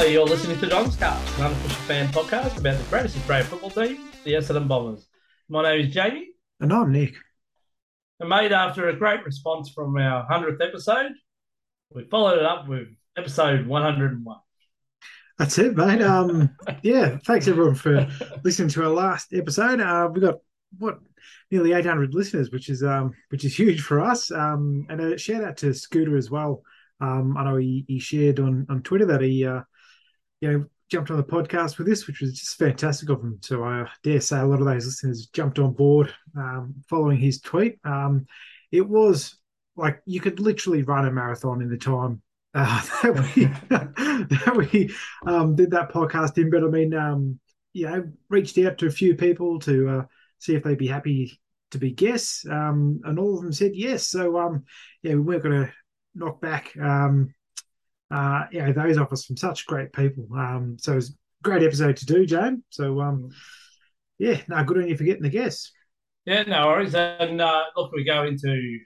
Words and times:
Hello, 0.00 0.10
you're 0.10 0.24
listening 0.24 0.58
to 0.60 0.66
Don's 0.66 0.96
Cast, 0.96 1.38
an 1.38 1.44
unofficial 1.44 1.82
fan 1.82 2.08
podcast 2.08 2.56
about 2.56 2.78
the 2.78 2.84
greatest 2.84 3.18
Australian 3.18 3.46
football 3.46 3.68
team, 3.68 4.08
the 4.24 4.32
Essendon 4.32 4.66
Bombers. 4.66 5.06
My 5.50 5.62
name 5.62 5.86
is 5.86 5.92
Jamie, 5.92 6.30
And 6.58 6.72
I'm 6.72 6.90
Nick. 6.90 7.16
and 8.18 8.30
made 8.30 8.50
after 8.50 8.88
a 8.88 8.96
great 8.96 9.22
response 9.26 9.68
from 9.68 9.94
our 9.98 10.26
100th 10.26 10.66
episode, 10.66 11.12
we 11.94 12.04
followed 12.04 12.38
it 12.38 12.46
up 12.46 12.66
with 12.66 12.88
episode 13.14 13.66
101. 13.66 14.36
That's 15.36 15.58
it, 15.58 15.76
mate. 15.76 16.00
Um, 16.00 16.56
yeah, 16.82 17.18
thanks 17.26 17.46
everyone 17.46 17.74
for 17.74 18.08
listening 18.42 18.70
to 18.70 18.84
our 18.84 18.88
last 18.90 19.34
episode. 19.34 19.82
Uh, 19.82 20.08
we 20.10 20.22
got 20.22 20.36
what 20.78 20.98
nearly 21.50 21.74
800 21.74 22.14
listeners, 22.14 22.50
which 22.50 22.70
is 22.70 22.82
um, 22.82 23.12
which 23.28 23.44
is 23.44 23.54
huge 23.54 23.82
for 23.82 24.00
us. 24.00 24.30
Um, 24.30 24.86
and 24.88 24.98
a 24.98 25.18
shout 25.18 25.44
out 25.44 25.58
to 25.58 25.74
Scooter 25.74 26.16
as 26.16 26.30
well. 26.30 26.62
Um, 27.02 27.36
I 27.36 27.44
know 27.44 27.56
he, 27.56 27.84
he 27.86 27.98
shared 27.98 28.40
on 28.40 28.66
on 28.70 28.82
Twitter 28.82 29.04
that 29.04 29.20
he 29.20 29.44
uh, 29.44 29.60
you 30.40 30.50
know 30.50 30.66
jumped 30.90 31.10
on 31.10 31.16
the 31.16 31.22
podcast 31.22 31.78
with 31.78 31.86
this, 31.86 32.06
which 32.06 32.20
was 32.20 32.38
just 32.38 32.58
fantastic 32.58 33.08
of 33.08 33.20
him. 33.20 33.38
So 33.42 33.64
I 33.64 33.86
dare 34.02 34.20
say 34.20 34.40
a 34.40 34.44
lot 34.44 34.58
of 34.58 34.66
those 34.66 34.86
listeners 34.86 35.26
jumped 35.26 35.58
on 35.58 35.72
board 35.72 36.12
um, 36.36 36.74
following 36.88 37.18
his 37.18 37.40
tweet. 37.40 37.78
Um, 37.84 38.26
it 38.72 38.86
was 38.86 39.36
like 39.76 40.02
you 40.04 40.20
could 40.20 40.40
literally 40.40 40.82
run 40.82 41.06
a 41.06 41.10
marathon 41.10 41.62
in 41.62 41.70
the 41.70 41.78
time 41.78 42.20
uh, 42.54 42.82
that 43.02 43.32
we 43.36 43.44
that 43.68 44.68
we 44.72 44.94
um, 45.26 45.54
did 45.54 45.70
that 45.70 45.92
podcast 45.92 46.38
in. 46.38 46.50
But 46.50 46.64
I 46.64 46.68
mean, 46.68 46.94
um, 46.94 47.38
you 47.72 47.88
know, 47.88 48.10
reached 48.28 48.58
out 48.58 48.78
to 48.78 48.86
a 48.86 48.90
few 48.90 49.14
people 49.14 49.60
to 49.60 49.88
uh, 49.88 50.04
see 50.38 50.54
if 50.54 50.64
they'd 50.64 50.76
be 50.76 50.88
happy 50.88 51.40
to 51.70 51.78
be 51.78 51.92
guests, 51.92 52.44
um, 52.50 53.00
and 53.04 53.18
all 53.18 53.36
of 53.36 53.42
them 53.42 53.52
said 53.52 53.72
yes. 53.74 54.08
So 54.08 54.38
um, 54.38 54.64
yeah, 55.02 55.14
we 55.14 55.20
weren't 55.20 55.44
going 55.44 55.66
to 55.66 55.72
knock 56.16 56.40
back 56.40 56.76
um, 56.80 57.32
uh, 58.10 58.44
you 58.50 58.62
know 58.62 58.72
those 58.72 58.98
offers 58.98 59.24
from 59.24 59.36
such 59.36 59.66
great 59.66 59.92
people. 59.92 60.26
Um, 60.36 60.76
so 60.78 60.92
it 60.92 60.96
was 60.96 61.10
a 61.10 61.14
great 61.42 61.62
episode 61.62 61.96
to 61.98 62.06
do, 62.06 62.26
James. 62.26 62.62
So 62.70 63.00
um, 63.00 63.30
yeah, 64.18 64.40
no, 64.48 64.62
good 64.64 64.78
on 64.78 64.88
you 64.88 64.96
for 64.96 65.04
getting 65.04 65.22
the 65.22 65.30
guests. 65.30 65.72
Yeah, 66.26 66.42
no 66.42 66.66
worries. 66.66 66.94
And 66.94 67.40
uh, 67.40 67.62
look, 67.76 67.92
we 67.92 68.04
go 68.04 68.24
into 68.24 68.78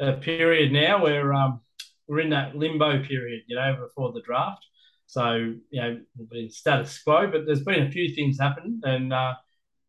a 0.00 0.14
period 0.14 0.72
now 0.72 1.02
where 1.02 1.32
um, 1.32 1.60
we're 2.08 2.20
in 2.20 2.30
that 2.30 2.56
limbo 2.56 3.02
period, 3.04 3.42
you 3.46 3.56
know, 3.56 3.76
before 3.80 4.12
the 4.12 4.22
draft. 4.22 4.64
So, 5.06 5.54
you 5.70 5.80
know, 5.80 6.00
we'll 6.16 6.28
be 6.30 6.48
status 6.48 7.00
quo, 7.02 7.28
but 7.30 7.46
there's 7.46 7.62
been 7.62 7.86
a 7.86 7.90
few 7.90 8.14
things 8.14 8.38
happen 8.40 8.80
and 8.84 9.12
uh, 9.12 9.34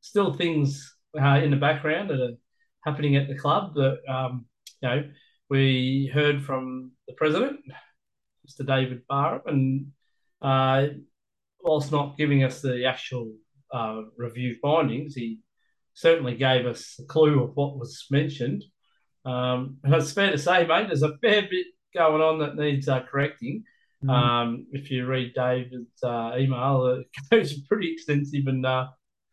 still 0.01 0.33
things 0.33 0.95
uh, 1.19 1.39
in 1.43 1.51
the 1.51 1.57
background 1.57 2.09
that 2.09 2.21
are 2.21 2.35
happening 2.83 3.15
at 3.15 3.27
the 3.27 3.37
club 3.37 3.73
that, 3.75 3.99
um, 4.07 4.45
you 4.81 4.89
know, 4.89 5.03
we 5.49 6.11
heard 6.13 6.43
from 6.43 6.91
the 7.07 7.13
president, 7.13 7.59
Mr. 8.45 8.65
David 8.65 9.01
Barham, 9.07 9.41
and 9.45 9.91
uh, 10.41 10.93
whilst 11.61 11.91
not 11.91 12.17
giving 12.17 12.43
us 12.43 12.61
the 12.61 12.85
actual 12.85 13.33
uh, 13.73 14.01
review 14.17 14.55
findings, 14.61 15.15
he 15.15 15.39
certainly 15.93 16.35
gave 16.35 16.65
us 16.65 16.95
a 16.99 17.05
clue 17.05 17.43
of 17.43 17.55
what 17.55 17.77
was 17.77 18.05
mentioned. 18.11 18.63
Um, 19.25 19.77
and 19.83 19.93
it's 19.95 20.11
fair 20.11 20.31
to 20.31 20.37
say, 20.37 20.67
mate, 20.67 20.87
there's 20.87 21.01
a 21.01 21.17
fair 21.17 21.43
bit 21.43 21.67
going 21.93 22.21
on 22.21 22.39
that 22.39 22.55
needs 22.55 22.87
uh, 22.87 23.01
correcting. 23.01 23.63
Mm. 24.03 24.09
Um, 24.09 24.67
if 24.71 24.91
you 24.91 25.07
read 25.07 25.33
David's 25.33 26.03
uh, 26.03 26.33
email, 26.37 26.85
it 26.99 27.07
goes 27.31 27.59
pretty 27.61 27.91
extensive, 27.91 28.47
and 28.47 28.65
uh, 28.65 28.87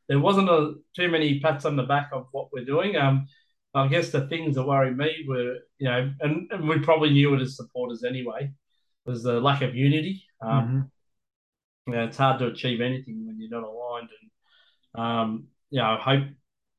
there 0.09 0.21
wasn't 0.21 0.49
a, 0.49 0.75
too 0.97 1.09
many 1.09 1.41
pats 1.41 1.65
on 1.65 1.77
the 1.77 1.83
back 1.83 2.11
of 2.13 2.27
what 2.33 2.49
we're 2.53 2.65
doing. 2.65 2.97
Um, 2.97 3.27
I 3.75 3.89
guess 3.89 4.11
the 4.11 4.27
things 4.29 4.57
that 4.57 4.65
worry 4.67 4.95
me 4.95 5.25
were, 5.27 5.57
you 5.79 5.89
know, 5.89 6.13
and, 6.21 6.51
and 6.53 6.69
we 6.69 6.79
probably 6.81 7.11
knew 7.11 7.35
it 7.35 7.41
as 7.41 7.57
supporters 7.57 8.05
anyway, 8.05 8.51
was 9.05 9.23
the 9.23 9.41
lack 9.41 9.63
of 9.63 9.75
unity. 9.75 10.25
Um, 10.41 10.67
Mhm. 10.67 10.91
you 11.87 11.95
know, 11.95 12.05
it's 12.05 12.17
hard 12.17 12.39
to 12.39 12.47
achieve 12.47 12.81
anything 12.81 13.27
when 13.27 13.41
you're 13.41 13.51
not 13.51 13.69
aligned. 13.69 14.09
And 14.95 15.03
um, 15.03 15.47
you 15.71 15.81
know, 15.81 15.87
I 15.87 15.97
hope, 15.99 16.29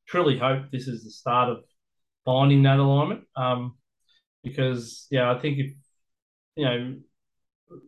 truly 0.06 0.38
hope 0.38 0.70
this 0.70 0.88
is 0.88 1.04
the 1.04 1.10
start 1.10 1.50
of 1.50 1.64
finding 2.24 2.62
that 2.62 2.78
alignment. 2.78 3.24
Um, 3.36 3.76
because 4.42 5.06
yeah, 5.10 5.30
I 5.32 5.38
think 5.38 5.58
if 5.58 5.72
you 6.56 6.64
know, 6.64 6.96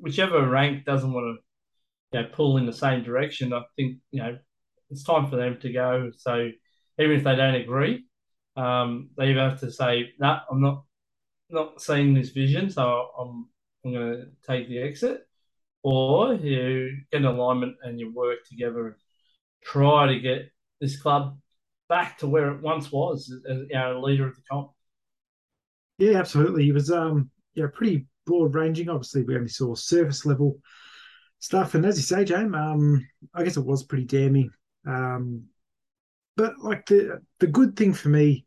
whichever 0.01 0.47
rank 0.49 0.85
doesn't 0.85 1.13
want 1.13 1.39
to, 2.13 2.19
you 2.19 2.23
know, 2.23 2.29
pull 2.33 2.57
in 2.57 2.67
the 2.67 2.73
same 2.73 3.03
direction, 3.03 3.53
I 3.53 3.63
think 3.77 3.99
you 4.11 4.23
know, 4.23 4.39
it's 4.91 5.05
time 5.05 5.29
for 5.31 5.37
them 5.37 5.59
to 5.61 5.73
go. 5.73 6.11
So 6.17 6.51
even 6.99 7.17
if 7.17 7.25
they 7.25 7.37
don't 7.37 7.55
agree, 7.55 8.07
um, 8.57 9.11
they 9.17 9.33
have 9.35 9.61
to 9.61 9.71
say, 9.71 10.13
"No, 10.19 10.27
nah, 10.29 10.41
I'm 10.51 10.61
not 10.61 10.85
not 11.51 11.81
seeing 11.81 12.15
this 12.15 12.31
vision, 12.31 12.71
so 12.71 13.11
I'm 13.19 13.49
I'm 13.87 13.93
going 13.93 14.13
to 14.13 14.27
take 14.47 14.69
the 14.69 14.79
exit." 14.79 15.27
or 15.87 16.35
you 16.35 16.97
get 17.13 17.21
an 17.21 17.27
alignment 17.27 17.77
and 17.85 18.01
you 18.01 18.13
work 18.13 18.39
together 18.45 18.89
and 18.89 18.97
try 19.63 20.09
to 20.09 20.19
get 20.19 20.51
this 20.81 21.01
club 21.01 21.39
back 21.89 22.19
to 22.19 22.27
where 22.27 22.51
it 22.51 22.61
once 22.61 22.91
was 22.91 23.33
as 23.49 23.59
know, 23.71 24.01
leader 24.03 24.27
of 24.27 24.35
the 24.35 24.43
comp. 24.51 24.73
Yeah, 25.99 26.19
absolutely. 26.19 26.69
It 26.69 26.73
was 26.73 26.91
um 26.91 27.31
yeah 27.55 27.67
pretty 27.73 28.09
broad 28.27 28.57
ranging. 28.57 28.89
Obviously, 28.89 29.23
we 29.23 29.37
only 29.37 29.47
saw 29.47 29.77
surface 29.77 30.27
level 30.27 30.59
stuff, 31.39 31.77
and 31.77 31.87
as 31.87 31.97
you 31.97 32.03
say, 32.03 32.25
James, 32.25 32.57
um, 32.57 33.07
I 33.33 33.45
guess 33.45 33.57
it 33.57 33.65
was 33.65 33.85
pretty 33.85 34.07
damning. 34.07 34.51
Um, 34.89 35.45
but 36.37 36.59
like 36.59 36.87
the 36.87 37.23
the 37.39 37.47
good 37.47 37.77
thing 37.77 37.95
for 37.95 38.09
me 38.09 38.45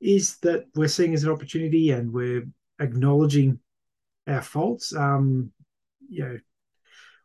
is 0.00 0.38
that 0.38 0.64
we're 0.74 0.88
seeing 0.88 1.14
as 1.14 1.22
an 1.22 1.30
opportunity 1.30 1.90
and 1.92 2.12
we're 2.12 2.44
acknowledging 2.80 3.60
our 4.26 4.42
faults. 4.42 4.94
Um, 4.94 5.52
you 6.08 6.24
know, 6.24 6.38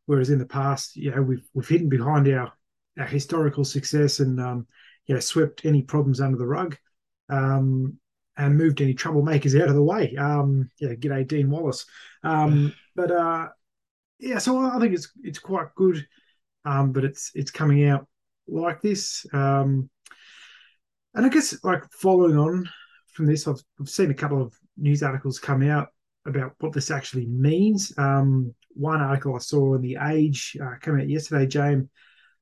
whereas 0.06 0.30
in 0.30 0.40
the 0.40 0.46
past, 0.46 0.96
you 0.96 1.12
know, 1.12 1.22
we've 1.22 1.48
we've 1.54 1.68
hidden 1.68 1.90
behind 1.90 2.28
our 2.30 2.52
our 3.00 3.06
historical 3.06 3.64
success 3.64 4.20
and 4.20 4.40
um, 4.40 4.68
you 5.06 5.14
know 5.14 5.22
swept 5.22 5.66
any 5.66 5.84
problems 5.84 6.22
under 6.22 6.38
the 6.38 6.48
rug. 6.48 6.78
Um, 7.30 8.00
and 8.38 8.56
moved 8.56 8.82
any 8.82 8.94
troublemakers 8.94 9.60
out 9.60 9.68
of 9.68 9.76
the 9.76 9.84
way. 9.84 10.16
Um, 10.16 10.70
yeah, 10.80 10.94
g'day 10.94 11.28
Dean 11.28 11.50
Wallace. 11.50 11.86
Um, 12.24 12.74
but 12.96 13.12
uh, 13.12 13.48
yeah, 14.20 14.38
so 14.38 14.60
I 14.60 14.80
think 14.80 14.94
it's 14.94 15.12
it's 15.24 15.40
quite 15.40 15.74
good. 15.76 16.06
Um, 16.66 16.92
but 16.92 17.04
it's 17.04 17.32
it's 17.34 17.52
coming 17.52 17.88
out 17.88 18.08
like 18.48 18.82
this. 18.82 19.26
Um, 19.34 19.90
and 21.14 21.26
I 21.26 21.30
guess 21.30 21.64
like 21.64 21.84
following 21.92 22.38
on 22.38 22.70
from 23.14 23.26
this, 23.26 23.48
I've, 23.48 23.62
I've 23.80 23.90
seen 23.90 24.12
a 24.12 24.16
couple 24.16 24.42
of 24.42 24.54
news 24.78 25.02
articles 25.02 25.40
come 25.40 25.68
out 25.68 25.90
about 26.28 26.54
what 26.60 26.74
this 26.74 26.92
actually 26.92 27.26
means. 27.26 27.94
Um, 27.98 28.54
one 28.74 29.02
article 29.02 29.36
I 29.36 29.40
saw 29.40 29.76
in 29.76 29.82
the 29.82 29.98
Age 30.00 30.56
uh, 30.62 30.76
came 30.82 31.00
out 31.00 31.10
yesterday, 31.10 31.48
James, 31.48 31.88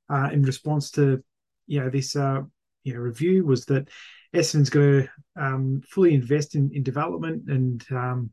uh, 0.09 0.29
in 0.33 0.41
response 0.41 0.91
to 0.91 1.23
you 1.67 1.79
know 1.79 1.89
this 1.89 2.15
uh, 2.15 2.41
you 2.83 2.93
know 2.93 2.99
review 2.99 3.45
was 3.45 3.65
that 3.65 3.87
Essendon's 4.33 4.69
going 4.69 5.03
to 5.03 5.09
um, 5.41 5.81
fully 5.89 6.13
invest 6.13 6.55
in, 6.55 6.69
in 6.73 6.83
development 6.83 7.43
and 7.47 7.85
um, 7.91 8.29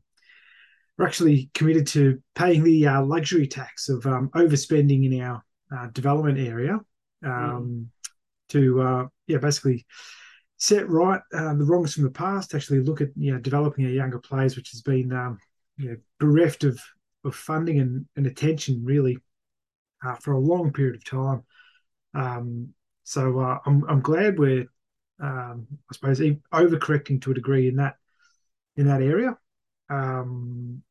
we're 0.97 1.07
actually 1.07 1.49
committed 1.53 1.87
to 1.87 2.21
paying 2.35 2.63
the 2.63 2.85
uh, 2.85 3.01
luxury 3.01 3.47
tax 3.47 3.89
of 3.89 4.05
um, 4.05 4.29
overspending 4.35 5.05
in 5.05 5.21
our 5.21 5.43
uh, 5.75 5.87
development 5.93 6.37
area 6.37 6.79
mm. 7.23 7.85
to 8.49 8.81
uh, 8.81 9.05
yeah 9.27 9.37
basically 9.37 9.85
set 10.63 10.89
right 10.89 11.19
uh, 11.33 11.53
the 11.55 11.65
wrongs 11.65 11.93
from 11.93 12.05
the 12.05 12.09
past. 12.09 12.55
Actually, 12.55 12.79
look 12.79 13.01
at 13.01 13.09
you 13.17 13.33
know 13.33 13.39
developing 13.39 13.83
our 13.83 13.91
younger 13.91 14.19
players, 14.19 14.55
which 14.55 14.71
has 14.71 14.81
been 14.81 15.11
um, 15.11 15.37
you 15.75 15.89
know 15.89 15.97
bereft 16.19 16.63
of 16.63 16.81
of 17.25 17.35
funding 17.35 17.79
and, 17.79 18.05
and 18.15 18.27
attention 18.27 18.81
really 18.85 19.17
uh, 20.05 20.15
for 20.15 20.31
a 20.33 20.39
long 20.39 20.71
period 20.71 20.95
of 20.95 21.03
time. 21.03 21.43
Um, 22.13 22.69
so 23.03 23.39
uh, 23.39 23.59
I'm 23.65 23.83
I'm 23.89 23.99
glad 23.99 24.39
we're 24.39 24.65
um, 25.21 25.67
I 25.91 25.93
suppose 25.93 26.21
overcorrecting 26.53 27.21
to 27.23 27.31
a 27.31 27.35
degree 27.35 27.67
in 27.67 27.75
that 27.75 27.95
in 28.77 28.87
that 28.87 29.01
area. 29.01 29.37
Um, 29.89 30.81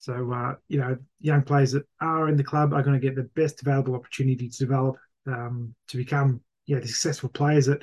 so 0.00 0.30
uh, 0.32 0.56
you 0.68 0.80
know, 0.80 0.98
young 1.20 1.42
players 1.42 1.72
that 1.72 1.86
are 2.02 2.28
in 2.28 2.36
the 2.36 2.44
club 2.44 2.74
are 2.74 2.82
going 2.82 3.00
to 3.00 3.06
get 3.06 3.16
the 3.16 3.30
best 3.34 3.62
available 3.62 3.94
opportunity 3.94 4.50
to 4.50 4.58
develop 4.58 4.96
um, 5.26 5.74
to 5.88 5.96
become 5.96 6.42
yeah 6.66 6.78
the 6.78 6.86
successful 6.86 7.30
players 7.30 7.64
that 7.64 7.82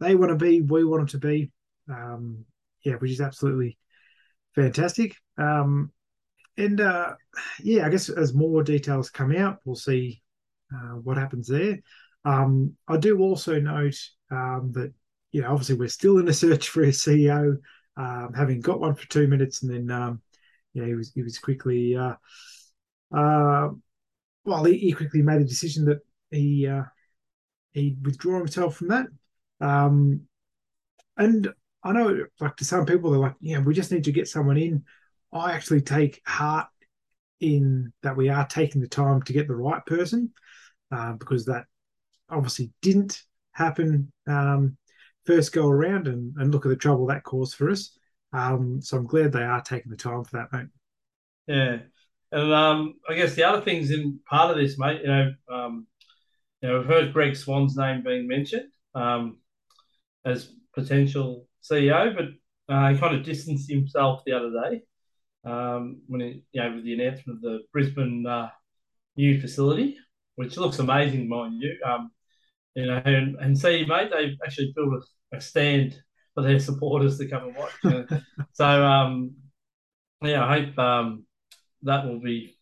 they 0.00 0.14
want 0.14 0.30
to 0.30 0.36
be, 0.36 0.60
we 0.60 0.84
want 0.84 1.00
them 1.00 1.20
to 1.20 1.26
be. 1.26 1.50
Um, 1.88 2.44
yeah, 2.84 2.94
which 2.94 3.12
is 3.12 3.20
absolutely 3.20 3.78
fantastic. 4.54 5.16
Um, 5.38 5.90
and 6.56 6.80
uh, 6.80 7.14
yeah, 7.60 7.86
I 7.86 7.90
guess 7.90 8.08
as 8.08 8.34
more 8.34 8.62
details 8.62 9.10
come 9.10 9.34
out, 9.34 9.58
we'll 9.64 9.74
see 9.74 10.22
uh, 10.72 10.96
what 10.96 11.16
happens 11.16 11.48
there. 11.48 11.78
Um, 12.24 12.74
I 12.88 12.96
do 12.96 13.18
also 13.18 13.60
note 13.60 13.98
um, 14.30 14.70
that 14.74 14.92
you 15.32 15.42
know 15.42 15.50
obviously 15.50 15.76
we're 15.76 15.88
still 15.88 16.18
in 16.18 16.28
a 16.28 16.32
search 16.32 16.68
for 16.68 16.84
a 16.84 16.88
CEO, 16.88 17.56
um, 17.96 18.32
having 18.34 18.60
got 18.60 18.80
one 18.80 18.94
for 18.94 19.08
two 19.08 19.26
minutes, 19.26 19.62
and 19.62 19.72
then 19.72 19.90
um, 19.90 20.22
yeah, 20.72 20.84
he 20.86 20.94
was 20.94 21.12
he 21.12 21.22
was 21.22 21.38
quickly 21.38 21.96
uh, 21.96 22.14
uh, 23.14 23.70
well 24.44 24.64
he, 24.64 24.78
he 24.78 24.92
quickly 24.92 25.22
made 25.22 25.40
a 25.40 25.44
decision 25.44 25.86
that 25.86 26.00
he 26.30 26.66
uh, 26.66 26.84
he 27.72 27.96
withdrew 28.02 28.38
himself 28.38 28.76
from 28.76 28.88
that. 28.88 29.06
Um, 29.60 30.22
and 31.16 31.52
I 31.82 31.92
know, 31.92 32.24
like 32.40 32.56
to 32.56 32.64
some 32.64 32.86
people, 32.86 33.10
they're 33.10 33.20
like, 33.20 33.36
yeah, 33.40 33.60
we 33.60 33.74
just 33.74 33.92
need 33.92 34.04
to 34.04 34.12
get 34.12 34.28
someone 34.28 34.56
in. 34.56 34.84
I 35.32 35.52
actually 35.52 35.82
take 35.82 36.20
heart 36.26 36.68
in 37.40 37.92
that 38.02 38.16
we 38.16 38.28
are 38.28 38.46
taking 38.46 38.80
the 38.80 38.88
time 38.88 39.22
to 39.22 39.32
get 39.32 39.48
the 39.48 39.56
right 39.56 39.84
person 39.84 40.32
uh, 40.90 41.12
because 41.12 41.44
that 41.46 41.64
obviously 42.30 42.70
didn't 42.80 43.22
happen 43.52 44.12
um, 44.26 44.76
first 45.26 45.52
go 45.52 45.68
around 45.68 46.08
and, 46.08 46.34
and 46.38 46.52
look 46.52 46.66
at 46.66 46.70
the 46.70 46.76
trouble 46.76 47.06
that 47.06 47.24
caused 47.24 47.56
for 47.56 47.70
us. 47.70 47.96
Um, 48.32 48.80
so 48.82 48.96
I'm 48.96 49.06
glad 49.06 49.32
they 49.32 49.42
are 49.42 49.60
taking 49.60 49.90
the 49.90 49.96
time 49.96 50.24
for 50.24 50.38
that, 50.38 50.52
mate. 50.52 50.68
Yeah. 51.46 51.78
And 52.32 52.52
um, 52.52 52.94
I 53.08 53.14
guess 53.14 53.34
the 53.34 53.44
other 53.44 53.60
things 53.60 53.90
in 53.90 54.18
part 54.28 54.50
of 54.50 54.56
this, 54.56 54.78
mate, 54.78 55.02
you 55.02 55.06
know, 55.06 55.32
um, 55.50 55.86
you 56.60 56.68
know, 56.68 56.78
we've 56.78 56.88
heard 56.88 57.12
Greg 57.12 57.36
Swann's 57.36 57.76
name 57.76 58.02
being 58.02 58.26
mentioned 58.26 58.68
um, 58.94 59.38
as 60.24 60.52
potential 60.74 61.46
CEO, 61.62 62.14
but 62.14 62.74
uh, 62.74 62.92
he 62.92 62.98
kind 62.98 63.14
of 63.14 63.24
distanced 63.24 63.70
himself 63.70 64.22
the 64.24 64.32
other 64.32 64.50
day 64.50 64.82
um, 65.44 66.00
when 66.06 66.20
he, 66.20 66.44
you 66.52 66.62
know, 66.62 66.74
with 66.74 66.84
the 66.84 66.94
announcement 66.94 67.38
of 67.38 67.42
the 67.42 67.60
Brisbane 67.72 68.26
uh, 68.26 68.48
new 69.16 69.40
facility, 69.40 69.96
which 70.36 70.56
looks 70.56 70.78
amazing, 70.78 71.28
mind 71.28 71.60
you. 71.60 71.76
Um, 71.84 72.10
you 72.74 72.86
know, 72.86 73.00
and, 73.04 73.36
and 73.36 73.58
see, 73.58 73.84
mate, 73.84 74.10
they've 74.12 74.36
actually 74.44 74.72
built 74.74 75.04
a, 75.32 75.36
a 75.36 75.40
stand 75.40 76.00
for 76.34 76.42
their 76.42 76.58
supporters 76.58 77.18
to 77.18 77.28
come 77.28 77.44
and 77.44 77.56
watch. 77.56 77.72
You 77.84 77.90
know? 77.90 78.06
so, 78.52 78.84
um, 78.84 79.34
yeah, 80.22 80.44
I 80.44 80.60
hope 80.60 80.78
um, 80.78 81.26
that 81.82 82.06
will 82.06 82.20
be 82.20 82.56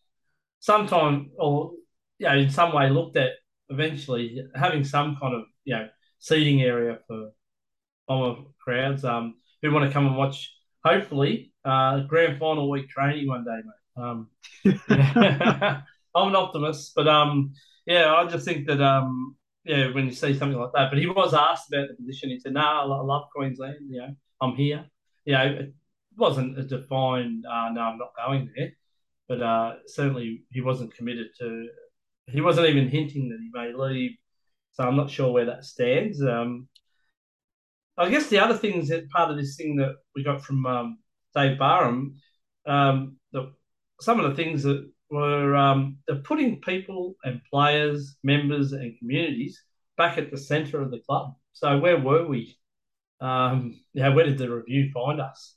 sometime 0.59 1.31
or 1.37 1.71
you 2.19 2.27
know, 2.27 2.37
in 2.37 2.49
some 2.49 2.73
way 2.73 2.89
looked 2.89 3.17
at 3.17 3.31
eventually 3.69 4.41
having 4.55 4.83
some 4.83 5.17
kind 5.21 5.35
of 5.35 5.43
you 5.65 5.75
know 5.75 5.87
seating 6.19 6.61
area 6.61 6.99
for 7.07 7.31
Bomber 8.07 8.41
crowds 8.59 9.03
um, 9.05 9.35
who 9.61 9.71
want 9.71 9.85
to 9.85 9.93
come 9.93 10.07
and 10.07 10.17
watch. 10.17 10.53
Hopefully, 10.83 11.53
uh, 11.63 12.01
grand 12.01 12.39
final 12.39 12.69
week 12.69 12.89
training 12.89 13.27
one 13.27 13.45
day, 13.45 13.61
mate. 13.63 14.03
Um, 14.03 14.29
I'm 16.15 16.27
an 16.27 16.35
optimist, 16.35 16.93
but 16.95 17.07
um, 17.07 17.53
yeah, 17.85 18.13
I 18.13 18.27
just 18.27 18.45
think 18.45 18.67
that 18.67 18.81
um, 18.81 19.35
yeah, 19.65 19.91
when 19.93 20.05
you 20.05 20.11
see 20.11 20.37
something 20.37 20.59
like 20.59 20.71
that. 20.73 20.89
But 20.91 20.99
he 20.99 21.07
was 21.07 21.33
asked 21.33 21.71
about 21.71 21.87
the 21.87 21.95
position. 21.95 22.29
He 22.29 22.39
said, 22.39 22.53
"No, 22.53 22.61
nah, 22.61 22.81
I 22.81 23.01
love 23.01 23.29
Queensland. 23.35 23.77
You 23.89 24.01
know, 24.01 24.15
I'm 24.41 24.55
here." 24.55 24.85
You 25.25 25.33
know, 25.33 25.45
it 25.45 25.73
wasn't 26.17 26.59
a 26.59 26.63
defined, 26.63 27.45
uh, 27.45 27.69
"No, 27.71 27.81
I'm 27.81 27.97
not 27.97 28.13
going 28.15 28.51
there," 28.55 28.73
but 29.27 29.41
uh, 29.41 29.75
certainly 29.87 30.43
he 30.51 30.61
wasn't 30.61 30.95
committed 30.95 31.27
to. 31.39 31.67
He 32.27 32.41
wasn't 32.41 32.67
even 32.67 32.89
hinting 32.89 33.29
that 33.29 33.39
he 33.39 33.49
may 33.53 33.73
leave. 33.73 34.11
So 34.73 34.83
I'm 34.83 34.95
not 34.95 35.11
sure 35.11 35.31
where 35.31 35.45
that 35.45 35.65
stands. 35.65 36.21
Um, 36.23 36.67
I 37.97 38.09
guess 38.09 38.27
the 38.27 38.39
other 38.39 38.57
things 38.57 38.89
that 38.89 39.09
part 39.09 39.31
of 39.31 39.37
this 39.37 39.55
thing 39.55 39.75
that 39.77 39.95
we 40.15 40.23
got 40.23 40.43
from 40.43 40.65
um, 40.65 40.97
Dave 41.35 41.59
Barham, 41.59 42.15
um, 42.65 43.17
the, 43.31 43.53
some 44.01 44.19
of 44.19 44.29
the 44.29 44.35
things 44.35 44.63
that 44.63 44.89
were 45.09 45.55
um, 45.55 45.97
they're 46.07 46.17
putting 46.17 46.59
people 46.61 47.15
and 47.23 47.41
players, 47.49 48.15
members, 48.23 48.71
and 48.71 48.97
communities 48.97 49.61
back 49.95 50.17
at 50.17 50.31
the 50.31 50.37
centre 50.37 50.81
of 50.81 50.91
the 50.91 50.99
club. 50.99 51.35
So 51.53 51.77
where 51.77 51.99
were 51.99 52.25
we? 52.25 52.57
Um, 53.21 53.79
yeah, 53.93 54.09
where 54.09 54.25
did 54.25 54.37
the 54.37 54.49
review 54.49 54.89
find 54.93 55.21
us? 55.21 55.55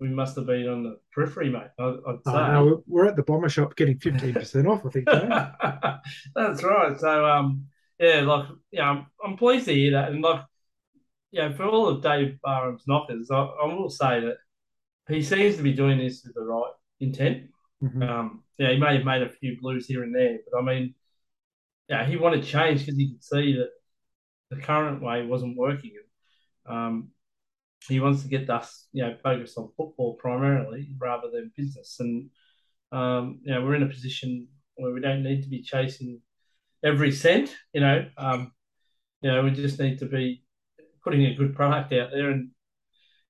We 0.00 0.08
must 0.08 0.34
have 0.36 0.46
been 0.46 0.68
on 0.68 0.82
the 0.82 0.98
periphery, 1.14 1.50
mate. 1.50 1.68
I, 1.78 1.84
would 1.84 2.20
say. 2.26 2.32
Oh, 2.32 2.52
no, 2.52 2.82
we're 2.86 3.06
at 3.06 3.16
the 3.16 3.22
bomber 3.22 3.48
shop 3.48 3.76
getting 3.76 3.98
fifteen 3.98 4.34
percent 4.34 4.66
off. 4.66 4.84
I 4.84 4.88
think. 4.88 5.06
That's 6.34 6.62
right. 6.62 6.98
So, 6.98 7.26
um, 7.26 7.66
yeah, 7.98 8.22
like, 8.22 8.46
yeah, 8.72 8.90
I'm, 8.90 9.06
I'm 9.24 9.36
pleased 9.36 9.66
to 9.66 9.74
hear 9.74 9.92
that, 9.92 10.10
and 10.10 10.22
like, 10.22 10.40
yeah, 11.32 11.52
for 11.52 11.64
all 11.64 11.88
of 11.88 12.02
Dave 12.02 12.38
Barham's 12.42 12.84
knockers, 12.86 13.30
I, 13.30 13.40
I 13.40 13.66
will 13.66 13.90
say 13.90 14.20
that 14.20 14.36
he 15.08 15.22
seems 15.22 15.56
to 15.56 15.62
be 15.62 15.72
doing 15.72 15.98
this 15.98 16.22
with 16.24 16.34
the 16.34 16.42
right 16.42 16.72
intent. 17.00 17.48
Mm-hmm. 17.82 18.02
Um, 18.02 18.44
yeah, 18.58 18.72
he 18.72 18.78
may 18.78 18.96
have 18.96 19.04
made 19.04 19.22
a 19.22 19.30
few 19.30 19.56
blues 19.60 19.86
here 19.86 20.02
and 20.02 20.14
there, 20.14 20.38
but 20.50 20.58
I 20.58 20.62
mean, 20.62 20.94
yeah, 21.88 22.04
he 22.04 22.16
wanted 22.16 22.44
change 22.44 22.80
because 22.80 22.96
he 22.96 23.10
could 23.10 23.24
see 23.24 23.54
that 23.54 23.70
the 24.50 24.62
current 24.62 25.02
way 25.02 25.24
wasn't 25.24 25.56
working. 25.56 25.92
Um, 26.66 27.10
he 27.88 28.00
wants 28.00 28.22
to 28.22 28.28
get 28.28 28.48
us, 28.50 28.86
you 28.92 29.02
know, 29.02 29.16
focused 29.22 29.56
on 29.56 29.72
football 29.76 30.14
primarily 30.14 30.90
rather 30.98 31.30
than 31.32 31.52
business. 31.56 31.96
And 32.00 32.30
um, 32.92 33.40
you 33.42 33.54
know, 33.54 33.62
we're 33.62 33.76
in 33.76 33.82
a 33.82 33.88
position 33.88 34.48
where 34.74 34.92
we 34.92 35.00
don't 35.00 35.22
need 35.22 35.42
to 35.42 35.48
be 35.48 35.62
chasing 35.62 36.20
every 36.84 37.12
cent. 37.12 37.54
You 37.72 37.80
know, 37.80 38.06
um, 38.16 38.52
you 39.22 39.30
know, 39.30 39.42
we 39.42 39.50
just 39.50 39.80
need 39.80 39.98
to 40.00 40.06
be 40.06 40.44
putting 41.02 41.24
a 41.26 41.34
good 41.34 41.54
product 41.54 41.92
out 41.92 42.10
there. 42.12 42.30
And 42.30 42.50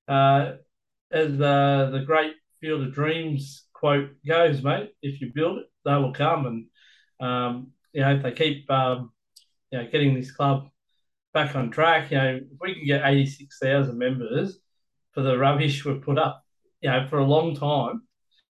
uh, 0.07 0.53
as 1.11 1.37
the 1.37 1.89
the 1.91 2.03
great 2.05 2.33
Field 2.59 2.81
of 2.83 2.93
Dreams 2.93 3.65
quote 3.73 4.11
goes, 4.25 4.63
mate, 4.63 4.91
if 5.01 5.19
you 5.19 5.31
build 5.33 5.59
it, 5.59 5.65
they 5.83 5.95
will 5.95 6.13
come. 6.13 6.45
And, 6.45 7.27
um, 7.27 7.71
you 7.93 8.01
know, 8.01 8.15
if 8.15 8.23
they 8.23 8.31
keep, 8.31 8.69
um, 8.69 9.11
you 9.71 9.79
know, 9.79 9.87
getting 9.91 10.13
this 10.13 10.31
club 10.31 10.69
back 11.33 11.55
on 11.55 11.71
track, 11.71 12.11
you 12.11 12.17
know, 12.17 12.35
if 12.35 12.57
we 12.59 12.75
can 12.75 12.85
get 12.85 13.01
86,000 13.03 13.97
members 13.97 14.59
for 15.13 15.23
the 15.23 15.37
rubbish 15.37 15.83
we've 15.83 16.01
put 16.01 16.19
up, 16.19 16.43
you 16.81 16.89
know, 16.89 17.07
for 17.09 17.17
a 17.17 17.25
long 17.25 17.55
time, 17.55 18.03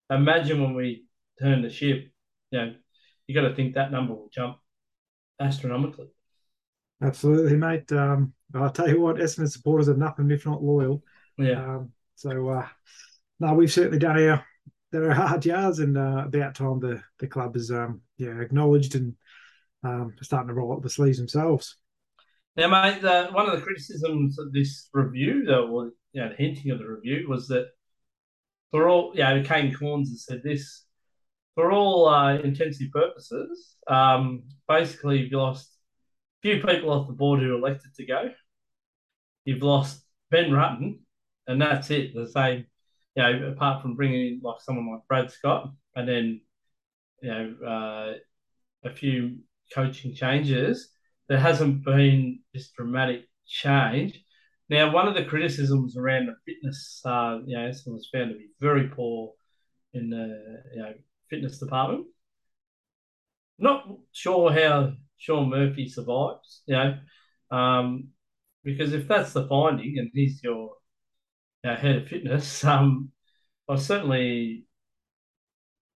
imagine 0.09 0.61
when 0.61 0.73
we 0.73 1.05
turn 1.39 1.61
the 1.61 1.69
ship, 1.69 2.09
you 2.51 2.59
know, 2.59 2.73
you 3.27 3.35
got 3.35 3.47
to 3.47 3.55
think 3.55 3.75
that 3.75 3.91
number 3.91 4.13
will 4.13 4.29
jump 4.33 4.57
astronomically. 5.39 6.07
Absolutely, 7.01 7.55
mate. 7.55 7.91
Um, 7.91 8.33
I'll 8.53 8.69
tell 8.69 8.89
you 8.89 8.99
what, 8.99 9.17
Essendon 9.17 9.49
supporters 9.49 9.89
are 9.89 9.95
nothing 9.95 10.29
if 10.31 10.45
not 10.45 10.63
loyal. 10.63 11.03
Yeah. 11.37 11.63
Um, 11.63 11.91
so, 12.15 12.49
uh, 12.49 12.67
no, 13.39 13.53
we've 13.53 13.71
certainly 13.71 13.99
done 13.99 14.21
our 14.21 14.45
there 14.91 15.09
are 15.09 15.13
hard 15.13 15.45
yards, 15.45 15.79
and 15.79 15.97
uh, 15.97 16.23
about 16.25 16.55
time 16.55 16.79
the 16.79 17.01
the 17.19 17.27
club 17.27 17.55
is 17.55 17.71
um, 17.71 18.01
yeah 18.17 18.39
acknowledged 18.39 18.95
and 18.95 19.15
um, 19.83 20.15
starting 20.21 20.47
to 20.47 20.53
roll 20.53 20.73
up 20.73 20.81
the 20.81 20.89
sleeves 20.89 21.17
themselves. 21.17 21.77
Now, 22.55 22.67
mate, 22.67 23.03
uh, 23.03 23.31
one 23.31 23.47
of 23.47 23.57
the 23.57 23.65
criticisms 23.65 24.37
of 24.39 24.51
this 24.51 24.89
review, 24.93 25.45
though, 25.45 25.67
or 25.67 25.91
you 26.11 26.21
know, 26.21 26.29
the 26.29 26.35
hinting 26.35 26.71
of 26.71 26.79
the 26.79 26.87
review, 26.87 27.27
was 27.29 27.47
that 27.47 27.67
for 28.71 28.89
all, 28.89 29.11
you 29.13 29.23
know, 29.23 29.43
Kane 29.43 29.73
Cornes 29.73 30.09
has 30.09 30.25
said 30.25 30.41
this, 30.43 30.85
for 31.55 31.71
all 31.71 32.07
uh, 32.07 32.37
intensive 32.39 32.91
purposes, 32.91 33.75
um, 33.87 34.43
basically 34.67 35.19
you've 35.19 35.31
lost 35.31 35.71
few 36.41 36.61
people 36.61 36.91
off 36.91 37.07
the 37.07 37.13
board 37.13 37.39
who 37.39 37.55
elected 37.55 37.93
to 37.95 38.05
go. 38.05 38.31
You've 39.45 39.63
lost 39.63 40.03
Ben 40.31 40.51
Rutten, 40.51 40.99
and 41.47 41.61
that's 41.61 41.89
it. 41.91 42.13
The 42.13 42.27
same 42.27 42.65
you 43.15 43.23
know, 43.23 43.47
apart 43.49 43.81
from 43.81 43.95
bringing 43.95 44.21
in 44.21 44.41
like 44.43 44.61
someone 44.61 44.91
like 44.91 45.07
Brad 45.07 45.31
Scott, 45.31 45.71
and 45.95 46.07
then 46.07 46.41
you 47.21 47.29
know 47.29 47.55
uh, 47.65 48.87
a 48.87 48.93
few 48.93 49.39
coaching 49.73 50.13
changes, 50.13 50.89
there 51.27 51.39
hasn't 51.39 51.83
been 51.83 52.39
this 52.53 52.69
dramatic 52.71 53.25
change. 53.47 54.23
Now, 54.69 54.91
one 54.91 55.07
of 55.07 55.15
the 55.15 55.25
criticisms 55.25 55.97
around 55.97 56.27
the 56.27 56.35
fitness, 56.45 57.01
uh, 57.03 57.39
you 57.45 57.57
know, 57.57 57.67
it 57.67 57.77
was 57.87 58.09
found 58.13 58.29
to 58.29 58.37
be 58.37 58.49
very 58.59 58.87
poor 58.87 59.33
in 59.93 60.09
the 60.09 60.61
you 60.75 60.81
know 60.81 60.93
fitness 61.29 61.59
department. 61.59 62.05
Not 63.57 63.85
sure 64.13 64.51
how 64.51 64.93
Shaun 65.19 65.49
Murphy 65.49 65.87
survives, 65.89 66.63
you 66.67 66.75
know, 66.75 66.97
um, 67.51 68.09
because 68.63 68.93
if 68.93 69.07
that's 69.07 69.33
the 69.33 69.47
finding 69.47 69.99
and 69.99 70.11
he's 70.13 70.41
your 70.43 70.71
our 71.65 71.75
head 71.75 71.97
of 71.97 72.07
fitness, 72.07 72.63
um, 72.65 73.11
I 73.69 73.75
certainly 73.77 74.65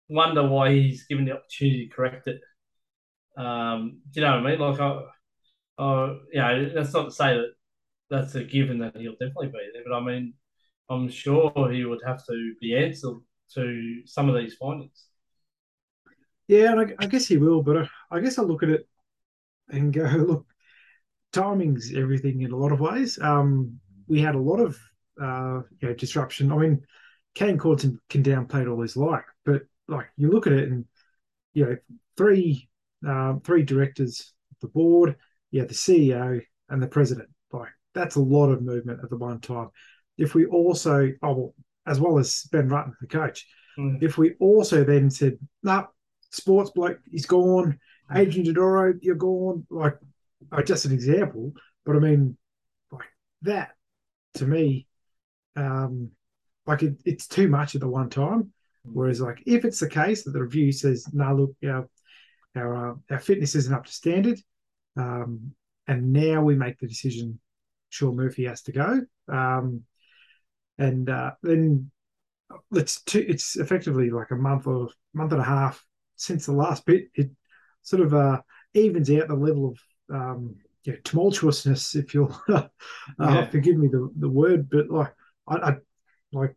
wonder 0.09 0.47
why 0.47 0.73
he's 0.73 1.05
given 1.07 1.25
the 1.25 1.33
opportunity 1.33 1.88
to 1.88 1.95
correct 1.95 2.29
it. 2.29 2.41
Um, 3.37 4.00
do 4.11 4.21
you 4.21 4.26
know 4.26 4.37
what 4.37 4.47
I 4.47 4.50
mean? 4.50 4.61
Like, 4.61 4.81
I, 4.81 5.00
I, 5.79 6.07
you 6.33 6.41
know, 6.41 6.71
that's 6.75 6.93
not 6.93 7.05
to 7.07 7.11
say 7.11 7.35
that 7.35 7.52
that's 8.11 8.35
a 8.35 8.45
given 8.45 8.79
that 8.81 8.97
he'll 8.97 9.12
definitely 9.12 9.49
be 9.49 9.71
there, 9.73 9.83
but 9.87 9.97
I 9.97 10.00
mean, 10.00 10.35
I'm 10.91 11.09
sure 11.09 11.52
he 11.73 11.85
would 11.85 12.02
have 12.07 12.25
to 12.26 12.55
be 12.61 12.76
answered 12.76 13.19
to 13.55 14.02
some 14.07 14.29
of 14.29 14.37
these 14.37 14.55
findings. 14.55 15.07
Yeah, 16.49 16.75
I, 16.76 17.05
I 17.05 17.07
guess 17.07 17.26
he 17.29 17.37
will, 17.38 17.62
but 17.62 17.79
I, 17.79 17.88
I 18.11 18.21
guess 18.21 18.38
I 18.38 18.43
look 18.43 18.62
at 18.62 18.69
it 18.69 18.88
and 19.73 19.93
go, 19.93 20.02
look, 20.29 20.47
timing's 21.33 21.93
everything 21.95 22.43
in 22.43 22.52
a 22.52 22.57
lot 22.57 22.73
of 22.73 22.81
ways. 22.81 23.19
Um, 23.21 23.79
we 24.07 24.21
had 24.21 24.35
a 24.35 24.41
lot 24.41 24.61
of 24.61 24.79
uh, 25.21 25.62
you 25.81 25.88
know, 25.88 25.95
disruption. 25.95 26.52
I 26.52 26.57
mean, 26.57 26.83
Kane 27.35 27.59
Cornes 27.59 27.99
can 28.09 28.23
downplay 28.23 28.62
it 28.62 28.69
all 28.69 28.83
his 28.83 28.97
like, 28.97 29.25
but 29.45 29.62
like 29.88 30.07
you 30.17 30.31
look 30.31 30.47
at 30.47 30.52
it 30.52 30.69
and 30.69 30.85
you 31.55 31.64
know, 31.64 31.76
three 32.17 32.69
um, 33.07 33.41
three 33.45 33.62
directors 33.62 34.33
of 34.50 34.57
the 34.61 34.69
board, 34.69 35.17
yeah, 35.50 35.64
the 35.64 35.75
CEO 35.75 36.41
and 36.69 36.83
the 36.83 36.87
president. 36.87 37.29
Like 37.52 37.71
that's 37.95 38.17
a 38.17 38.21
lot 38.21 38.50
of 38.50 38.62
movement 38.62 39.00
at 39.02 39.11
the 39.11 39.17
one 39.17 39.41
time. 39.41 39.71
If 40.19 40.35
we 40.35 40.47
also, 40.47 41.12
oh 41.23 41.33
well, 41.33 41.55
as 41.87 42.00
well 42.00 42.19
as 42.19 42.47
Ben 42.52 42.69
Rutten, 42.69 42.93
the 43.00 43.07
coach, 43.07 43.47
mm. 43.79 44.02
if 44.02 44.19
we 44.19 44.35
also 44.41 44.85
then 44.85 45.11
said, 45.11 45.38
nah, 45.62 45.87
sports 46.31 46.71
bloke, 46.71 46.99
he's 47.11 47.26
gone, 47.26 47.79
Adrian 48.14 48.47
Dodoro, 48.47 48.99
you're 49.00 49.14
gone. 49.14 49.66
Like, 49.71 49.97
uh, 50.50 50.62
just 50.62 50.85
an 50.85 50.92
example, 50.92 51.52
but 51.85 51.97
I 51.97 51.99
mean, 51.99 52.37
like 52.90 53.09
that 53.42 53.73
to 54.35 54.47
me 54.47 54.87
um, 55.57 56.11
like 56.66 56.83
it, 56.83 56.95
it's 57.04 57.26
too 57.26 57.49
much 57.49 57.75
at 57.75 57.81
the 57.81 57.88
one 57.88 58.11
time. 58.11 58.52
Whereas, 58.85 59.21
like, 59.21 59.42
if 59.47 59.64
it's 59.64 59.81
the 59.81 59.88
case 59.88 60.25
that 60.25 60.33
the 60.33 60.42
review 60.42 60.73
says, 60.73 61.07
"No, 61.12 61.25
nah, 61.25 61.33
look, 61.33 61.57
our 61.64 61.88
our 62.57 62.90
uh, 62.90 62.95
our 63.11 63.21
fitness 63.21 63.54
isn't 63.54 63.75
up 63.75 63.85
to 63.87 63.92
standard," 63.92 64.40
um, 64.97 65.54
and 65.87 66.12
now 66.12 66.42
we 66.42 66.57
make 66.57 66.78
the 66.78 66.88
decision, 66.88 67.38
Shaun 67.90 68.16
Murphy 68.16 68.45
has 68.45 68.62
to 68.62 68.73
go, 68.73 69.00
um, 69.28 69.83
and 70.78 71.09
uh, 71.09 71.33
then 71.42 71.90
it's 72.73 73.02
two, 73.02 73.25
it's 73.26 73.57
effectively 73.57 74.11
like 74.11 74.33
a 74.33 74.37
month 74.37 74.66
or 74.66 74.88
month 75.14 75.33
and 75.33 75.40
a 75.40 75.45
half 75.45 75.85
since 76.16 76.47
the 76.47 76.52
last 76.52 76.85
bit. 76.85 77.04
It 77.14 77.31
sort 77.83 78.03
of 78.03 78.15
uh, 78.15 78.41
evens 78.75 79.11
out 79.11 79.29
the 79.29 79.35
level 79.35 79.69
of 79.69 79.79
um, 80.15 80.57
yeah, 80.85 80.95
tumultuousness, 81.05 81.95
if 81.95 82.15
you'll 82.15 82.37
uh, 82.49 82.69
yeah. 83.21 83.49
forgive 83.49 83.77
me 83.77 83.89
the, 83.89 84.11
the 84.19 84.29
word, 84.29 84.69
but 84.69 84.91
like 84.91 85.15
I, 85.47 85.57
I, 85.57 85.77
like 86.33 86.57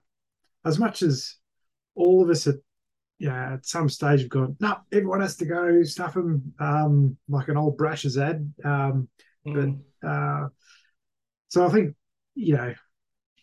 as 0.66 0.80
much 0.80 1.02
as 1.02 1.36
all 1.96 2.24
of 2.24 2.30
us 2.30 2.48
at 2.48 2.56
yeah 3.20 3.54
at 3.54 3.66
some 3.66 3.88
stage 3.88 4.22
have 4.22 4.30
gone, 4.30 4.58
no, 4.60 4.78
everyone 4.92 5.22
has 5.22 5.36
to 5.38 5.46
go 5.46 5.84
stuff 5.84 6.16
them 6.16 6.54
um, 6.60 7.18
like 7.30 7.48
an 7.50 7.58
old 7.58 7.78
brushes 7.78 8.18
ad. 8.18 8.52
Um, 8.64 9.08
mm. 9.46 9.80
But 10.02 10.08
uh, 10.08 10.48
so 11.50 11.66
I 11.66 11.70
think 11.70 11.96
you 12.36 12.56
know. 12.56 12.74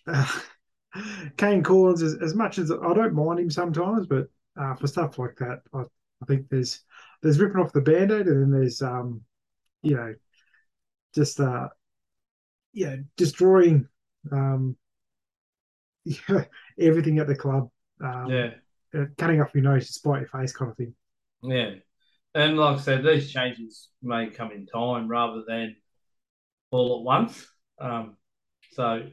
Uh, 0.07 0.27
Kane 1.39 1.63
Cornes, 1.63 2.03
as, 2.03 2.17
as 2.21 2.35
much 2.35 2.59
as 2.59 2.71
I 2.71 2.93
don't 2.93 3.15
mind 3.15 3.41
him 3.41 3.51
sometimes, 3.51 4.07
but 4.07 4.29
uh, 4.61 4.75
for 4.75 4.87
stuff 4.87 5.19
like 5.19 5.37
that, 5.37 5.63
I, 5.73 5.81
I 5.81 6.27
think 6.27 6.51
there's 6.51 6.81
there's 7.23 7.39
ripping 7.39 7.61
off 7.61 7.73
the 7.73 7.81
band-aid 7.81 8.27
and 8.27 8.43
then 8.43 8.61
there's 8.61 8.83
um 8.83 9.23
you 9.83 9.97
know 9.97 10.15
just 11.15 11.41
uh 11.41 11.69
yeah 12.73 12.97
destroying 13.17 13.87
um 14.31 14.77
yeah, 16.05 16.45
everything 16.81 17.19
at 17.19 17.27
the 17.27 17.37
club 17.37 17.69
um, 18.03 18.27
yeah. 18.29 18.51
uh, 18.99 19.05
cutting 19.17 19.41
off 19.41 19.55
your 19.55 19.63
nose 19.63 19.87
to 19.87 19.93
spite 19.93 20.21
your 20.23 20.29
face 20.29 20.53
kind 20.53 20.71
of 20.71 20.77
thing. 20.77 20.95
Yeah. 21.43 21.75
And 22.35 22.57
like 22.57 22.79
I 22.79 22.81
said 22.81 23.05
these 23.05 23.31
changes 23.31 23.89
may 24.03 24.29
come 24.31 24.51
in 24.51 24.67
time 24.67 25.07
rather 25.07 25.45
than 25.47 25.77
all 26.71 26.99
at 26.99 27.05
once. 27.05 27.47
Um 27.81 28.17
so 28.73 29.07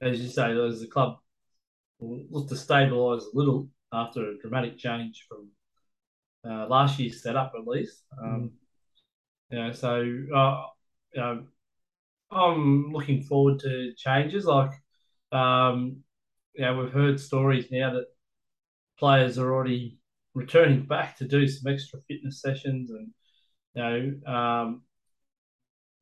as 0.00 0.20
you 0.20 0.28
say 0.28 0.54
there's 0.54 0.80
the 0.80 0.86
club 0.86 1.18
look 2.00 2.48
to 2.48 2.54
stabilise 2.54 3.22
a 3.22 3.36
little 3.36 3.68
after 3.92 4.30
a 4.30 4.38
dramatic 4.38 4.78
change 4.78 5.26
from 5.28 5.48
uh, 6.48 6.66
last 6.68 6.98
year's 6.98 7.22
setup 7.22 7.52
at 7.58 7.66
least. 7.66 8.02
Um, 8.22 8.52
mm. 9.52 9.74
so 9.74 9.96
uh, 10.36 10.66
you 11.14 11.20
know, 11.20 11.44
I'm 12.30 12.92
looking 12.92 13.22
forward 13.22 13.60
to 13.60 13.92
changes. 13.96 14.44
Like, 14.44 14.72
um, 15.32 15.98
you 16.54 16.62
know, 16.62 16.76
we've 16.76 16.92
heard 16.92 17.20
stories 17.20 17.66
now 17.70 17.94
that 17.94 18.06
players 18.98 19.38
are 19.38 19.52
already 19.52 19.98
returning 20.34 20.86
back 20.86 21.16
to 21.18 21.28
do 21.28 21.46
some 21.48 21.72
extra 21.72 22.00
fitness 22.08 22.40
sessions, 22.40 22.90
and 22.90 23.08
you 23.74 23.82
know, 23.82 24.32
um, 24.32 24.82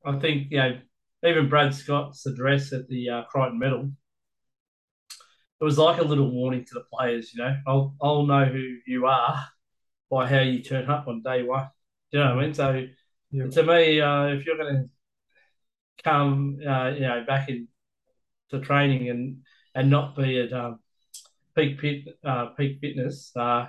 I 0.05 0.19
think 0.19 0.49
you 0.51 0.59
know, 0.59 0.79
even 1.25 1.49
Brad 1.49 1.75
Scott's 1.75 2.27
address 2.27 2.73
at 2.73 2.89
the 2.89 3.09
uh, 3.09 3.23
Crichton 3.25 3.59
Medal. 3.59 3.91
It 5.61 5.65
was 5.65 5.79
like 5.79 6.01
a 6.01 6.05
little 6.05 6.29
warning 6.29 6.65
to 6.65 6.75
the 6.75 6.85
players, 6.93 7.33
you 7.33 7.43
know. 7.43 7.57
I'll 7.69 7.95
I'll 8.03 8.27
know 8.27 8.45
who 8.47 8.79
you 8.85 9.07
are 9.07 9.47
by 10.13 10.29
how 10.29 10.41
you 10.41 10.63
turn 10.63 10.91
up 10.91 11.09
on 11.09 11.23
day 11.23 11.43
one. 11.43 11.71
Do 12.13 12.19
you 12.19 12.25
know 12.25 12.35
what 12.35 12.43
I 12.43 12.45
mean? 12.45 12.55
So 12.55 12.87
yep. 13.31 13.51
to 13.51 13.63
me, 13.63 13.99
uh, 13.99 14.27
if 14.27 14.45
you're 14.45 14.59
going 14.59 14.75
to 14.75 16.05
come, 16.05 16.59
uh, 16.61 16.91
you 16.91 17.01
know, 17.01 17.25
back 17.27 17.49
in 17.49 17.67
to 18.51 18.61
training 18.61 19.09
and 19.09 19.39
and 19.75 19.89
not 19.89 20.15
be 20.15 20.39
at 20.39 20.53
um, 20.53 20.81
peak 21.57 21.81
fit, 21.81 22.05
uh, 22.23 22.49
peak 22.59 22.79
fitness, 22.83 23.33
uh, 23.35 23.69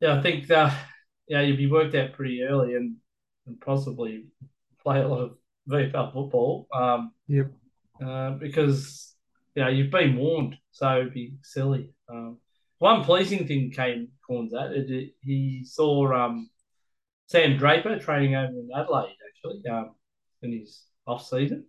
yeah, 0.00 0.16
I 0.16 0.22
think 0.22 0.50
uh, 0.50 0.70
yeah, 1.28 1.42
you'd 1.42 1.58
be 1.58 1.70
worked 1.70 1.94
out 1.94 2.14
pretty 2.14 2.42
early 2.42 2.74
and, 2.74 2.96
and 3.46 3.60
possibly 3.60 4.24
play 4.82 5.02
a 5.02 5.08
lot 5.08 5.20
of 5.20 5.36
VFL 5.68 6.14
football. 6.14 6.66
Um, 6.72 7.12
yep. 7.28 7.52
Uh, 8.02 8.30
because 8.30 9.14
yeah, 9.54 9.68
you've 9.68 9.90
been 9.90 10.16
warned, 10.16 10.56
so 10.70 11.00
it'd 11.00 11.12
be 11.12 11.34
silly. 11.42 11.90
Um, 12.08 12.38
one 12.82 13.04
pleasing 13.04 13.46
thing 13.46 13.70
Kane 13.70 14.08
Cornes 14.28 14.52
at 14.60 14.72
it, 14.72 14.90
it, 14.90 15.14
he 15.20 15.64
saw 15.64 16.12
um, 16.12 16.50
Sam 17.28 17.56
Draper 17.56 18.00
training 18.00 18.34
over 18.34 18.48
in 18.48 18.70
Adelaide 18.76 19.16
actually 19.28 19.62
um, 19.70 19.94
in 20.42 20.50
his 20.50 20.82
off 21.06 21.24
season, 21.24 21.64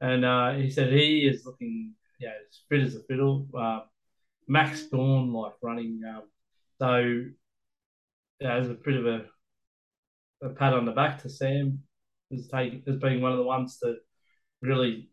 and 0.00 0.24
uh, 0.24 0.52
he 0.52 0.70
said 0.70 0.92
he 0.92 1.26
is 1.26 1.44
looking 1.44 1.94
yeah 2.20 2.28
as 2.28 2.60
fit 2.68 2.82
as 2.82 2.94
a 2.94 3.02
fiddle. 3.02 3.48
Uh, 3.52 3.80
Max 4.46 4.84
Gawn 4.84 5.32
like 5.32 5.54
running, 5.60 6.00
um, 6.08 6.22
so 6.80 7.24
yeah, 8.38 8.54
as 8.54 8.68
a 8.68 8.74
bit 8.74 8.94
of 8.94 9.06
a, 9.06 9.24
a 10.40 10.50
pat 10.50 10.72
on 10.72 10.84
the 10.84 10.92
back 10.92 11.20
to 11.22 11.30
Sam 11.30 11.80
as 12.32 12.46
take 12.46 12.84
as 12.86 12.96
being 12.98 13.20
one 13.20 13.32
of 13.32 13.38
the 13.38 13.44
ones 13.44 13.78
to 13.78 13.96
really 14.62 15.10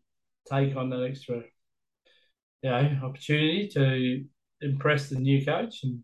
take 0.48 0.76
on 0.76 0.90
that 0.90 1.02
extra 1.02 1.42
you 2.62 2.70
know, 2.70 3.00
opportunity 3.02 3.68
to 3.74 4.24
impress 4.62 5.08
the 5.08 5.18
new 5.18 5.44
coach. 5.44 5.84
And, 5.84 6.02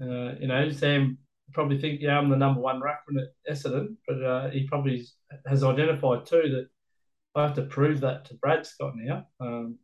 uh, 0.00 0.34
you 0.40 0.48
know, 0.48 0.70
Sam 0.70 1.18
probably 1.52 1.78
think, 1.78 2.00
yeah, 2.00 2.18
I'm 2.18 2.30
the 2.30 2.36
number 2.36 2.60
one 2.60 2.80
ruckman 2.80 3.22
at 3.22 3.54
Essendon, 3.54 3.96
but 4.06 4.22
uh, 4.22 4.50
he 4.50 4.66
probably 4.66 5.06
has 5.46 5.62
identified 5.62 6.26
too 6.26 6.42
that 6.42 6.68
I 7.34 7.42
have 7.46 7.54
to 7.54 7.62
prove 7.62 8.00
that 8.00 8.26
to 8.26 8.34
Brad 8.34 8.66
Scott 8.66 8.94
now, 8.96 9.26
um, 9.40 9.78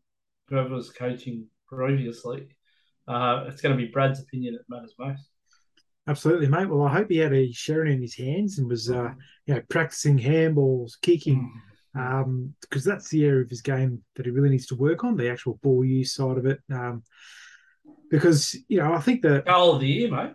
whoever 0.49 0.75
was 0.75 0.90
coaching 0.90 1.47
previously. 1.66 2.49
Uh, 3.07 3.45
it's 3.49 3.61
going 3.61 3.76
to 3.76 3.83
be 3.83 3.90
Brad's 3.90 4.21
opinion 4.21 4.54
that 4.54 4.75
matters 4.75 4.95
most. 4.99 5.28
Absolutely, 6.07 6.49
mate. 6.49 6.68
Well, 6.68 6.87
I 6.87 6.92
hope 6.92 7.11
he 7.11 7.18
had 7.18 7.33
a 7.33 7.49
Sherrin 7.52 7.92
in 7.92 8.00
his 8.00 8.14
hands 8.14 8.59
and 8.59 8.68
was, 8.68 8.90
uh, 8.90 9.12
you 9.47 9.54
know, 9.54 9.62
practicing 9.68 10.18
handballs, 10.18 10.92
kicking, 11.02 11.52
because 11.92 12.07
mm. 12.07 12.23
um, 12.23 12.54
that's 12.73 13.09
the 13.11 13.25
area 13.26 13.42
of 13.42 13.50
his 13.50 13.61
game 13.62 14.02
that 14.16 14.25
he 14.25 14.33
really 14.33 14.49
needs 14.49 14.66
to 14.66 14.75
work 14.75 15.04
on, 15.04 15.16
the 15.16 15.30
actual 15.30 15.59
ball 15.62 15.85
use 15.85 16.14
side 16.14 16.38
of 16.38 16.47
it. 16.47 16.61
Um, 16.73 17.02
because 18.10 18.56
you 18.68 18.78
know 18.78 18.92
I 18.92 19.00
think 19.00 19.22
the 19.22 19.42
goal 19.46 19.74
of 19.74 19.80
the 19.80 19.88
year, 19.88 20.10
mate. 20.10 20.34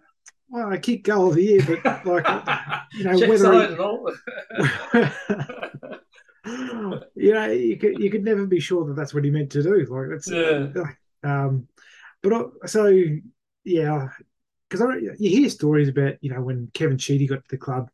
Well, 0.50 0.72
I 0.72 0.78
kick 0.78 1.04
goal 1.04 1.30
of 1.30 1.36
the 1.36 1.44
year, 1.44 1.82
but 1.84 2.06
like 2.06 2.26
you 2.94 3.04
know 3.04 3.18
whether 3.28 3.68
he, 3.68 3.74
you 7.16 7.34
know 7.34 7.46
you 7.48 7.78
could 7.78 8.00
you 8.00 8.12
could 8.12 8.24
never 8.24 8.46
be 8.46 8.60
sure 8.60 8.86
that 8.86 8.96
that's 8.96 9.14
what 9.14 9.24
he 9.24 9.32
meant 9.32 9.52
to 9.52 9.64
do. 9.64 9.86
Like 9.90 10.10
that's 10.10 10.30
yeah. 10.30 10.68
um, 11.24 11.68
but 12.22 12.34
uh, 12.34 12.50
so 12.66 12.96
yeah, 13.64 14.10
because 14.70 15.02
you 15.20 15.30
hear 15.30 15.50
stories 15.50 15.90
about 15.90 16.16
you 16.22 16.32
know 16.32 16.42
when 16.42 16.70
Kevin 16.74 16.98
Sheedy 16.98 17.28
got 17.28 17.44
to 17.44 17.50
the 17.50 17.58
club, 17.58 17.90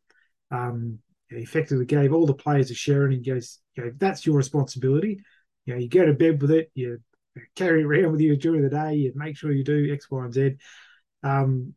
um, 0.50 0.98
he 1.28 1.36
effectively 1.36 1.86
gave 1.86 2.12
all 2.12 2.26
the 2.26 2.34
players 2.34 2.70
a 2.70 2.74
Sherrin, 2.74 3.14
and 3.14 3.24
he 3.24 3.30
goes, 3.30 3.58
you 3.74 3.84
know, 3.84 3.92
that's 3.96 4.26
your 4.26 4.36
responsibility. 4.36 5.22
You 5.64 5.74
know, 5.74 5.80
you 5.80 5.88
go 5.88 6.04
to 6.04 6.12
bed 6.12 6.42
with 6.42 6.50
it, 6.50 6.70
you 6.74 7.00
carry 7.54 7.84
around 7.84 8.12
with 8.12 8.20
you 8.20 8.36
during 8.36 8.62
the 8.62 8.68
day. 8.68 8.94
You 8.94 9.12
make 9.14 9.36
sure 9.36 9.52
you 9.52 9.64
do 9.64 9.92
X, 9.92 10.10
Y, 10.10 10.24
and 10.24 10.34
Z, 10.34 10.56
um, 11.22 11.74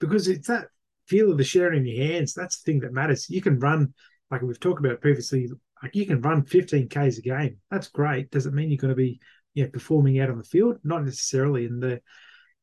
because 0.00 0.28
it's 0.28 0.48
that 0.48 0.66
feel 1.06 1.32
of 1.32 1.38
the 1.38 1.44
Sherrin 1.44 1.78
in 1.78 1.86
your 1.86 2.06
hands. 2.06 2.34
That's 2.34 2.60
the 2.60 2.72
thing 2.72 2.80
that 2.80 2.92
matters. 2.92 3.28
You 3.28 3.40
can 3.40 3.58
run, 3.58 3.94
like 4.30 4.42
we've 4.42 4.60
talked 4.60 4.84
about 4.84 5.00
previously, 5.00 5.48
like 5.82 5.96
you 5.96 6.06
can 6.06 6.20
run 6.20 6.44
15 6.44 6.88
k's 6.88 7.18
a 7.18 7.22
game. 7.22 7.58
That's 7.70 7.88
great. 7.88 8.30
Does 8.30 8.46
it 8.46 8.52
mean 8.52 8.70
you're 8.70 8.78
going 8.78 8.90
to 8.90 8.96
be, 8.96 9.20
you 9.54 9.64
know, 9.64 9.70
performing 9.70 10.20
out 10.20 10.30
on 10.30 10.38
the 10.38 10.44
field? 10.44 10.78
Not 10.84 11.04
necessarily. 11.04 11.66
And 11.66 11.82
the, 11.82 12.00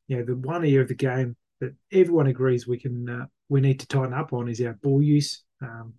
you 0.06 0.18
know, 0.18 0.24
the 0.24 0.36
one 0.36 0.64
area 0.64 0.82
of 0.82 0.88
the 0.88 0.94
game 0.94 1.36
that 1.60 1.74
everyone 1.92 2.28
agrees 2.28 2.66
we 2.66 2.78
can, 2.78 3.08
uh, 3.08 3.26
we 3.48 3.60
need 3.60 3.80
to 3.80 3.88
tighten 3.88 4.14
up 4.14 4.32
on 4.32 4.48
is 4.48 4.60
our 4.60 4.74
ball 4.74 5.02
use. 5.02 5.42
Um, 5.60 5.94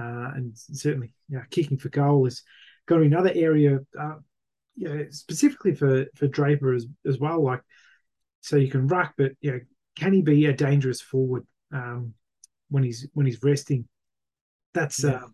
uh, 0.00 0.30
and 0.36 0.52
certainly, 0.54 1.12
know, 1.28 1.42
kicking 1.50 1.78
for 1.78 1.88
goal 1.88 2.26
is 2.26 2.42
going 2.86 3.02
to 3.02 3.08
be 3.08 3.14
another 3.14 3.32
area. 3.34 3.80
Uh, 3.98 4.14
you 4.78 4.88
know, 4.88 5.06
specifically 5.10 5.74
for 5.74 6.06
for 6.14 6.28
Draper 6.28 6.72
as 6.74 6.86
as 7.06 7.18
well. 7.18 7.42
Like, 7.42 7.60
so 8.40 8.56
you 8.56 8.70
can 8.70 8.86
ruck, 8.86 9.14
but 9.18 9.32
you 9.40 9.50
know, 9.50 9.60
can 9.96 10.12
he 10.12 10.22
be 10.22 10.46
a 10.46 10.52
dangerous 10.52 11.00
forward 11.00 11.46
um, 11.72 12.14
when 12.70 12.84
he's 12.84 13.06
when 13.12 13.26
he's 13.26 13.42
resting? 13.42 13.88
That's 14.74 15.02
yeah. 15.02 15.10
uh, 15.10 15.26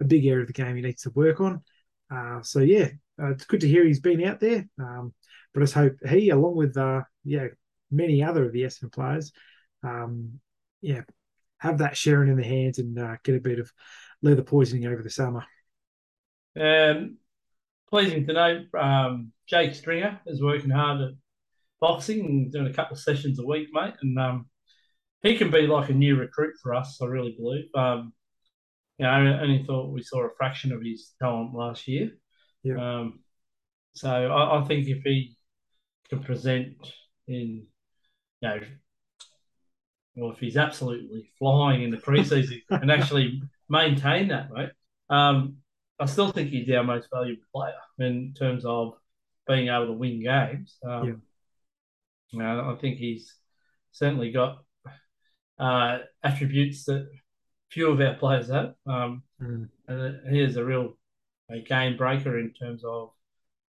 a 0.00 0.04
big 0.04 0.24
area 0.24 0.42
of 0.42 0.46
the 0.46 0.52
game 0.52 0.76
he 0.76 0.82
needs 0.82 1.02
to 1.02 1.10
work 1.10 1.40
on. 1.40 1.62
Uh, 2.10 2.40
so 2.42 2.60
yeah, 2.60 2.88
uh, 3.20 3.32
it's 3.32 3.44
good 3.44 3.60
to 3.60 3.68
hear 3.68 3.84
he's 3.84 4.00
been 4.00 4.24
out 4.24 4.40
there. 4.40 4.66
Um, 4.80 5.12
but 5.52 5.62
I 5.62 5.64
just 5.64 5.74
hope 5.74 5.96
he, 6.08 6.30
along 6.30 6.56
with 6.56 6.76
uh, 6.76 7.02
yeah 7.24 7.48
many 7.90 8.22
other 8.22 8.46
of 8.46 8.52
the 8.52 8.62
Essendon 8.62 8.92
players, 8.92 9.32
um, 9.82 10.40
yeah, 10.80 11.02
have 11.58 11.78
that 11.78 11.94
Sherrin 11.94 12.30
in 12.30 12.36
the 12.36 12.44
hands 12.44 12.78
and 12.78 12.98
uh, 12.98 13.16
get 13.22 13.36
a 13.36 13.40
bit 13.40 13.58
of 13.58 13.70
leather 14.22 14.42
poisoning 14.42 14.86
over 14.86 15.02
the 15.02 15.10
summer. 15.10 15.44
Um, 16.58 17.18
pleasing 17.88 18.26
to 18.26 18.32
know 18.32 18.64
um, 18.78 19.32
Jake 19.46 19.74
Stringer 19.74 20.20
is 20.26 20.42
working 20.42 20.70
hard 20.70 21.00
at 21.00 21.10
boxing 21.80 22.20
and 22.20 22.52
doing 22.52 22.66
a 22.66 22.72
couple 22.72 22.94
of 22.94 23.00
sessions 23.00 23.38
a 23.38 23.46
week, 23.46 23.68
mate. 23.72 23.94
And 24.02 24.18
um, 24.18 24.46
he 25.22 25.36
can 25.36 25.50
be 25.50 25.66
like 25.66 25.90
a 25.90 25.94
new 25.94 26.16
recruit 26.16 26.54
for 26.62 26.74
us, 26.74 26.98
I 27.00 27.06
really 27.06 27.34
believe. 27.36 27.66
Um, 27.74 28.12
you 28.98 29.04
know, 29.04 29.10
I 29.10 29.40
only 29.40 29.62
thought 29.64 29.92
we 29.92 30.02
saw 30.02 30.24
a 30.24 30.34
fraction 30.36 30.72
of 30.72 30.82
his 30.82 31.12
talent 31.20 31.54
last 31.54 31.86
year. 31.86 32.10
Yeah. 32.62 32.76
Um, 32.76 33.20
so 33.94 34.10
I, 34.10 34.60
I, 34.60 34.64
think 34.64 34.88
if 34.88 35.02
he 35.02 35.36
can 36.08 36.22
present 36.22 36.76
in 37.28 37.66
you 38.40 38.48
know, 38.48 38.60
well, 40.16 40.32
if 40.32 40.38
he's 40.38 40.56
absolutely 40.56 41.30
flying 41.38 41.82
in 41.82 41.90
the 41.90 41.96
preseason 41.98 42.60
and 42.70 42.90
actually 42.90 43.42
maintain 43.68 44.28
that, 44.28 44.50
mate, 44.50 44.70
um, 45.10 45.56
I 45.98 46.06
still 46.06 46.30
think 46.30 46.50
he's 46.50 46.70
our 46.70 46.84
most 46.84 47.08
valuable 47.12 47.42
player 47.54 47.74
in 47.98 48.34
terms 48.34 48.64
of 48.64 48.94
being 49.46 49.68
able 49.68 49.86
to 49.86 49.92
win 49.92 50.22
games. 50.22 50.76
Um, 50.84 51.06
yeah. 51.06 51.14
You 52.30 52.38
know, 52.40 52.74
I 52.74 52.80
think 52.80 52.98
he's 52.98 53.34
certainly 53.92 54.30
got 54.30 54.64
uh, 55.58 55.98
attributes 56.22 56.84
that 56.84 57.08
few 57.70 57.88
of 57.88 58.00
our 58.00 58.14
players 58.14 58.50
have. 58.50 58.74
Um, 58.86 59.22
mm. 59.40 59.68
And 59.88 60.34
he 60.34 60.42
is 60.42 60.56
a 60.56 60.64
real 60.64 60.98
a 61.48 61.60
game 61.60 61.96
breaker 61.96 62.38
in 62.38 62.52
terms 62.52 62.82
of 62.84 63.10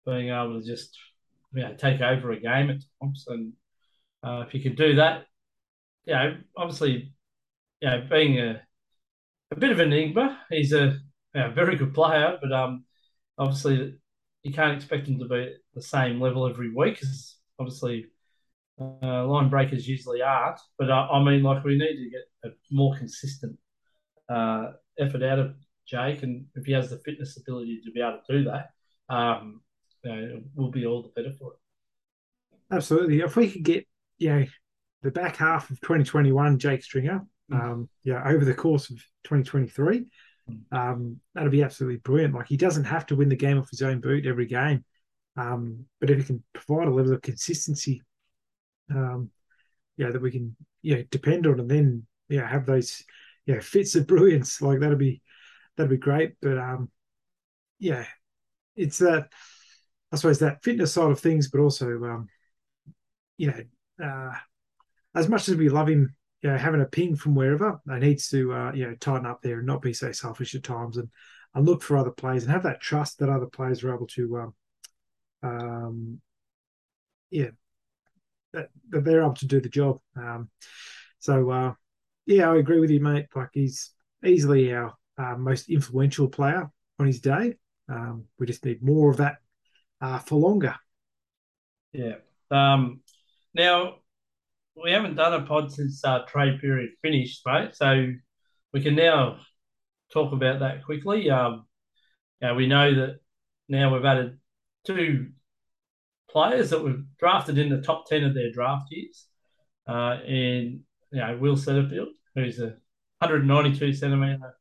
being 0.04 0.28
able 0.28 0.60
to 0.60 0.66
just 0.66 0.96
you 1.54 1.62
know, 1.62 1.74
take 1.74 2.00
over 2.00 2.32
a 2.32 2.40
game 2.40 2.70
at 2.70 2.82
times. 3.00 3.24
And 3.28 3.52
uh, 4.22 4.44
if 4.46 4.54
you 4.54 4.60
can 4.60 4.74
do 4.74 4.96
that, 4.96 5.26
you 6.04 6.14
know, 6.14 6.36
obviously, 6.56 7.12
you 7.80 7.88
know, 7.88 8.06
being 8.08 8.38
a 8.38 8.62
a 9.50 9.56
bit 9.56 9.70
of 9.70 9.80
an 9.80 9.92
enigma, 9.92 10.38
he's 10.50 10.72
a 10.72 10.98
know, 11.40 11.50
very 11.50 11.76
good 11.76 11.94
player, 11.94 12.38
but 12.40 12.52
um, 12.52 12.84
obviously 13.38 13.98
you 14.42 14.52
can't 14.52 14.76
expect 14.76 15.08
him 15.08 15.18
to 15.18 15.26
be 15.26 15.42
at 15.42 15.52
the 15.74 15.82
same 15.82 16.20
level 16.20 16.48
every 16.48 16.72
week, 16.72 16.98
as 17.02 17.36
obviously 17.58 18.06
uh, 18.80 19.26
line 19.26 19.48
breakers 19.48 19.88
usually 19.88 20.22
aren't. 20.22 20.60
But 20.78 20.90
uh, 20.90 21.08
I 21.10 21.22
mean, 21.22 21.42
like 21.42 21.64
we 21.64 21.78
need 21.78 21.96
to 21.96 22.10
get 22.10 22.22
a 22.44 22.48
more 22.70 22.96
consistent 22.96 23.56
uh, 24.28 24.72
effort 24.98 25.22
out 25.22 25.38
of 25.38 25.54
Jake, 25.86 26.22
and 26.22 26.46
if 26.54 26.66
he 26.66 26.72
has 26.72 26.90
the 26.90 26.98
fitness 26.98 27.36
ability 27.36 27.80
to 27.84 27.92
be 27.92 28.00
able 28.00 28.20
to 28.26 28.38
do 28.38 28.44
that, 28.44 28.70
um, 29.14 29.60
you 30.04 30.10
know, 30.10 30.42
we'll 30.54 30.70
be 30.70 30.86
all 30.86 31.02
the 31.02 31.08
better 31.20 31.34
for 31.38 31.52
it. 31.52 31.58
Absolutely. 32.74 33.20
If 33.20 33.36
we 33.36 33.50
could 33.50 33.62
get, 33.62 33.86
you 34.18 34.30
know, 34.30 34.46
the 35.02 35.10
back 35.10 35.36
half 35.36 35.70
of 35.70 35.80
2021, 35.80 36.58
Jake 36.58 36.82
Stringer, 36.82 37.20
mm. 37.50 37.60
um, 37.60 37.88
yeah, 38.02 38.22
over 38.26 38.44
the 38.44 38.54
course 38.54 38.90
of 38.90 38.96
2023, 39.24 40.00
mm. 40.00 40.06
Um, 40.70 41.20
that'd 41.34 41.50
be 41.50 41.62
absolutely 41.62 41.98
brilliant. 41.98 42.34
Like 42.34 42.48
he 42.48 42.56
doesn't 42.56 42.84
have 42.84 43.06
to 43.06 43.16
win 43.16 43.28
the 43.28 43.36
game 43.36 43.58
off 43.58 43.70
his 43.70 43.82
own 43.82 44.00
boot 44.00 44.26
every 44.26 44.46
game, 44.46 44.84
um, 45.36 45.84
but 46.00 46.10
if 46.10 46.18
he 46.18 46.24
can 46.24 46.42
provide 46.52 46.88
a 46.88 46.90
level 46.90 47.12
of 47.12 47.22
consistency, 47.22 48.02
um, 48.90 49.30
yeah, 49.96 50.10
that 50.10 50.22
we 50.22 50.30
can, 50.30 50.56
yeah, 50.82 51.02
depend 51.10 51.46
on, 51.46 51.60
and 51.60 51.70
then 51.70 52.06
yeah, 52.28 52.48
have 52.48 52.66
those, 52.66 53.02
yeah, 53.46 53.60
fits 53.60 53.94
of 53.94 54.06
brilliance. 54.06 54.60
Like 54.60 54.80
that'd 54.80 54.98
be, 54.98 55.22
that'd 55.76 55.90
be 55.90 55.96
great. 55.96 56.34
But 56.40 56.58
um, 56.58 56.90
yeah, 57.78 58.06
it's 58.76 58.98
that. 58.98 59.28
I 60.10 60.16
suppose 60.16 60.40
that 60.40 60.62
fitness 60.62 60.92
side 60.92 61.10
of 61.10 61.20
things, 61.20 61.48
but 61.48 61.60
also, 61.60 61.86
um, 61.86 62.28
you 63.38 63.46
know, 63.46 64.04
uh, 64.04 64.34
as 65.14 65.26
much 65.26 65.48
as 65.48 65.56
we 65.56 65.70
love 65.70 65.88
him, 65.88 66.14
you 66.42 66.50
know, 66.50 66.58
having 66.58 66.80
a 66.80 66.86
ping 66.86 67.14
from 67.14 67.34
wherever, 67.34 67.80
he 67.88 67.98
need 67.98 68.18
to, 68.18 68.52
uh, 68.52 68.72
you 68.72 68.86
know, 68.86 68.94
tighten 68.96 69.26
up 69.26 69.42
there 69.42 69.58
and 69.58 69.66
not 69.66 69.80
be 69.80 69.92
so 69.92 70.10
selfish 70.10 70.54
at 70.54 70.64
times 70.64 70.96
and, 70.96 71.08
and 71.54 71.66
look 71.66 71.82
for 71.82 71.96
other 71.96 72.10
players 72.10 72.42
and 72.42 72.52
have 72.52 72.64
that 72.64 72.80
trust 72.80 73.18
that 73.18 73.28
other 73.28 73.46
players 73.46 73.84
are 73.84 73.94
able 73.94 74.08
to, 74.08 74.38
um, 74.38 74.54
um 75.42 76.20
yeah, 77.30 77.50
that, 78.52 78.68
that 78.90 79.04
they're 79.04 79.22
able 79.22 79.34
to 79.34 79.46
do 79.46 79.60
the 79.60 79.68
job. 79.68 80.00
Um, 80.16 80.50
so, 81.20 81.50
uh, 81.50 81.74
yeah, 82.26 82.50
I 82.50 82.56
agree 82.56 82.80
with 82.80 82.90
you, 82.90 83.00
mate. 83.00 83.26
Like 83.34 83.50
he's 83.52 83.90
easily 84.24 84.72
our 84.74 84.94
uh, 85.16 85.36
most 85.36 85.70
influential 85.70 86.28
player 86.28 86.70
on 86.98 87.06
his 87.06 87.20
day. 87.20 87.56
Um, 87.88 88.24
we 88.38 88.46
just 88.46 88.64
need 88.64 88.82
more 88.82 89.10
of 89.10 89.18
that 89.18 89.36
uh, 90.00 90.18
for 90.18 90.36
longer. 90.36 90.74
Yeah. 91.92 92.16
Um, 92.50 93.00
now, 93.54 93.96
we 94.76 94.92
haven't 94.92 95.16
done 95.16 95.34
a 95.34 95.42
pod 95.46 95.72
since 95.72 96.04
uh, 96.04 96.20
trade 96.26 96.60
period 96.60 96.90
finished, 97.02 97.42
mate. 97.46 97.74
So 97.74 98.12
we 98.72 98.82
can 98.82 98.94
now 98.94 99.38
talk 100.12 100.32
about 100.32 100.60
that 100.60 100.84
quickly. 100.84 101.30
Um, 101.30 101.66
we 102.56 102.66
know 102.66 102.94
that 102.94 103.20
now 103.68 103.92
we've 103.94 104.04
added 104.04 104.38
two 104.86 105.28
players 106.30 106.70
that 106.70 106.82
we've 106.82 107.04
drafted 107.18 107.58
in 107.58 107.68
the 107.68 107.82
top 107.82 108.06
ten 108.08 108.24
of 108.24 108.34
their 108.34 108.50
draft 108.50 108.86
years. 108.90 109.26
Uh, 109.86 110.18
in 110.26 110.80
you 111.10 111.20
know 111.20 111.36
Will 111.36 111.56
Setterfield, 111.56 112.12
who's 112.34 112.58
a 112.58 112.76
192 113.22 113.92
centimeter, 113.92 114.56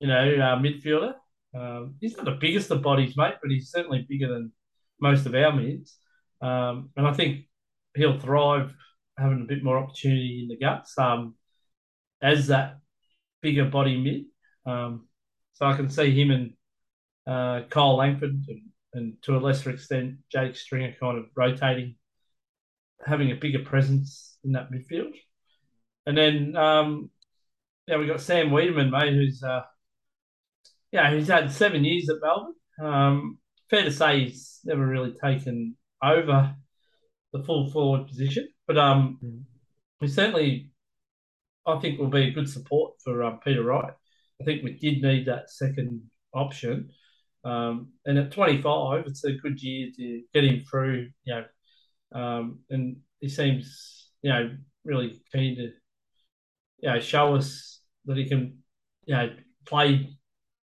you 0.00 0.08
know, 0.08 0.34
uh, 0.34 0.58
midfielder. 0.58 1.14
Um, 1.54 1.94
he's 2.00 2.16
not 2.16 2.24
the 2.24 2.32
biggest 2.32 2.70
of 2.70 2.82
bodies, 2.82 3.16
mate, 3.16 3.34
but 3.40 3.50
he's 3.50 3.70
certainly 3.70 4.04
bigger 4.08 4.28
than 4.28 4.52
most 5.00 5.26
of 5.26 5.34
our 5.34 5.52
mids. 5.52 5.96
Um, 6.42 6.90
and 6.96 7.06
I 7.06 7.12
think 7.12 7.46
he'll 7.94 8.18
thrive 8.18 8.74
having 9.18 9.42
a 9.42 9.46
bit 9.46 9.62
more 9.62 9.78
opportunity 9.78 10.40
in 10.42 10.48
the 10.48 10.56
guts 10.56 10.96
um, 10.98 11.34
as 12.22 12.48
that 12.48 12.78
bigger 13.42 13.64
body 13.64 13.96
mid. 14.00 14.24
Um, 14.70 15.08
so 15.54 15.66
I 15.66 15.76
can 15.76 15.88
see 15.88 16.10
him 16.10 16.30
and 16.30 16.52
uh, 17.26 17.66
Kyle 17.68 17.96
Langford 17.96 18.44
and, 18.48 18.62
and, 18.94 19.22
to 19.22 19.36
a 19.36 19.38
lesser 19.38 19.70
extent 19.70 20.16
Jake 20.30 20.56
Stringer 20.56 20.94
kind 21.00 21.18
of 21.18 21.26
rotating, 21.34 21.96
having 23.04 23.30
a 23.30 23.36
bigger 23.36 23.60
presence 23.60 24.36
in 24.44 24.52
that 24.52 24.70
midfield. 24.70 25.14
And 26.06 26.16
then 26.16 26.56
um, 26.56 27.10
yeah, 27.86 27.96
we've 27.98 28.08
got 28.08 28.20
Sam 28.20 28.50
Weideman, 28.50 28.90
mate, 28.90 29.14
who's 29.14 29.42
uh, 29.42 29.62
yeah, 30.92 31.14
he's 31.14 31.28
had 31.28 31.50
seven 31.52 31.84
years 31.84 32.08
at 32.08 32.16
Melbourne. 32.22 32.54
Um, 32.80 33.38
fair 33.70 33.84
to 33.84 33.92
say 33.92 34.24
he's 34.24 34.60
never 34.64 34.86
really 34.86 35.12
taken 35.12 35.76
over 36.02 36.54
the 37.32 37.42
full 37.42 37.70
forward 37.70 38.06
position, 38.06 38.48
but 38.66 38.78
um, 38.78 39.18
mm. 39.24 39.42
we 40.00 40.08
certainly, 40.08 40.70
I 41.66 41.78
think, 41.78 41.98
will 41.98 42.08
be 42.08 42.28
a 42.28 42.32
good 42.32 42.48
support 42.48 42.94
for 43.02 43.22
um, 43.22 43.40
Peter 43.44 43.62
Wright. 43.62 43.92
I 44.40 44.44
think 44.44 44.62
we 44.62 44.72
did 44.72 45.02
need 45.02 45.26
that 45.26 45.50
second 45.50 46.02
option, 46.34 46.90
um, 47.44 47.92
and 48.04 48.18
at 48.18 48.32
25, 48.32 49.04
it's 49.06 49.24
a 49.24 49.32
good 49.32 49.62
year 49.62 49.88
to 49.96 50.22
get 50.34 50.44
him 50.44 50.64
through. 50.68 51.10
You 51.24 51.34
know, 51.34 52.20
um, 52.20 52.60
and 52.70 52.96
he 53.20 53.28
seems 53.28 54.10
you 54.22 54.30
know 54.30 54.50
really 54.84 55.20
keen 55.32 55.56
to 55.56 55.70
you 56.80 56.90
know 56.90 57.00
show 57.00 57.34
us 57.34 57.80
that 58.04 58.16
he 58.16 58.28
can 58.28 58.58
you 59.06 59.14
know 59.14 59.30
play 59.66 60.16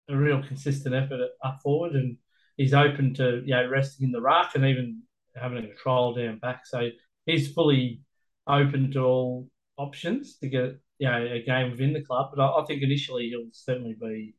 a 0.10 0.16
real 0.16 0.44
consistent 0.44 0.96
effort 0.96 1.22
up 1.44 1.60
forward, 1.62 1.94
and 1.94 2.18
he's 2.58 2.74
open 2.74 3.14
to 3.16 3.42
you 3.46 3.56
know 3.56 3.68
resting 3.70 4.08
in 4.08 4.12
the 4.12 4.22
rack 4.22 4.56
and 4.56 4.66
even 4.66 5.04
having 5.36 5.64
a 5.64 5.74
trial 5.76 6.14
down 6.14 6.40
back. 6.40 6.66
So 6.66 6.90
he's 7.26 7.52
fully 7.52 8.02
open 8.48 8.92
to 8.92 9.00
all 9.00 9.48
options 9.78 10.38
to 10.38 10.50
get 10.50 10.80
you 11.00 11.10
know 11.10 11.26
a 11.26 11.42
game 11.42 11.72
within 11.72 11.94
the 11.94 12.02
club. 12.02 12.32
But 12.36 12.44
I, 12.44 12.62
I 12.62 12.66
think 12.66 12.82
initially 12.82 13.30
he'll 13.30 13.50
certainly 13.52 13.96
be 14.00 14.36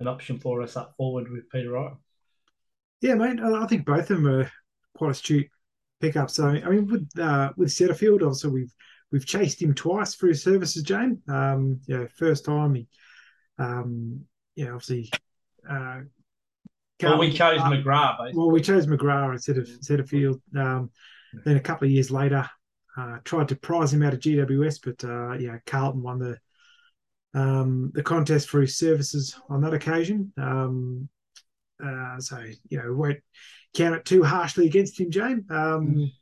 an 0.00 0.08
option 0.08 0.38
for 0.38 0.62
us 0.62 0.76
up 0.76 0.94
forward 0.96 1.30
with 1.30 1.48
Peter 1.50 1.70
Wright. 1.70 1.94
Yeah, 3.00 3.14
mate. 3.14 3.40
I 3.40 3.66
think 3.66 3.86
both 3.86 4.10
of 4.10 4.22
them 4.22 4.26
are 4.26 4.50
quite 4.96 5.10
astute 5.10 5.48
pickups. 6.00 6.36
So 6.36 6.48
I 6.48 6.68
mean, 6.68 6.86
with 6.86 7.08
uh, 7.18 7.52
with 7.56 7.68
Setterfield, 7.68 8.22
also 8.22 8.48
we've 8.48 8.72
we've 9.12 9.26
chased 9.26 9.60
him 9.60 9.74
twice 9.74 10.14
for 10.14 10.28
his 10.28 10.42
services, 10.42 10.82
Jane. 10.82 11.20
Um, 11.28 11.80
you 11.86 11.98
know, 11.98 12.08
first 12.16 12.44
time 12.44 12.74
he, 12.74 12.88
um, 13.58 14.24
yeah, 14.56 14.70
obviously 14.70 15.10
uh, 15.68 16.00
well, 17.02 17.18
we 17.18 17.32
chose 17.32 17.60
uh, 17.60 17.70
McGrath. 17.70 18.18
Basically. 18.18 18.38
Well, 18.38 18.50
we 18.50 18.60
chose 18.60 18.86
McGrath 18.86 19.32
instead 19.32 19.58
of 19.58 19.66
Setterfield. 19.66 20.40
Um, 20.56 20.90
then 21.44 21.56
a 21.56 21.60
couple 21.60 21.86
of 21.86 21.92
years 21.92 22.10
later, 22.10 22.48
uh, 22.96 23.18
tried 23.24 23.48
to 23.48 23.56
prize 23.56 23.92
him 23.92 24.02
out 24.02 24.14
of 24.14 24.20
GWS, 24.20 24.78
but 24.84 25.04
uh, 25.08 25.32
yeah, 25.34 25.58
Carlton 25.66 26.02
won 26.02 26.18
the 26.18 26.38
um, 27.38 27.90
the 27.94 28.02
contest 28.02 28.48
for 28.48 28.60
his 28.60 28.78
services 28.78 29.36
on 29.48 29.60
that 29.62 29.74
occasion. 29.74 30.32
Um, 30.36 31.08
uh, 31.84 32.20
so 32.20 32.44
you 32.68 32.78
know, 32.78 32.92
won't 32.92 33.18
count 33.74 33.96
it 33.96 34.04
too 34.04 34.22
harshly 34.22 34.66
against 34.66 35.00
him, 35.00 35.10
James. 35.10 35.44
Um, 35.50 35.94
mm. 35.94 36.12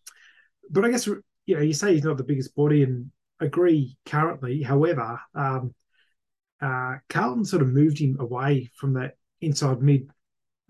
But 0.70 0.86
I 0.86 0.90
guess 0.90 1.06
you 1.06 1.22
know, 1.56 1.60
you 1.60 1.74
say 1.74 1.94
he's 1.94 2.04
not 2.04 2.16
the 2.16 2.24
biggest 2.24 2.54
body, 2.54 2.82
and 2.82 3.10
agree 3.40 3.96
currently. 4.06 4.62
However, 4.62 5.20
um, 5.34 5.74
uh, 6.60 6.96
Carlton 7.08 7.44
sort 7.44 7.62
of 7.62 7.68
moved 7.68 7.98
him 7.98 8.16
away 8.18 8.70
from 8.76 8.94
that 8.94 9.16
inside 9.40 9.82
mid 9.82 10.08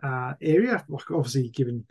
uh, 0.02 0.34
area. 0.40 0.84
Like 0.88 1.10
obviously, 1.10 1.50
given 1.50 1.86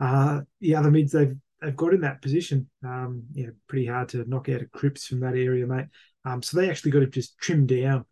uh, 0.00 0.40
the 0.60 0.74
other 0.74 0.90
mids 0.90 1.12
they've 1.12 1.36
they've 1.62 1.76
got 1.76 1.94
in 1.94 2.00
that 2.02 2.22
position, 2.22 2.68
um, 2.84 3.24
yeah, 3.32 3.50
pretty 3.68 3.86
hard 3.86 4.08
to 4.10 4.28
knock 4.28 4.48
out 4.48 4.62
a 4.62 4.66
Cripps 4.66 5.06
from 5.06 5.20
that 5.20 5.34
area, 5.34 5.66
mate. 5.66 5.86
Um, 6.24 6.42
so 6.42 6.56
they 6.56 6.68
actually 6.68 6.90
got 6.90 7.00
to 7.00 7.06
just 7.06 7.38
trim 7.38 7.66
down 7.66 8.04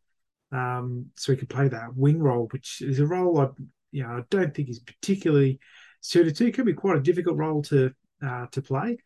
um, 0.52 1.06
so 1.16 1.32
he 1.32 1.38
could 1.38 1.48
play 1.48 1.68
that 1.68 1.94
wing 1.94 2.18
role, 2.18 2.48
which 2.50 2.82
is 2.82 2.98
a 2.98 3.06
role 3.06 3.40
I, 3.40 3.48
you 3.92 4.02
know, 4.02 4.10
I 4.10 4.22
don't 4.30 4.54
think 4.54 4.68
is 4.68 4.80
particularly 4.80 5.60
suited 6.00 6.36
to. 6.36 6.46
It 6.46 6.54
can 6.54 6.64
be 6.64 6.72
quite 6.72 6.96
a 6.96 7.02
difficult 7.02 7.36
role 7.36 7.62
to 7.62 7.92
uh, 8.24 8.46
to 8.52 8.62
play, 8.62 8.98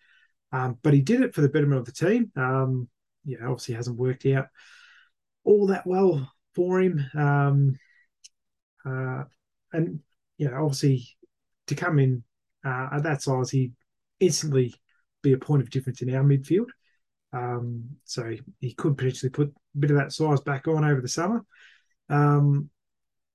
um, 0.52 0.78
but 0.82 0.94
he 0.94 1.00
did 1.00 1.20
it 1.20 1.34
for 1.34 1.40
the 1.40 1.48
betterment 1.48 1.80
of 1.80 1.86
the 1.86 1.92
team. 1.92 2.32
Um, 2.36 2.88
yeah, 3.24 3.38
obviously 3.42 3.74
hasn't 3.74 3.98
worked 3.98 4.26
out 4.26 4.46
all 5.44 5.66
that 5.68 5.86
well 5.86 6.30
for 6.54 6.80
him. 6.80 7.04
Um, 7.14 7.78
uh, 8.86 9.24
and 9.72 10.00
you 10.38 10.50
know, 10.50 10.64
obviously 10.64 11.08
to 11.66 11.74
come 11.74 11.98
in 11.98 12.22
uh, 12.64 12.88
at 12.92 13.02
that 13.02 13.22
size, 13.22 13.50
he 13.50 13.72
instantly 14.24 14.74
be 15.22 15.32
a 15.32 15.38
point 15.38 15.62
of 15.62 15.70
difference 15.70 16.02
in 16.02 16.14
our 16.14 16.22
midfield. 16.22 16.68
Um, 17.32 17.84
so 18.04 18.32
he 18.60 18.74
could 18.74 18.96
potentially 18.96 19.30
put 19.30 19.48
a 19.48 19.78
bit 19.78 19.90
of 19.90 19.96
that 19.96 20.12
size 20.12 20.40
back 20.40 20.68
on 20.68 20.84
over 20.84 21.00
the 21.00 21.08
summer. 21.08 21.44
Um, 22.08 22.70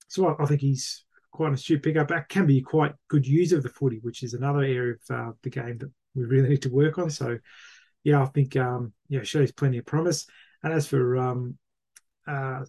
so 0.07 0.27
I, 0.27 0.43
I, 0.43 0.45
think 0.45 0.61
he's 0.61 1.03
quite 1.31 1.47
an 1.47 1.55
astute 1.55 1.83
pickup 1.83 2.07
back, 2.07 2.29
can 2.29 2.45
be 2.45 2.61
quite 2.61 2.93
good 3.09 3.27
user 3.27 3.57
of 3.57 3.63
the 3.63 3.69
footy, 3.69 3.99
which 4.01 4.23
is 4.23 4.33
another 4.33 4.61
area 4.61 4.93
of 4.93 5.15
uh, 5.15 5.31
the 5.43 5.49
game 5.49 5.77
that 5.79 5.91
we 6.15 6.23
really 6.23 6.49
need 6.49 6.61
to 6.61 6.69
work 6.69 6.97
on. 6.97 7.09
So, 7.09 7.37
yeah, 8.03 8.21
I 8.21 8.25
think 8.27 8.55
um, 8.55 8.93
yeah 9.09 9.23
shows 9.23 9.51
plenty 9.51 9.79
of 9.79 9.85
promise. 9.85 10.25
And 10.63 10.71
as 10.71 10.87
for 10.87 11.17
um, 11.17 11.57
uh, 12.27 12.63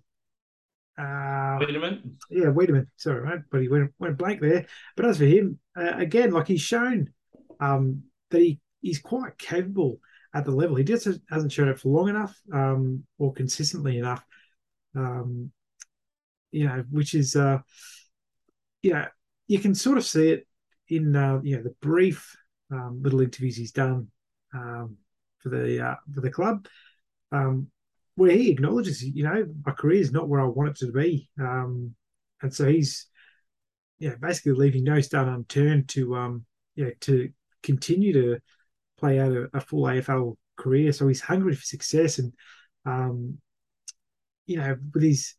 uh, 0.98 1.58
Weideman, 1.58 2.12
yeah, 2.28 2.48
wait 2.48 2.70
a 2.70 2.72
minute. 2.72 2.88
sorry, 2.96 3.20
right, 3.20 3.40
but 3.50 3.62
he 3.62 3.68
went 3.68 3.92
went 3.98 4.18
blank 4.18 4.40
there. 4.40 4.66
But 4.96 5.06
as 5.06 5.18
for 5.18 5.24
him, 5.24 5.58
uh, 5.76 5.92
again, 5.96 6.32
like 6.32 6.48
he's 6.48 6.60
shown 6.60 7.10
um, 7.60 8.02
that 8.30 8.40
he 8.40 8.60
he's 8.80 8.98
quite 8.98 9.38
capable 9.38 10.00
at 10.34 10.44
the 10.44 10.50
level. 10.50 10.76
He 10.76 10.84
just 10.84 11.08
hasn't 11.30 11.52
shown 11.52 11.68
it 11.68 11.78
for 11.78 11.88
long 11.88 12.08
enough 12.08 12.36
um, 12.52 13.04
or 13.18 13.32
consistently 13.32 13.98
enough. 13.98 14.24
Um, 14.96 15.50
you 16.50 16.66
know, 16.66 16.84
which 16.90 17.14
is 17.14 17.36
uh, 17.36 17.58
yeah, 18.82 19.08
you 19.46 19.58
can 19.58 19.74
sort 19.74 19.98
of 19.98 20.04
see 20.04 20.30
it 20.30 20.46
in 20.88 21.14
uh, 21.14 21.40
you 21.42 21.56
know 21.56 21.62
the 21.62 21.74
brief 21.80 22.36
um, 22.72 23.00
little 23.02 23.20
interviews 23.20 23.56
he's 23.56 23.72
done 23.72 24.08
um, 24.54 24.96
for 25.38 25.50
the 25.50 25.84
uh, 25.84 25.94
for 26.14 26.20
the 26.20 26.30
club, 26.30 26.66
um, 27.32 27.68
where 28.16 28.32
he 28.32 28.50
acknowledges, 28.50 29.02
you 29.02 29.24
know, 29.24 29.46
my 29.64 29.72
career 29.72 30.00
is 30.00 30.12
not 30.12 30.28
where 30.28 30.40
I 30.40 30.46
want 30.46 30.70
it 30.70 30.76
to 30.78 30.92
be, 30.92 31.28
um, 31.40 31.94
and 32.42 32.52
so 32.52 32.66
he's 32.66 33.06
yeah 33.98 34.14
basically 34.20 34.52
leaving 34.52 34.82
no 34.82 35.00
stone 35.00 35.28
unturned 35.28 35.88
to 35.90 36.16
um 36.16 36.44
yeah 36.74 36.88
to 37.00 37.30
continue 37.62 38.12
to 38.12 38.38
play 38.98 39.18
out 39.18 39.32
a, 39.32 39.48
a 39.54 39.60
full 39.60 39.84
AFL 39.84 40.36
career. 40.56 40.92
So 40.92 41.08
he's 41.08 41.20
hungry 41.20 41.54
for 41.54 41.64
success, 41.64 42.18
and 42.18 42.32
um, 42.84 43.38
you 44.46 44.56
know, 44.56 44.76
with 44.94 45.02
his, 45.02 45.34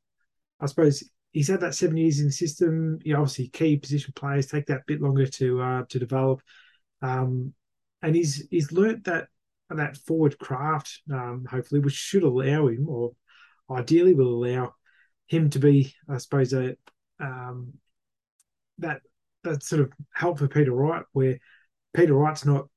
I 0.60 0.66
suppose 0.66 1.04
he's 1.32 1.48
had 1.48 1.62
that 1.62 1.76
seven 1.76 1.98
years 1.98 2.20
in 2.20 2.28
the 2.28 2.32
system. 2.32 3.00
You 3.04 3.14
know, 3.14 3.22
obviously 3.22 3.50
key 3.50 3.78
position 3.78 4.14
players 4.16 4.48
take 4.48 4.68
that 4.68 4.86
bit 4.88 5.02
longer 5.02 5.26
to 5.26 5.62
uh, 5.62 5.84
to 5.90 6.00
develop, 6.00 6.42
um, 7.02 7.54
and 8.02 8.16
he's 8.16 8.48
he's 8.50 8.72
learnt 8.72 9.06
that 9.06 9.28
that 9.70 9.98
forward 9.98 10.38
craft, 10.38 11.02
um, 11.12 11.46
hopefully, 11.50 11.82
which 11.82 11.94
should 11.94 12.24
allow 12.24 12.68
him, 12.68 12.88
or 12.90 13.12
ideally 13.70 14.14
will 14.14 14.44
allow 14.44 14.74
him 15.28 15.50
to 15.50 15.60
be, 15.60 15.94
I 16.10 16.18
suppose, 16.18 16.54
a 16.54 16.76
um, 17.20 17.74
that 18.80 19.02
that 19.44 19.64
sort 19.64 19.82
of 19.82 19.92
help 20.14 20.40
for 20.40 20.48
Peter 20.48 20.72
Wright, 20.72 21.04
where 21.14 21.40
Peter 21.94 22.14
Wright's 22.14 22.46
not 22.46 22.68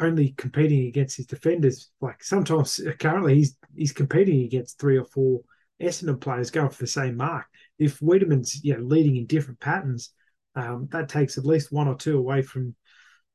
only 0.00 0.34
competing 0.36 0.86
against 0.86 1.16
his 1.16 1.26
defenders. 1.26 1.90
Like 2.00 2.22
sometimes 2.22 2.80
uh, 2.80 2.92
currently 2.98 3.34
he's 3.36 3.56
he's 3.74 3.92
competing 3.92 4.44
against 4.44 4.78
three 4.78 4.98
or 4.98 5.04
four 5.04 5.42
Essendon 5.80 6.20
players 6.20 6.50
going 6.50 6.70
for 6.70 6.82
the 6.82 6.86
same 6.86 7.16
mark. 7.16 7.46
If 7.78 8.00
Weideman's 8.00 8.62
you 8.64 8.76
know 8.76 8.82
leading 8.82 9.16
in 9.16 9.26
different 9.26 9.60
patterns, 9.60 10.12
um, 10.54 10.88
that 10.92 11.08
takes 11.08 11.38
at 11.38 11.46
least 11.46 11.72
one 11.72 11.88
or 11.88 11.96
two 11.96 12.18
away 12.18 12.42
from 12.42 12.74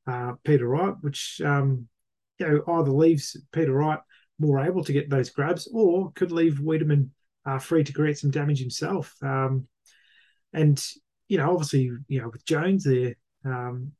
uh, 0.07 0.33
Peter 0.43 0.67
Wright, 0.67 0.95
which 1.01 1.41
um, 1.43 1.87
you 2.39 2.47
know 2.47 2.63
either 2.75 2.91
leaves 2.91 3.37
Peter 3.51 3.73
Wright 3.73 3.99
more 4.39 4.59
able 4.59 4.83
to 4.83 4.93
get 4.93 5.09
those 5.09 5.29
grabs, 5.29 5.67
or 5.73 6.11
could 6.13 6.31
leave 6.31 6.55
Weideman 6.55 7.09
uh, 7.45 7.59
free 7.59 7.83
to 7.83 7.93
create 7.93 8.17
some 8.17 8.31
damage 8.31 8.59
himself. 8.59 9.15
Um, 9.21 9.67
and 10.53 10.83
you 11.27 11.37
know, 11.37 11.51
obviously, 11.51 11.91
you 12.07 12.21
know, 12.21 12.29
with 12.29 12.45
Jones 12.45 12.83
there, 12.83 13.15
um, 13.43 13.91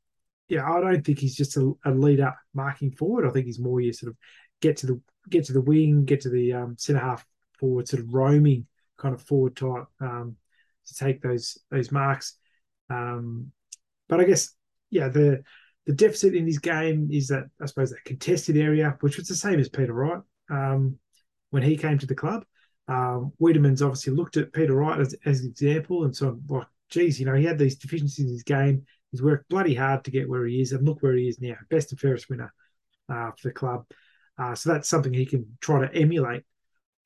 yeah, 0.48 0.70
I 0.70 0.80
don't 0.80 1.04
think 1.04 1.18
he's 1.18 1.34
just 1.34 1.56
a, 1.56 1.72
a 1.84 1.90
lead 1.90 2.20
up 2.20 2.36
marking 2.54 2.92
forward. 2.92 3.26
I 3.26 3.30
think 3.30 3.46
he's 3.46 3.58
more 3.58 3.80
you 3.80 3.92
sort 3.92 4.10
of 4.10 4.16
get 4.60 4.76
to 4.78 4.86
the 4.86 5.00
get 5.28 5.44
to 5.46 5.52
the 5.52 5.60
wing, 5.60 6.04
get 6.04 6.20
to 6.22 6.30
the 6.30 6.52
um, 6.52 6.76
centre 6.78 7.00
half 7.00 7.26
forward, 7.58 7.88
sort 7.88 8.02
of 8.02 8.14
roaming 8.14 8.66
kind 8.96 9.14
of 9.14 9.22
forward 9.22 9.56
type 9.56 9.86
um, 10.00 10.36
to 10.86 10.94
take 10.94 11.20
those 11.20 11.58
those 11.70 11.90
marks. 11.90 12.38
Um, 12.90 13.50
but 14.08 14.20
I 14.20 14.24
guess 14.24 14.54
yeah, 14.90 15.08
the 15.08 15.42
the 15.86 15.92
deficit 15.92 16.34
in 16.34 16.46
his 16.46 16.58
game 16.58 17.08
is 17.12 17.28
that 17.28 17.44
I 17.60 17.66
suppose 17.66 17.90
that 17.90 18.04
contested 18.04 18.56
area, 18.56 18.96
which 19.00 19.16
was 19.16 19.28
the 19.28 19.34
same 19.34 19.58
as 19.58 19.68
Peter 19.68 19.92
Wright 19.92 20.22
um, 20.50 20.98
when 21.50 21.62
he 21.62 21.76
came 21.76 21.98
to 21.98 22.06
the 22.06 22.14
club. 22.14 22.44
Um, 22.88 23.32
Weideman's 23.40 23.82
obviously 23.82 24.12
looked 24.12 24.36
at 24.36 24.52
Peter 24.52 24.74
Wright 24.74 25.00
as, 25.00 25.14
as 25.24 25.40
an 25.40 25.48
example, 25.48 26.04
and 26.04 26.14
so 26.14 26.38
like, 26.48 26.68
geez, 26.88 27.18
you 27.18 27.26
know, 27.26 27.34
he 27.34 27.44
had 27.44 27.58
these 27.58 27.76
deficiencies 27.76 28.26
in 28.26 28.32
his 28.32 28.44
game 28.44 28.86
He's 29.10 29.22
worked 29.22 29.48
bloody 29.48 29.74
hard 29.74 30.04
to 30.04 30.10
get 30.10 30.28
where 30.28 30.46
he 30.46 30.60
is, 30.60 30.72
and 30.72 30.84
look 30.84 31.02
where 31.02 31.14
he 31.14 31.28
is 31.28 31.40
now, 31.40 31.56
best 31.70 31.92
and 31.92 32.00
fairest 32.00 32.28
winner 32.28 32.52
uh, 33.08 33.30
for 33.30 33.48
the 33.48 33.52
club. 33.52 33.86
Uh, 34.38 34.54
so 34.54 34.72
that's 34.72 34.88
something 34.88 35.12
he 35.12 35.26
can 35.26 35.56
try 35.60 35.86
to 35.86 35.94
emulate 35.94 36.42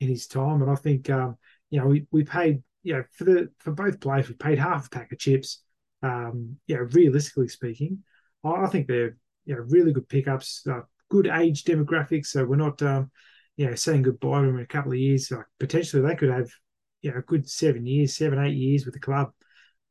in 0.01 0.09
his 0.09 0.27
time. 0.27 0.63
And 0.63 0.71
I 0.71 0.75
think 0.75 1.09
um, 1.11 1.37
you 1.71 1.81
know 1.81 1.87
we, 1.87 2.07
we 2.11 2.25
paid 2.25 2.63
you 2.83 2.95
know 2.95 3.05
for 3.13 3.25
the 3.25 3.51
for 3.59 3.73
both 3.73 4.01
players 4.01 4.29
we 4.29 4.35
paid 4.35 4.59
half 4.59 4.87
a 4.87 4.91
pack 4.91 5.13
of 5.13 5.19
chips. 5.19 5.63
Um, 6.03 6.57
you 6.67 6.77
know, 6.77 6.89
realistically 6.93 7.49
speaking, 7.49 7.99
I, 8.43 8.51
I 8.51 8.67
think 8.67 8.87
they're 8.89 9.17
you 9.45 9.55
know 9.55 9.65
really 9.69 9.93
good 9.93 10.09
pickups, 10.09 10.67
uh, 10.67 10.81
good 11.11 11.27
age 11.27 11.65
demographics. 11.65 12.27
So 12.27 12.45
we're 12.45 12.57
not 12.57 12.83
um, 12.83 13.11
you 13.57 13.67
know 13.67 13.75
saying 13.75 14.03
goodbye 14.03 14.41
to 14.41 14.47
them 14.47 14.57
in 14.57 14.63
a 14.63 14.67
couple 14.67 14.93
of 14.93 14.99
years. 14.99 15.31
Like 15.31 15.47
potentially 15.59 16.03
they 16.03 16.17
could 16.17 16.31
have 16.31 16.51
you 17.03 17.13
know 17.13 17.19
a 17.19 17.23
good 17.23 17.49
seven 17.49 17.87
years, 17.87 18.17
seven 18.17 18.39
eight 18.39 18.57
years 18.57 18.85
with 18.85 18.95
the 18.95 19.01
club 19.01 19.33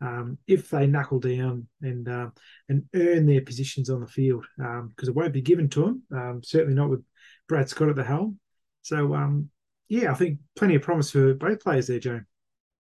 um, 0.02 0.38
if 0.48 0.70
they 0.70 0.88
knuckle 0.88 1.20
down 1.20 1.68
and 1.82 2.08
uh, 2.08 2.30
and 2.70 2.86
earn 2.96 3.26
their 3.26 3.42
positions 3.42 3.90
on 3.90 4.02
the 4.02 4.08
field 4.08 4.46
because 4.58 4.80
um, 4.80 4.94
it 5.10 5.16
won't 5.16 5.34
be 5.34 5.42
given 5.42 5.70
to 5.70 5.82
them. 5.82 6.04
Um, 6.14 6.42
certainly 6.44 6.76
not 6.76 6.90
with 6.90 7.04
Brad 7.48 7.70
Scott 7.70 7.90
at 7.90 7.96
the 7.96 8.04
helm. 8.04 8.40
So 8.82 9.46
yeah, 9.90 10.12
I 10.12 10.16
think 10.16 10.40
plenty 10.56 10.76
of 10.76 10.82
promise 10.82 11.12
for 11.12 11.34
both 11.34 11.62
players 11.62 11.88
there, 11.88 12.00
Joe. 12.00 12.22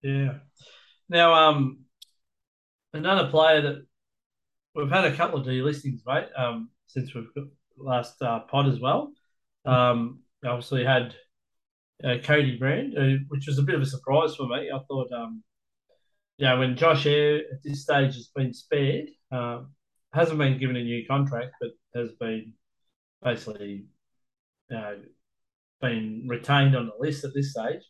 Yeah. 0.01 0.35
Now, 1.09 1.73
another 2.93 3.29
player 3.29 3.61
that 3.61 3.85
we've 4.75 4.89
had 4.89 5.05
a 5.05 5.15
couple 5.15 5.39
of 5.39 5.45
delistings, 5.45 6.01
mate, 6.05 6.27
um, 6.37 6.69
since 6.87 7.13
we've 7.13 7.33
got 7.35 7.45
last 7.77 8.21
uh, 8.21 8.39
pod 8.39 8.67
as 8.67 8.79
well. 8.79 9.11
Um, 9.65 10.19
obviously 10.45 10.85
had 10.85 11.15
uh, 12.03 12.15
Cody 12.23 12.57
Brand, 12.57 12.97
uh, 12.97 13.23
which 13.27 13.47
was 13.47 13.57
a 13.57 13.63
bit 13.63 13.75
of 13.75 13.81
a 13.81 13.85
surprise 13.85 14.35
for 14.35 14.47
me. 14.47 14.69
I 14.73 14.79
thought 14.87 15.11
um, 15.11 15.43
yeah, 16.39 16.53
when 16.53 16.77
Josh 16.77 17.05
Eyre 17.05 17.39
at 17.51 17.61
this 17.63 17.83
stage 17.83 18.15
has 18.15 18.29
been 18.33 18.53
spared, 18.53 19.09
um, 19.29 19.73
hasn't 20.13 20.39
been 20.39 20.57
given 20.57 20.77
a 20.77 20.83
new 20.83 21.05
contract, 21.05 21.51
but 21.59 21.71
has 21.93 22.11
been 22.13 22.53
basically 23.21 23.87
you 24.69 24.77
know, 24.77 24.99
been 25.81 26.25
retained 26.27 26.77
on 26.77 26.87
the 26.87 26.93
list 26.97 27.25
at 27.25 27.33
this 27.33 27.51
stage. 27.51 27.81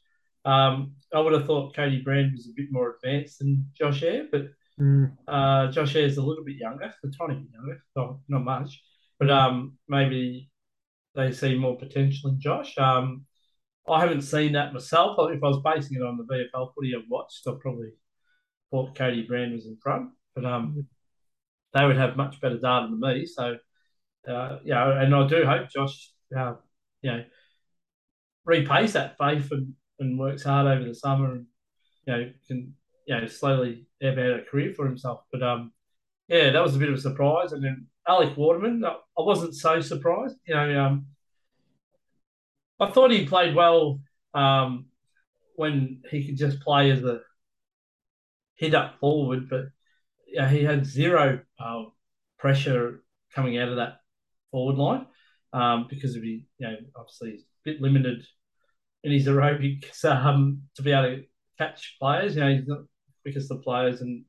Um, 0.46 0.94
I 1.14 1.20
would 1.20 1.34
have 1.34 1.46
thought 1.46 1.76
Cody 1.76 2.02
Brand 2.02 2.32
was 2.34 2.48
a 2.48 2.54
bit 2.56 2.72
more 2.72 2.96
advanced 2.96 3.38
than 3.38 3.70
Josh 3.78 4.02
Eyre, 4.02 4.28
but 4.32 4.48
mm. 4.82 5.12
uh, 5.28 5.72
Josh 5.72 5.96
Eyre 5.96 6.06
is 6.06 6.18
a 6.18 6.24
little 6.24 6.44
bit 6.44 6.56
younger, 6.56 6.92
a 7.04 7.08
tiny 7.08 7.40
bit 7.40 7.54
younger, 7.54 7.84
not, 7.96 8.18
not 8.30 8.44
much, 8.44 8.82
but 9.20 9.30
um, 9.30 9.78
maybe 9.88 10.50
they 11.14 11.32
see 11.32 11.54
more 11.56 11.78
potential 11.78 12.32
in 12.32 12.40
Josh. 12.40 12.76
Um, 12.80 13.26
I 13.88 14.00
haven't 14.00 14.22
seen 14.22 14.54
that 14.54 14.74
myself. 14.74 15.18
If 15.20 15.44
I 15.44 15.48
was 15.48 15.62
basing 15.64 15.98
it 15.98 16.04
on 16.04 16.18
the 16.18 16.24
VFL 16.24 16.74
footy 16.74 16.96
I've 16.96 17.10
watched, 17.10 17.48
I'd 17.48 17.60
probably 17.60 17.92
thought 18.72 18.96
Cody 18.96 19.24
Brand 19.24 19.54
was 19.54 19.66
in 19.66 19.78
front, 19.78 20.12
but 20.36 20.46
um, 20.46 20.88
they 21.74 21.86
would 21.86 21.98
have 21.98 22.18
much 22.18 22.40
better 22.42 22.58
data 22.58 22.88
than 22.90 23.00
me. 23.00 23.26
So, 23.26 23.58
uh, 24.28 24.60
yeah, 24.64 25.02
and 25.02 25.14
I 25.14 25.28
do 25.28 25.46
hope 25.46 25.70
Josh, 25.70 26.12
uh, 26.38 26.54
you 27.02 27.12
know, 27.12 27.24
repays 28.46 28.94
that 28.94 29.18
faith 29.18 29.52
and, 29.52 29.74
and 30.00 30.20
works 30.20 30.44
hard 30.44 30.68
over 30.68 30.88
the 30.88 30.96
summer 30.96 31.32
and, 31.32 31.46
you 32.06 32.14
know, 32.14 32.32
can, 32.48 32.74
you 33.08 33.16
know, 33.16 33.28
slowly 33.28 33.88
have 34.02 34.18
out 34.18 34.40
a 34.40 34.44
career 34.44 34.74
for 34.74 34.86
himself. 34.86 35.22
But, 35.32 35.44
um, 35.44 35.72
yeah, 36.28 36.52
that 36.52 36.64
was 36.64 36.76
a 36.76 36.80
bit 36.80 36.90
of 36.90 36.96
a 36.96 37.02
surprise. 37.02 37.52
And 37.52 37.64
then 37.64 37.88
Alec 38.08 38.38
Waterman, 38.38 38.84
I 38.86 38.96
wasn't 39.18 39.56
so 39.56 39.82
surprised. 39.82 40.36
You 40.46 40.56
know, 40.56 40.86
um, 40.86 41.08
I 42.80 42.92
thought 42.92 43.12
he 43.12 43.26
played 43.26 43.56
well 43.56 44.00
um, 44.34 44.86
when 45.56 46.02
he 46.10 46.26
could 46.26 46.38
just 46.38 46.62
play 46.62 46.92
as 46.92 47.04
a 47.04 47.20
hit 48.60 48.76
up 48.76 49.00
forward, 49.00 49.50
but 49.50 49.66
yeah, 50.28 50.50
he 50.50 50.64
had 50.64 50.86
zero 50.86 51.40
uh, 51.60 51.84
pressure 52.38 53.02
coming 53.34 53.58
out 53.58 53.70
of 53.70 53.78
that 53.78 54.02
forward 54.52 54.76
line 54.76 55.06
um, 55.54 55.88
because 55.90 56.16
of 56.16 56.24
he, 56.24 56.46
you 56.58 56.68
know, 56.68 56.76
obviously 56.96 57.32
he's 57.32 57.42
a 57.42 57.46
bit 57.64 57.82
limited 57.82 58.26
in 59.04 59.14
his 59.14 59.28
aerobics 59.28 60.04
um, 60.26 60.64
to 60.76 60.82
be 60.82 60.92
able 60.92 61.16
to 61.16 61.24
catch 61.58 61.96
players. 62.00 62.36
You 62.36 62.42
know, 62.42 62.54
he's 62.54 62.68
not 62.68 62.82
quickest 63.24 63.48
the 63.48 63.56
players, 63.56 64.02
and 64.02 64.26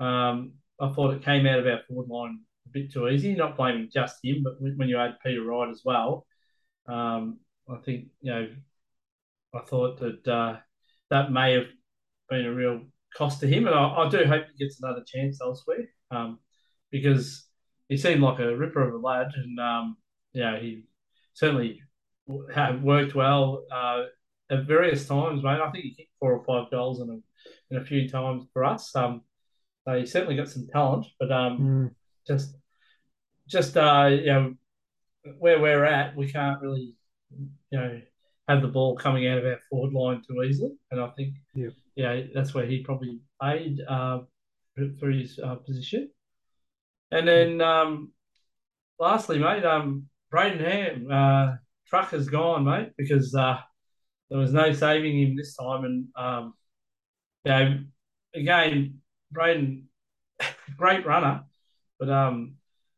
um, 0.00 0.54
I 0.80 0.88
thought 0.88 1.14
it 1.14 1.24
came 1.24 1.46
out 1.46 1.60
of 1.60 1.66
our 1.66 1.80
forward 1.86 2.08
line 2.08 2.40
a 2.66 2.70
bit 2.70 2.92
too 2.92 3.08
easy. 3.08 3.34
Not 3.36 3.56
blaming 3.56 3.88
just 3.92 4.18
him, 4.24 4.42
but 4.42 4.54
when 4.60 4.88
you 4.88 4.98
add 4.98 5.18
Peter 5.24 5.44
Wright 5.44 5.70
as 5.70 5.82
well, 5.84 6.26
um, 6.88 7.38
I 7.70 7.76
think 7.76 8.06
you 8.20 8.32
know, 8.32 8.48
I 9.54 9.60
thought 9.60 10.00
that 10.00 10.26
uh, 10.26 10.56
that 11.10 11.30
may 11.30 11.52
have 11.52 11.68
been 12.28 12.46
a 12.46 12.52
real 12.52 12.82
cost 13.14 13.40
to 13.40 13.46
him, 13.46 13.66
and 13.66 13.74
I, 13.74 13.88
I 13.88 14.08
do 14.08 14.24
hope 14.24 14.44
he 14.50 14.64
gets 14.64 14.80
another 14.80 15.04
chance 15.06 15.40
elsewhere 15.40 15.88
um, 16.10 16.38
because 16.90 17.46
he 17.88 17.96
seemed 17.96 18.22
like 18.22 18.38
a 18.38 18.56
ripper 18.56 18.86
of 18.86 18.94
a 18.94 18.98
lad, 18.98 19.32
and 19.34 19.58
um, 19.58 19.96
yeah, 20.32 20.58
he 20.58 20.84
certainly 21.34 21.82
have 22.54 22.82
worked 22.82 23.14
well 23.14 23.64
uh, 23.72 24.04
at 24.50 24.64
various 24.64 25.06
times, 25.06 25.42
mate. 25.42 25.60
I 25.60 25.70
think 25.70 25.84
he 25.84 25.94
kicked 25.94 26.12
four 26.18 26.32
or 26.32 26.44
five 26.44 26.70
goals 26.70 27.00
in 27.00 27.10
a, 27.10 27.74
in 27.74 27.82
a 27.82 27.84
few 27.84 28.08
times 28.08 28.44
for 28.52 28.64
us. 28.64 28.94
Um, 28.94 29.22
so 29.84 29.98
he 29.98 30.06
certainly 30.06 30.36
got 30.36 30.48
some 30.48 30.68
talent, 30.72 31.06
but 31.18 31.32
um, 31.32 31.58
mm. 31.58 31.94
just 32.26 32.56
just 33.48 33.76
uh, 33.76 34.08
you 34.10 34.26
know 34.26 34.54
where 35.38 35.60
we're 35.60 35.84
at, 35.84 36.16
we 36.16 36.30
can't 36.30 36.60
really 36.60 36.94
you 37.70 37.78
know 37.78 38.00
have 38.48 38.62
the 38.62 38.68
ball 38.68 38.96
coming 38.96 39.26
out 39.26 39.38
of 39.38 39.44
our 39.44 39.58
forward 39.70 39.92
line 39.92 40.22
too 40.26 40.42
easily, 40.42 40.72
and 40.90 41.00
I 41.00 41.08
think 41.16 41.34
yeah, 41.54 41.68
yeah 42.00 42.22
that's 42.34 42.54
where 42.54 42.66
he 42.66 42.82
probably 42.82 43.20
paid 43.42 43.80
uh, 43.88 44.20
for 44.98 45.10
his 45.10 45.38
uh, 45.42 45.56
position. 45.56 46.10
And 47.10 47.26
then 47.26 47.60
um, 47.60 48.12
lastly, 48.98 49.38
mate, 49.38 49.64
um, 49.64 50.06
Brayden 50.32 50.60
Ham, 50.60 51.08
uh, 51.10 51.56
truck 51.88 52.10
has 52.10 52.28
gone, 52.28 52.64
mate, 52.64 52.92
because 52.96 53.34
uh, 53.34 53.58
there 54.28 54.38
was 54.38 54.52
no 54.52 54.72
saving 54.72 55.20
him 55.20 55.36
this 55.36 55.56
time. 55.56 55.84
And, 55.84 56.06
um, 56.16 56.54
you 57.44 57.50
know, 57.50 57.78
again, 58.34 59.00
Brayden, 59.34 59.84
great 60.76 61.04
runner, 61.04 61.44
but 61.98 62.08
um, 62.08 62.54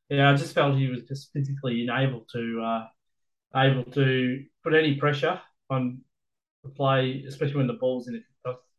yeah, 0.08 0.30
I 0.30 0.36
just 0.36 0.54
felt 0.54 0.76
he 0.76 0.88
was 0.88 1.04
just 1.04 1.32
physically 1.32 1.86
unable 1.88 2.26
to 2.32 2.62
uh, 2.62 2.86
able 3.56 3.84
to 3.92 4.44
put 4.62 4.74
any 4.74 4.96
pressure 4.96 5.40
on 5.70 6.02
the 6.64 6.70
play, 6.70 7.24
especially 7.26 7.56
when 7.56 7.66
the 7.66 7.72
ball's 7.74 8.08
in 8.08 8.16
a 8.16 8.20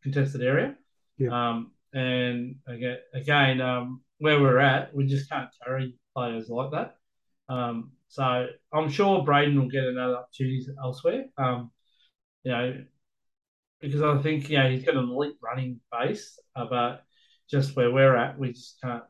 contested 0.04 0.42
area. 0.42 0.76
Yeah. 1.18 1.30
Um, 1.30 1.72
and 1.92 2.56
again, 2.68 2.98
again, 3.12 3.60
um, 3.60 4.02
where 4.18 4.40
we're 4.40 4.58
at, 4.58 4.94
we 4.94 5.06
just 5.06 5.28
can't 5.28 5.48
carry 5.64 5.96
players 6.14 6.48
like 6.48 6.70
that. 6.70 6.96
Um, 7.48 7.92
so 8.08 8.46
I'm 8.72 8.90
sure 8.90 9.24
Brayden 9.24 9.56
will 9.56 9.68
get 9.68 9.84
another 9.84 10.18
opportunity 10.18 10.66
elsewhere. 10.80 11.24
Um, 11.36 11.72
you 12.44 12.52
know, 12.52 12.84
because 13.80 14.02
I 14.02 14.20
think 14.22 14.48
you 14.50 14.58
know 14.58 14.70
he's 14.70 14.84
got 14.84 14.96
an 14.96 15.08
elite 15.10 15.36
running 15.42 15.80
base, 15.90 16.38
uh, 16.54 16.66
but 16.68 17.02
just 17.50 17.76
where 17.76 17.90
we're 17.90 18.16
at, 18.16 18.38
we 18.38 18.52
just 18.52 18.80
can't 18.82 19.02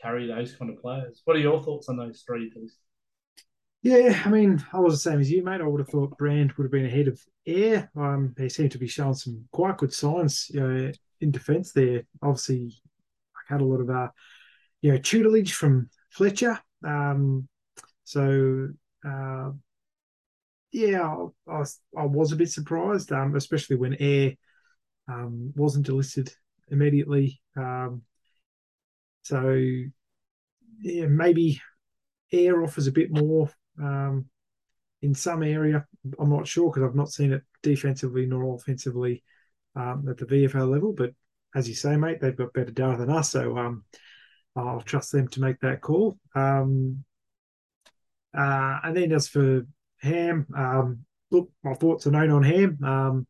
carry 0.00 0.26
those 0.26 0.54
kind 0.54 0.70
of 0.70 0.80
players. 0.80 1.22
What 1.24 1.36
are 1.36 1.40
your 1.40 1.62
thoughts 1.62 1.88
on 1.88 1.96
those 1.96 2.22
three, 2.26 2.50
please? 2.50 2.76
Yeah, 3.82 4.20
I 4.24 4.28
mean, 4.28 4.64
I 4.72 4.80
was 4.80 4.94
the 4.94 5.10
same 5.10 5.20
as 5.20 5.30
you, 5.30 5.44
mate. 5.44 5.60
I 5.60 5.66
would 5.66 5.80
have 5.80 5.88
thought 5.88 6.18
Brand 6.18 6.52
would 6.52 6.64
have 6.64 6.72
been 6.72 6.86
ahead 6.86 7.06
of 7.06 7.20
Eyre. 7.46 7.88
Um, 7.96 8.34
they 8.36 8.48
seem 8.48 8.68
to 8.70 8.78
be 8.78 8.88
showing 8.88 9.14
some 9.14 9.44
quite 9.52 9.76
good 9.76 9.92
signs 9.92 10.50
you 10.52 10.60
know, 10.60 10.92
in 11.20 11.30
defence 11.30 11.72
there. 11.72 12.02
Obviously, 12.20 12.74
I 13.36 13.52
had 13.52 13.60
a 13.60 13.64
lot 13.64 13.80
of 13.80 13.88
uh, 13.88 14.08
you 14.82 14.92
know 14.92 14.98
tutelage 14.98 15.52
from 15.52 15.88
Fletcher. 16.10 16.58
Um, 16.84 17.48
so 18.02 18.68
uh, 19.06 19.50
yeah, 20.72 21.02
I, 21.02 21.52
I, 21.52 21.64
I, 21.96 22.04
was 22.04 22.32
a 22.32 22.36
bit 22.36 22.50
surprised, 22.50 23.12
um, 23.12 23.36
especially 23.36 23.76
when 23.76 23.96
Eyre 24.00 24.34
um, 25.08 25.52
wasn't 25.54 25.86
delisted 25.86 26.32
immediately. 26.68 27.40
Um, 27.56 28.02
so 29.22 29.56
yeah, 30.80 31.06
maybe 31.06 31.60
Eyre 32.32 32.64
offers 32.64 32.88
a 32.88 32.92
bit 32.92 33.10
more 33.12 33.50
um, 33.80 34.26
in 35.02 35.14
some 35.14 35.42
area. 35.42 35.86
I'm 36.18 36.30
not 36.30 36.46
sure 36.46 36.70
because 36.70 36.88
I've 36.88 36.96
not 36.96 37.10
seen 37.10 37.32
it 37.32 37.42
defensively 37.62 38.26
nor 38.26 38.54
offensively 38.54 39.22
um, 39.76 40.06
at 40.08 40.18
the 40.18 40.26
VFL 40.26 40.70
level. 40.70 40.92
But 40.92 41.12
as 41.54 41.68
you 41.68 41.74
say, 41.74 41.96
mate, 41.96 42.20
they've 42.20 42.36
got 42.36 42.52
better 42.52 42.70
data 42.70 42.98
than 42.98 43.10
us, 43.10 43.30
so 43.30 43.56
um, 43.56 43.84
I'll 44.56 44.82
trust 44.82 45.12
them 45.12 45.28
to 45.28 45.40
make 45.40 45.60
that 45.60 45.80
call. 45.80 46.18
Um, 46.34 47.04
uh, 48.36 48.78
and 48.84 48.96
then 48.96 49.12
as 49.12 49.28
for 49.28 49.66
Ham, 50.00 50.46
um, 50.56 51.04
look, 51.30 51.50
my 51.64 51.74
thoughts 51.74 52.06
are 52.06 52.10
known 52.10 52.30
on 52.30 52.42
Ham. 52.42 52.78
Um, 52.84 53.26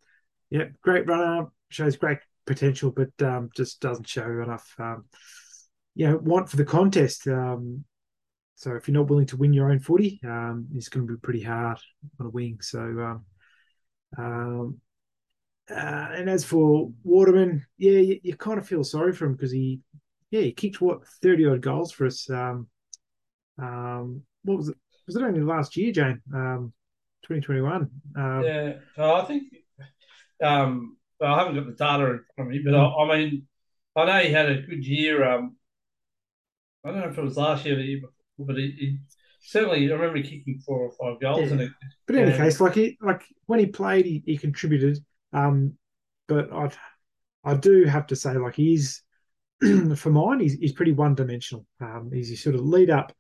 yeah, 0.51 0.65
great 0.83 1.07
runner, 1.07 1.47
shows 1.69 1.97
great 1.97 2.19
potential, 2.47 2.91
but 2.91 3.11
um, 3.27 3.51
just 3.55 3.81
doesn't 3.81 4.09
show 4.09 4.27
enough, 4.43 4.75
um, 4.79 5.05
you 5.95 6.09
know, 6.09 6.17
want 6.17 6.49
for 6.49 6.57
the 6.57 6.65
contest. 6.65 7.27
Um, 7.29 7.85
so 8.59 8.75
if 8.75 8.89
you're 8.89 8.97
not 8.97 9.09
willing 9.09 9.27
to 9.27 9.37
win 9.37 9.53
your 9.53 9.71
own 9.71 9.79
footy, 9.79 10.19
um, 10.25 10.67
it's 10.75 10.89
going 10.89 11.07
to 11.07 11.13
be 11.13 11.21
pretty 11.21 11.45
hard 11.45 11.79
on 12.19 12.27
a 12.27 12.29
wing. 12.29 12.59
So, 12.61 12.81
um, 12.81 13.25
um, 14.19 14.81
uh, 15.71 16.09
and 16.17 16.29
as 16.29 16.43
for 16.43 16.91
Waterman, 17.05 17.65
yeah, 17.77 18.01
you, 18.01 18.21
you, 18.21 18.37
kind 18.37 18.59
of 18.59 18.67
feel 18.67 18.83
sorry 18.83 19.13
for 19.13 19.27
him 19.27 19.35
because 19.35 19.53
he, 19.53 19.79
yeah, 20.33 20.41
he 20.41 20.51
kicked 20.51 20.81
what 20.81 21.07
thirty 21.23 21.47
odd 21.47 21.61
goals 21.61 21.93
for 21.93 22.07
us. 22.07 22.29
Um, 22.29 22.67
um, 23.63 24.23
what 24.43 24.57
was 24.57 24.71
it? 24.71 24.77
Was 25.07 25.15
it 25.15 25.23
only 25.23 25.41
last 25.41 25.77
year, 25.77 25.93
Jane? 25.93 26.21
Um, 26.35 26.73
2021. 27.29 27.89
Um, 28.17 28.43
yeah, 28.43 28.73
I 28.99 29.25
think. 29.25 29.55
Um, 30.43 30.97
well, 31.21 31.33
I 31.33 31.39
haven't 31.39 31.55
got 31.55 31.67
the 31.67 31.73
data 31.73 32.11
in 32.11 32.21
front 32.35 32.49
of 32.51 32.57
me, 32.57 32.63
but 32.65 32.75
I, 32.75 32.87
I 32.87 33.19
mean, 33.19 33.47
I 33.95 34.05
know 34.05 34.19
he 34.19 34.33
had 34.33 34.51
a 34.51 34.63
good 34.63 34.85
year. 34.85 35.25
Um, 35.33 35.55
I 36.85 36.91
don't 36.91 37.01
know 37.01 37.09
if 37.09 37.19
it 37.19 37.23
was 37.23 37.37
last 37.37 37.65
year 37.65 37.75
or 37.75 37.79
the 37.79 37.85
year 37.85 38.01
before 38.01 38.18
but 38.39 38.57
he, 38.57 38.75
he 38.79 38.99
certainly 39.41 39.91
I 39.91 39.95
remember 39.95 40.23
kicking 40.23 40.61
four 40.65 40.81
or 40.81 40.93
five 40.93 41.21
goals. 41.21 41.51
Yeah. 41.51 41.67
It, 41.67 41.73
but 42.07 42.17
in 42.17 42.29
any 42.29 42.37
case, 42.37 42.61
like 42.61 42.75
he 42.75 42.99
like 43.01 43.25
when 43.47 43.61
he 43.61 43.67
played, 43.67 44.07
he, 44.07 44.23
he 44.27 44.37
contributed. 44.37 44.99
Um, 45.33 45.75
but 46.27 46.53
I 46.53 46.71
I 47.45 47.55
do 47.55 47.85
have 47.85 48.07
to 48.09 48.17
say, 48.17 48.37
like 48.37 48.55
he's 48.55 49.03
for 49.97 50.11
mine, 50.11 50.41
he's, 50.41 50.55
he's 50.55 50.73
pretty 50.73 50.93
one 50.93 51.15
dimensional. 51.15 51.67
Um, 51.81 52.11
he's 52.13 52.31
a 52.31 52.37
sort 52.37 52.55
of 52.55 52.63
lead 52.63 52.91
up 52.91 53.15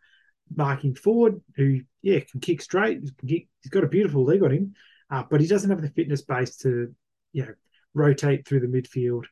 marking 0.54 0.94
forward 0.94 1.40
who 1.56 1.80
yeah 2.02 2.20
can 2.20 2.40
kick 2.40 2.62
straight. 2.62 3.00
He's 3.24 3.44
got 3.70 3.84
a 3.84 3.88
beautiful 3.88 4.24
leg 4.24 4.42
on 4.42 4.50
him, 4.50 4.74
uh, 5.10 5.24
but 5.30 5.40
he 5.40 5.46
doesn't 5.46 5.70
have 5.70 5.82
the 5.82 5.90
fitness 5.90 6.22
base 6.22 6.56
to 6.58 6.94
you 7.32 7.46
know 7.46 7.54
rotate 7.94 8.46
through 8.46 8.60
the 8.60 8.66
midfield. 8.66 9.24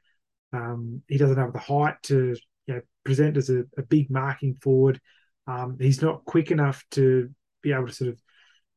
Um, 0.53 1.03
he 1.09 1.19
doesn't 1.19 1.39
have 1.39 1.53
the 1.53 1.59
height 1.59 2.03
to 2.05 2.35
you 2.67 2.75
know, 2.75 2.81
present 3.05 3.37
as 3.37 3.51
a, 3.51 3.65
a 3.77 3.83
big 3.83 4.11
marking 4.11 4.55
forward. 4.55 5.01
Um, 5.47 5.77
he's 5.81 6.03
not 6.03 6.25
quick 6.25 6.51
enough 6.51 6.85
to 6.93 7.31
be 7.63 7.73
able 7.73 7.87
to 7.87 7.93
sort 7.93 8.11
of 8.11 8.21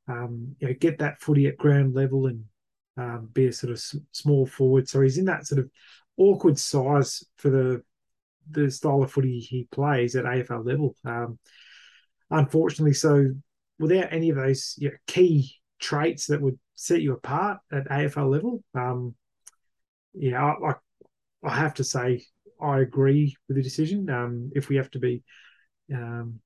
um, 0.07 0.55
you 0.59 0.67
know 0.67 0.73
get 0.79 0.99
that 0.99 1.21
footy 1.21 1.47
at 1.47 1.57
ground 1.57 1.95
level 1.95 2.27
and 2.27 2.45
um, 2.97 3.29
be 3.31 3.47
a 3.47 3.53
sort 3.53 3.71
of 3.71 3.81
small 4.11 4.45
forward. 4.45 4.87
So 4.87 5.01
he's 5.01 5.17
in 5.17 5.25
that 5.25 5.47
sort 5.47 5.59
of 5.59 5.69
awkward 6.17 6.59
size 6.59 7.23
for 7.37 7.49
the 7.49 7.83
the 8.51 8.69
style 8.71 9.03
of 9.03 9.11
footy 9.11 9.39
he 9.39 9.67
plays 9.71 10.15
at 10.15 10.25
AFL 10.25 10.65
level. 10.65 10.95
Um, 11.05 11.39
unfortunately, 12.29 12.93
so 12.93 13.27
without 13.77 14.11
any 14.11 14.29
of 14.29 14.35
those 14.35 14.75
you 14.77 14.89
know, 14.89 14.95
key 15.07 15.55
traits 15.79 16.27
that 16.27 16.41
would 16.41 16.59
set 16.75 17.01
you 17.01 17.13
apart 17.13 17.59
at 17.71 17.87
AFL 17.89 18.29
level, 18.29 18.63
um, 18.73 19.15
yeah, 20.13 20.43
I, 20.43 20.73
I, 21.43 21.55
have 21.55 21.75
to 21.75 21.83
say 21.83 22.23
I 22.59 22.79
agree 22.79 23.35
with 23.47 23.57
the 23.57 23.63
decision. 23.63 24.09
Um, 24.09 24.51
if 24.55 24.67
we 24.67 24.77
have 24.77 24.89
to 24.91 24.99
be 24.99 25.23
um, 25.93 26.39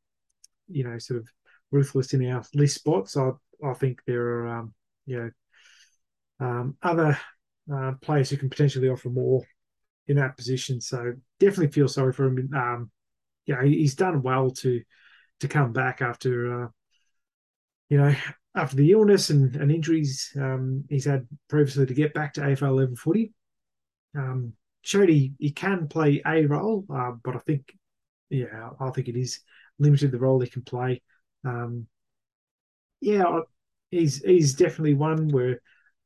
you 0.68 0.84
know, 0.84 0.98
sort 0.98 1.20
of 1.20 1.28
ruthless 1.72 2.14
in 2.14 2.30
our 2.30 2.44
list 2.54 2.76
spots. 2.76 3.18
I 3.18 3.32
I 3.64 3.74
think 3.74 4.02
there 4.06 4.22
are 4.22 4.48
um, 4.48 4.74
you 5.06 5.18
know 5.18 6.48
um, 6.48 6.78
other 6.82 7.18
uh, 7.74 7.94
players 8.02 8.30
who 8.30 8.38
can 8.38 8.50
potentially 8.50 8.90
offer 8.90 9.10
more 9.10 9.44
in 10.08 10.18
that 10.18 10.38
position. 10.38 10.82
So 10.82 11.14
definitely 11.40 11.72
feel 11.72 11.88
sorry 11.88 12.14
for 12.14 12.26
him. 12.26 12.50
Um, 12.56 12.92
you 13.46 13.56
know, 13.56 13.62
he's 13.62 13.96
done 13.96 14.22
well 14.22 14.52
to 14.52 14.82
to 15.40 15.48
come 15.48 15.74
back 15.74 16.02
after 16.02 16.64
uh, 16.64 16.68
you 17.90 17.98
know 17.98 18.16
after 18.56 18.76
the 18.76 18.92
illness 18.92 19.30
and, 19.30 19.56
and 19.56 19.72
injuries 19.72 20.32
um, 20.40 20.86
he's 20.90 21.06
had 21.06 21.28
previously 21.50 21.86
to 21.86 21.94
get 21.94 22.14
back 22.14 22.34
to 22.34 22.42
AFL 22.42 22.76
level 22.76 22.96
footy. 22.96 23.34
Um, 24.16 24.54
showed 24.84 25.10
he, 25.10 25.34
he 25.40 25.50
can 25.50 25.88
play 25.88 26.22
a 26.26 26.46
role, 26.46 26.86
uh, 26.94 27.14
but 27.24 27.36
I 27.36 27.40
think 27.40 27.74
yeah, 28.30 28.70
I 28.80 28.90
think 28.92 29.08
it 29.08 29.16
is 29.16 29.40
limited 29.80 30.12
the 30.12 30.20
role 30.20 30.40
he 30.40 30.50
can 30.50 30.62
play. 30.62 31.02
Um, 31.46 31.88
yeah, 33.02 33.42
he's 33.92 34.24
he's 34.24 34.54
definitely 34.54 34.94
one 34.94 35.28
where 35.30 35.62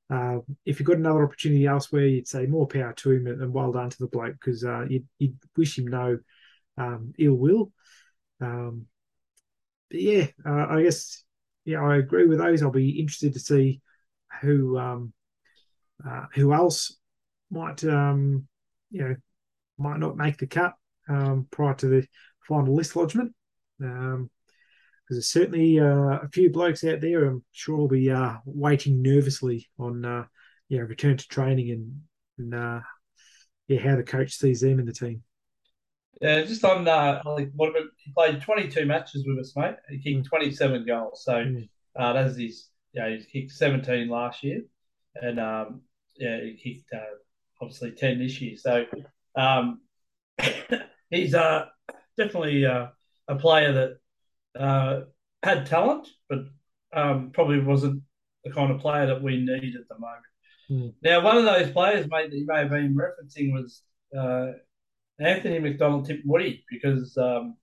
uh, 0.10 0.39
if 0.65 0.80
you've 0.80 0.88
got 0.88 0.97
another 0.97 1.23
opportunity 1.23 1.65
elsewhere, 1.65 2.06
you'd 2.06 2.27
say 2.27 2.45
more 2.45 2.67
power 2.67 2.93
to 2.93 3.12
him 3.12 3.27
and, 3.27 3.41
and 3.41 3.53
well 3.53 3.71
done 3.71 3.89
to 3.89 3.97
the 3.99 4.08
bloke 4.08 4.34
because 4.34 4.63
uh, 4.63 4.86
you'd, 4.89 5.06
you'd, 5.19 5.38
wish 5.58 5.77
him 5.77 5.88
no 5.88 6.17
um, 6.77 7.13
ill 7.19 7.34
will. 7.34 7.71
Um, 8.39 8.86
but 9.89 10.01
yeah, 10.01 10.27
uh, 10.45 10.67
I 10.69 10.84
guess 10.84 11.23
yeah, 11.65 11.84
I 11.84 11.97
agree 11.97 12.25
with 12.25 12.38
those. 12.39 12.63
I'll 12.63 12.71
be 12.71 12.99
interested 12.99 13.34
to 13.34 13.39
see 13.39 13.82
who 14.41 14.77
um, 14.77 15.13
uh, 16.08 16.25
who 16.34 16.53
else 16.53 16.95
might 17.51 17.84
um, 17.84 18.47
you 18.91 19.01
know 19.03 19.15
might 19.77 19.99
not 19.99 20.17
make 20.17 20.38
the 20.38 20.47
cut 20.47 20.73
um, 21.10 21.47
prior 21.51 21.73
to 21.75 21.88
the 21.88 22.08
final 22.47 22.75
list 22.75 22.95
lodgement. 22.95 23.34
Um, 23.82 24.30
because 25.08 25.18
there's 25.18 25.30
certainly 25.30 25.80
uh, 25.80 26.20
a 26.22 26.28
few 26.34 26.50
blokes 26.50 26.84
out 26.84 27.00
there 27.00 27.26
I'm 27.26 27.44
sure 27.54 27.78
will 27.78 27.88
be 27.88 28.12
uh, 28.12 28.34
waiting 28.44 29.02
nervously 29.02 29.70
on 29.80 30.04
uh, 30.04 30.26
yeah 30.68 30.82
return 30.82 31.16
to 31.16 31.28
training 31.30 31.72
and, 31.72 32.02
and 32.38 32.54
uh, 32.54 32.82
yeah 33.70 33.80
how 33.80 33.96
the 33.96 34.04
coach 34.04 34.34
sees 34.34 34.62
them 34.62 34.80
in 34.80 34.86
the 34.86 34.94
team. 34.94 35.24
Yeah, 36.22 36.42
just 36.44 36.66
on 36.66 36.88
uh, 36.88 37.22
he 37.38 37.46
played 38.16 38.42
22 38.42 38.86
matches 38.86 39.24
with 39.26 39.40
us, 39.40 39.54
mate. 39.56 39.76
He 39.90 40.00
kicked 40.00 40.26
mm. 40.26 40.30
27 40.30 40.86
goals, 40.86 41.24
so 41.24 41.36
mm. 41.36 41.70
uh, 41.98 42.13
that's 42.13 42.38
his 42.38 42.70
yeah, 42.94 43.10
he 43.10 43.24
kicked 43.24 43.52
17 43.52 44.10
last 44.10 44.44
year, 44.44 44.62
and 45.16 45.40
um, 45.40 45.82
yeah, 46.18 46.40
he 46.42 46.54
kicked 46.62 46.92
uh, 46.94 47.16
obviously 47.62 47.92
10 47.92 48.20
this 48.20 48.42
year. 48.42 48.58
So 48.58 48.86
um, 49.36 49.82
he's 51.10 51.36
uh, 51.36 51.66
definitely 52.18 52.66
uh, 52.66 52.88
a 53.28 53.36
player 53.36 53.74
that 53.74 54.62
uh, 54.62 55.02
had 55.44 55.66
talent, 55.66 56.08
but 56.30 56.40
um, 56.94 57.32
probably 57.34 57.60
wasn't 57.60 58.04
the 58.44 58.52
kind 58.52 58.72
of 58.72 58.80
player 58.80 59.08
that 59.08 59.22
we 59.22 59.38
need 59.38 59.76
at 59.76 59.88
the 59.90 60.00
moment. 60.00 60.24
Mm. 60.70 60.94
Now, 61.02 61.22
one 61.22 61.38
of 61.38 61.46
those 61.46 61.72
players, 61.72 62.08
mate, 62.10 62.30
that 62.30 62.38
you 62.38 62.46
may 62.46 62.60
have 62.60 62.70
been 62.70 62.96
referencing 62.96 63.54
was 63.54 63.82
uh, 64.18 64.54
Anthony 65.20 65.60
McDonald-Tipungwuti, 65.60 66.63
because 66.70 67.18
um, 67.18 67.56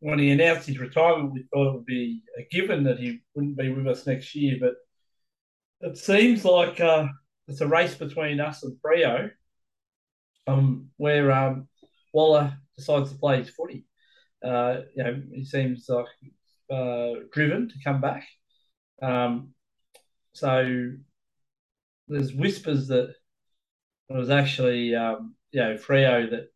when 0.00 0.18
he 0.18 0.30
announced 0.30 0.66
his 0.68 0.78
retirement, 0.78 1.32
we 1.32 1.44
thought 1.52 1.68
it 1.68 1.74
would 1.74 1.86
be 1.86 2.22
a 2.38 2.46
given 2.50 2.84
that 2.84 2.98
he 2.98 3.20
wouldn't 3.34 3.56
be 3.56 3.72
with 3.72 3.86
us 3.86 4.06
next 4.06 4.34
year. 4.34 4.56
But 4.60 4.74
it 5.80 5.98
seems 5.98 6.44
like 6.44 6.80
uh, 6.80 7.08
it's 7.48 7.60
a 7.60 7.66
race 7.66 7.94
between 7.94 8.40
us 8.40 8.62
and 8.62 8.76
Freo, 8.84 9.30
um, 10.46 10.90
where 10.98 11.32
um, 11.32 11.68
Walla 12.12 12.58
decides 12.76 13.12
to 13.12 13.18
play 13.18 13.38
his 13.38 13.50
footy. 13.50 13.84
Uh, 14.44 14.82
you 14.94 15.04
know, 15.04 15.22
he 15.32 15.44
seems 15.44 15.88
like 15.88 16.06
uh, 16.70 17.20
driven 17.32 17.68
to 17.68 17.74
come 17.84 18.00
back. 18.00 18.26
Um, 19.02 19.54
so 20.32 20.92
there's 22.08 22.32
whispers 22.32 22.88
that 22.88 23.14
it 24.08 24.16
was 24.16 24.30
actually 24.30 24.94
um, 24.94 25.34
you 25.52 25.60
know 25.60 25.74
Freo 25.74 26.30
that 26.30 26.48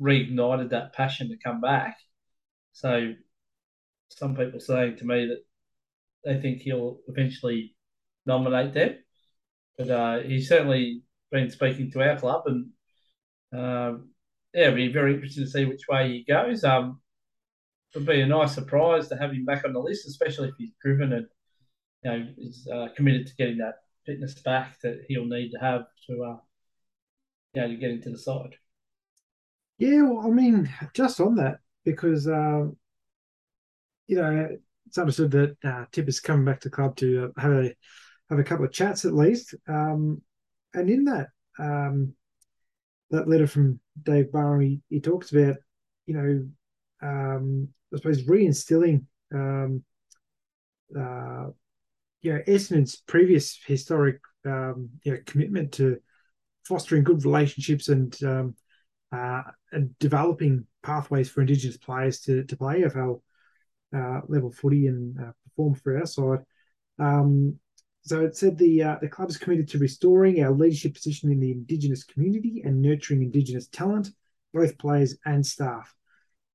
reignited 0.00 0.70
that 0.70 0.92
passion 0.94 1.28
to 1.28 1.36
come 1.42 1.60
back. 1.60 1.96
So 2.72 3.14
some 4.08 4.36
people 4.36 4.60
saying 4.60 4.96
to 4.98 5.04
me 5.04 5.26
that 5.26 5.42
they 6.24 6.40
think 6.40 6.60
he'll 6.60 6.98
eventually 7.08 7.74
nominate 8.26 8.74
them, 8.74 8.96
but 9.78 9.90
uh, 9.90 10.18
he's 10.20 10.48
certainly 10.48 11.02
been 11.30 11.50
speaking 11.50 11.90
to 11.92 12.02
our 12.02 12.18
club, 12.18 12.44
and 12.46 12.70
um, 13.52 14.09
yeah, 14.54 14.64
it'll 14.64 14.76
be 14.76 14.92
very 14.92 15.14
interesting 15.14 15.44
to 15.44 15.50
see 15.50 15.64
which 15.64 15.88
way 15.88 16.08
he 16.08 16.24
goes. 16.24 16.64
Um, 16.64 17.00
it'll 17.94 18.06
be 18.06 18.20
a 18.20 18.26
nice 18.26 18.54
surprise 18.54 19.08
to 19.08 19.16
have 19.16 19.32
him 19.32 19.44
back 19.44 19.64
on 19.64 19.72
the 19.72 19.78
list, 19.78 20.06
especially 20.06 20.48
if 20.48 20.54
he's 20.58 20.72
driven 20.82 21.12
and 21.12 21.26
you 22.04 22.10
know 22.10 22.26
is 22.38 22.66
uh, 22.72 22.88
committed 22.96 23.26
to 23.26 23.34
getting 23.36 23.58
that 23.58 23.76
fitness 24.06 24.34
back 24.42 24.80
that 24.82 25.04
he'll 25.08 25.26
need 25.26 25.50
to 25.50 25.58
have 25.58 25.82
to 26.08 26.24
uh, 26.24 26.36
you 27.54 27.62
know 27.62 27.68
to 27.68 27.76
get 27.76 27.90
into 27.90 28.10
the 28.10 28.18
side. 28.18 28.56
Yeah, 29.78 30.02
well, 30.02 30.26
I 30.26 30.30
mean, 30.30 30.70
just 30.94 31.20
on 31.20 31.36
that 31.36 31.58
because 31.84 32.26
uh, 32.26 32.66
you 34.06 34.16
know 34.16 34.48
it's 34.86 34.98
understood 34.98 35.30
that 35.30 35.56
uh, 35.64 35.84
Tip 35.92 36.08
is 36.08 36.20
coming 36.20 36.44
back 36.44 36.60
to 36.60 36.70
club 36.70 36.96
to 36.96 37.32
uh, 37.36 37.40
have 37.40 37.52
a 37.52 37.74
have 38.28 38.38
a 38.38 38.44
couple 38.44 38.64
of 38.64 38.72
chats 38.72 39.04
at 39.04 39.14
least, 39.14 39.54
um, 39.68 40.20
and 40.74 40.90
in 40.90 41.04
that 41.04 41.28
um, 41.58 42.14
that 43.10 43.28
letter 43.28 43.46
from 43.46 43.80
Dave 44.02 44.28
he, 44.60 44.80
he 44.88 45.00
talks 45.00 45.32
about 45.32 45.56
you 46.06 46.14
know 46.14 46.48
um, 47.02 47.68
I 47.92 47.96
suppose 47.96 48.24
reinstilling 48.24 49.04
um, 49.32 49.84
uh, 50.96 51.46
you 52.22 52.34
know, 52.34 52.40
Essendon's 52.46 52.96
previous 52.96 53.58
historic 53.66 54.20
um, 54.44 54.90
you 55.04 55.12
know, 55.12 55.18
commitment 55.26 55.72
to 55.72 55.98
fostering 56.64 57.04
good 57.04 57.24
relationships 57.24 57.88
and 57.88 58.16
um, 58.22 58.54
uh, 59.12 59.42
and 59.72 59.98
developing 59.98 60.66
pathways 60.82 61.28
for 61.28 61.40
Indigenous 61.40 61.76
players 61.76 62.20
to, 62.20 62.44
to 62.44 62.56
play 62.56 62.82
AFL 62.82 63.20
uh, 63.94 64.20
level 64.28 64.52
footy 64.52 64.86
and 64.86 65.18
uh, 65.18 65.32
perform 65.44 65.74
for 65.74 65.98
our 65.98 66.06
side. 66.06 66.40
Um, 66.98 67.58
so 68.02 68.22
it 68.24 68.36
said 68.36 68.56
the 68.56 68.82
uh, 68.82 68.96
the 69.00 69.08
club 69.08 69.30
is 69.30 69.36
committed 69.36 69.68
to 69.68 69.78
restoring 69.78 70.42
our 70.42 70.52
leadership 70.52 70.94
position 70.94 71.30
in 71.30 71.40
the 71.40 71.52
Indigenous 71.52 72.04
community 72.04 72.62
and 72.64 72.80
nurturing 72.80 73.22
Indigenous 73.22 73.68
talent, 73.68 74.10
both 74.54 74.78
players 74.78 75.16
and 75.26 75.44
staff. 75.44 75.94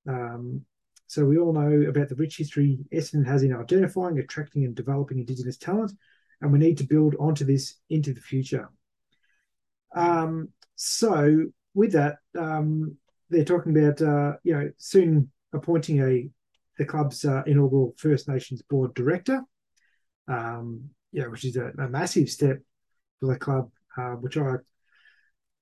Um, 0.08 0.66
so 1.08 1.24
we 1.24 1.38
all 1.38 1.54
know 1.54 1.88
about 1.88 2.10
the 2.10 2.16
rich 2.16 2.38
history 2.38 2.80
Essendon 2.92 3.28
has 3.28 3.44
in 3.44 3.56
identifying, 3.56 4.18
attracting, 4.18 4.66
and 4.66 4.76
developing 4.76 5.20
Indigenous 5.20 5.58
talent, 5.58 5.92
and 6.42 6.52
we 6.52 6.60
need 6.60 6.78
to 6.80 6.84
build 6.84 7.16
onto 7.20 7.46
this 7.46 7.76
into 7.90 8.14
the 8.14 8.22
future. 8.22 8.70
Um, 9.96 10.50
so 10.76 11.46
with 11.74 11.92
that, 11.92 12.18
um, 12.38 12.98
they're 13.30 13.46
talking 13.46 13.78
about 13.78 14.02
uh, 14.02 14.38
you 14.44 14.54
know 14.54 14.72
soon 14.78 15.32
appointing 15.54 16.02
a 16.02 16.30
the 16.78 16.86
club's 16.86 17.24
uh, 17.24 17.44
inaugural 17.46 17.94
First 17.98 18.28
Nations 18.28 18.62
board 18.64 18.94
director, 18.96 19.42
um, 20.28 20.90
yeah, 21.16 21.28
which 21.28 21.46
is 21.46 21.56
a, 21.56 21.72
a, 21.80 21.88
massive 21.88 22.30
step 22.30 22.60
for 23.20 23.28
the 23.28 23.40
club, 23.40 23.72
uh, 23.98 24.16
which 24.16 24.36
I 24.38 24.56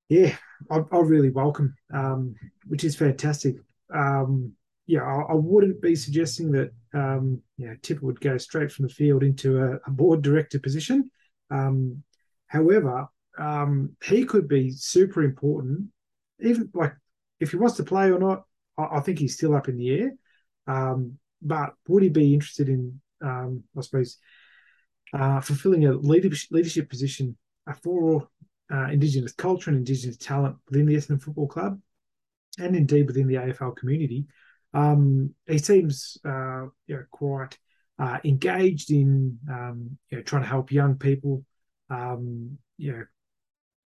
yeah 0.10 0.36
I, 0.72 0.78
I 0.92 1.00
really 1.00 1.30
welcome, 1.30 1.76
um, 1.94 2.34
which 2.66 2.84
is 2.84 2.96
fantastic. 2.96 3.58
Um, 3.94 4.54
yeah, 4.88 5.04
I, 5.04 5.32
I, 5.32 5.34
wouldn't 5.36 5.80
be 5.80 5.96
suggesting 5.96 6.52
that 6.54 6.72
um, 6.96 7.40
you 7.58 7.68
know 7.68 7.76
Tipper 7.84 8.04
would 8.08 8.20
go 8.20 8.40
straight 8.40 8.72
from 8.72 8.88
the 8.88 8.94
field 8.94 9.22
into 9.22 9.62
a, 9.62 9.76
a 9.86 9.92
board 9.92 10.24
director 10.24 10.60
position. 10.60 11.12
Um, 11.52 12.02
however, 12.48 13.08
um, 13.38 13.96
he 14.04 14.26
could 14.26 14.48
be 14.48 14.72
super 14.72 15.22
important. 15.22 15.90
Even 16.40 16.72
like 16.74 16.96
if 17.40 17.52
he 17.52 17.58
wants 17.58 17.78
to 17.78 17.84
play 17.84 18.12
or 18.12 18.18
not, 18.18 18.46
I, 18.76 18.98
I 18.98 19.00
think 19.02 19.20
he's 19.20 19.36
still 19.36 19.56
up 19.56 19.70
in 19.70 19.78
the 19.78 19.92
air. 20.02 20.12
Um, 20.66 21.20
but 21.44 21.74
would 21.88 22.02
he 22.02 22.10
be 22.10 22.34
interested 22.34 22.70
in, 22.70 23.00
um, 23.22 23.64
I 23.78 23.82
suppose, 23.82 24.18
uh, 25.14 25.40
fulfilling 25.42 25.86
a 25.86 25.94
leadership 25.94 26.50
leadership 26.52 26.90
position 26.90 27.38
for 27.82 28.28
uh, 28.74 28.88
Indigenous 28.90 29.34
culture 29.34 29.70
and 29.70 29.78
Indigenous 29.78 30.18
talent 30.18 30.58
within 30.70 30.86
the 30.86 30.96
Essendon 30.96 31.22
Football 31.22 31.48
Club, 31.48 31.80
and 32.60 32.76
indeed 32.76 33.08
within 33.08 33.28
the 33.28 33.36
AFL 33.36 33.76
community? 33.76 34.26
Um, 34.74 35.34
he 35.48 35.60
seems 35.60 36.18
uh, 36.26 36.66
you 36.88 36.96
know, 36.96 37.04
quite 37.12 37.58
uh, 38.00 38.18
engaged 38.24 38.92
in 38.92 39.38
um, 39.50 39.98
you 40.10 40.18
know, 40.18 40.24
trying 40.24 40.42
to 40.42 40.50
help 40.50 40.72
young 40.72 40.96
people. 40.96 41.46
Um, 41.90 42.58
you 42.78 42.92
know, 42.92 43.04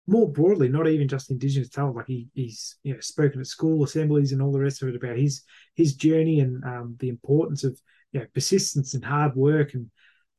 more 0.07 0.31
broadly, 0.31 0.69
not 0.69 0.87
even 0.87 1.07
just 1.07 1.31
Indigenous 1.31 1.69
talent. 1.69 1.97
Like 1.97 2.07
he, 2.07 2.27
he's 2.33 2.77
you 2.83 2.93
know 2.93 2.99
spoken 3.01 3.41
at 3.41 3.47
school 3.47 3.83
assemblies 3.83 4.31
and 4.31 4.41
all 4.41 4.51
the 4.51 4.59
rest 4.59 4.81
of 4.81 4.89
it 4.89 4.95
about 4.95 5.17
his 5.17 5.43
his 5.75 5.95
journey 5.95 6.39
and 6.39 6.63
um, 6.63 6.95
the 6.99 7.09
importance 7.09 7.63
of 7.63 7.79
you 8.11 8.21
know, 8.21 8.25
persistence 8.33 8.93
and 8.93 9.03
hard 9.03 9.35
work 9.35 9.73
and 9.73 9.91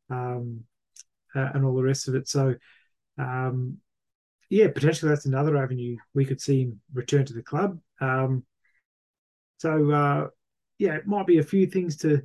um, 0.09 0.65
uh, 1.35 1.51
and 1.55 1.65
all 1.65 1.77
the 1.77 1.83
rest 1.83 2.09
of 2.09 2.15
it. 2.15 2.29
So, 2.29 2.55
um, 3.19 3.79
yeah, 4.49 4.69
potentially 4.69 5.11
that's 5.11 5.27
another 5.27 5.57
avenue 5.57 5.97
we 6.15 6.25
could 6.25 6.41
see 6.41 6.63
him 6.63 6.81
return 6.93 7.25
to 7.27 7.33
the 7.33 7.43
club. 7.43 7.79
Um, 8.01 8.45
so 9.59 9.91
uh, 9.91 10.29
yeah, 10.79 10.95
it 10.95 11.07
might 11.07 11.27
be 11.27 11.39
a 11.39 11.45
few 11.45 11.67
things 11.67 11.99
to 11.99 12.23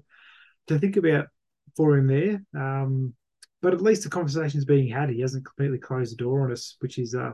to 0.67 0.79
think 0.79 0.97
about 0.97 1.27
for 1.75 1.97
him 1.97 2.07
there. 2.07 2.43
Um, 2.55 3.13
but 3.61 3.73
at 3.73 3.81
least 3.81 4.03
the 4.03 4.09
conversation 4.09 4.57
is 4.57 4.65
being 4.65 4.87
had. 4.87 5.09
He 5.09 5.21
hasn't 5.21 5.45
completely 5.45 5.79
closed 5.79 6.11
the 6.11 6.17
door 6.17 6.43
on 6.43 6.51
us, 6.51 6.75
which 6.79 6.97
is 6.97 7.15
uh, 7.15 7.33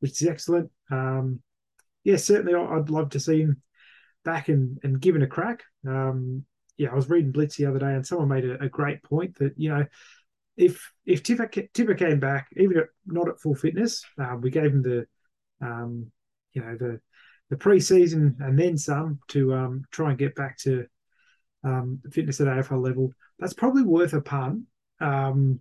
which 0.00 0.22
is 0.22 0.28
excellent. 0.28 0.70
Um, 0.90 1.40
yeah, 2.04 2.16
certainly 2.16 2.54
I'd 2.54 2.90
love 2.90 3.10
to 3.10 3.20
see 3.20 3.42
him 3.42 3.62
back 4.24 4.48
and, 4.48 4.78
and 4.82 5.00
given 5.00 5.22
a 5.22 5.26
crack. 5.26 5.62
Um, 5.86 6.44
yeah, 6.76 6.90
I 6.90 6.94
was 6.94 7.10
reading 7.10 7.32
Blitz 7.32 7.56
the 7.56 7.66
other 7.66 7.78
day, 7.78 7.94
and 7.94 8.06
someone 8.06 8.28
made 8.28 8.44
a, 8.44 8.62
a 8.64 8.68
great 8.68 9.02
point 9.02 9.36
that 9.38 9.54
you 9.56 9.68
know 9.68 9.84
if 10.58 10.92
if 11.06 11.22
Tipper, 11.22 11.46
Tipper 11.46 11.94
came 11.94 12.18
back, 12.18 12.48
even 12.56 12.78
at, 12.78 12.86
not 13.06 13.28
at 13.28 13.40
full 13.40 13.54
fitness, 13.54 14.04
uh, 14.20 14.36
we 14.38 14.50
gave 14.50 14.72
him 14.72 14.82
the 14.82 15.06
um, 15.64 16.10
you 16.52 16.62
know 16.62 16.76
the 16.76 17.00
the 17.48 17.56
pre-season 17.56 18.36
and 18.40 18.58
then 18.58 18.76
some 18.76 19.20
to 19.28 19.54
um, 19.54 19.84
try 19.90 20.10
and 20.10 20.18
get 20.18 20.34
back 20.34 20.58
to 20.58 20.84
um, 21.64 22.00
fitness 22.10 22.40
at 22.40 22.48
AFL 22.48 22.84
level. 22.84 23.10
That's 23.38 23.54
probably 23.54 23.82
worth 23.82 24.12
a 24.12 24.20
punt, 24.20 24.64
um, 25.00 25.60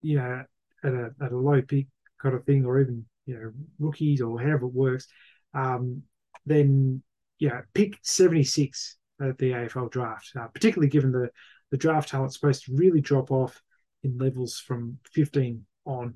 you 0.00 0.16
know, 0.16 0.44
at 0.84 0.94
a 0.94 1.10
at 1.20 1.32
a 1.32 1.36
low 1.36 1.60
pick 1.60 1.88
kind 2.22 2.34
of 2.34 2.44
thing, 2.44 2.64
or 2.64 2.80
even 2.80 3.04
you 3.26 3.34
know 3.34 3.52
rookies 3.80 4.20
or 4.20 4.40
however 4.40 4.66
it 4.66 4.72
works. 4.72 5.08
Um, 5.52 6.04
then 6.46 7.02
yeah, 7.40 7.62
pick 7.74 7.98
seventy 8.02 8.44
six 8.44 8.98
at 9.20 9.36
the 9.38 9.50
AFL 9.50 9.90
draft, 9.90 10.30
uh, 10.38 10.46
particularly 10.46 10.88
given 10.88 11.10
the 11.10 11.28
the 11.72 11.76
draft 11.76 12.08
talent's 12.08 12.36
supposed 12.38 12.64
to 12.66 12.76
really 12.76 13.00
drop 13.00 13.32
off 13.32 13.60
in 14.02 14.18
levels 14.18 14.58
from 14.58 14.98
fifteen 15.12 15.64
on. 15.84 16.14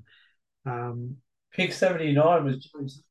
Um, 0.65 1.17
pick 1.53 1.73
seventy 1.73 2.13
nine 2.13 2.45
was 2.45 2.57
James. 2.57 3.03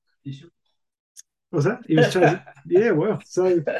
was 1.51 1.64
that? 1.64 1.81
He 1.87 1.97
was 1.97 2.12
chosen. 2.12 2.41
yeah, 2.66 2.91
well, 2.91 3.20
so. 3.25 3.62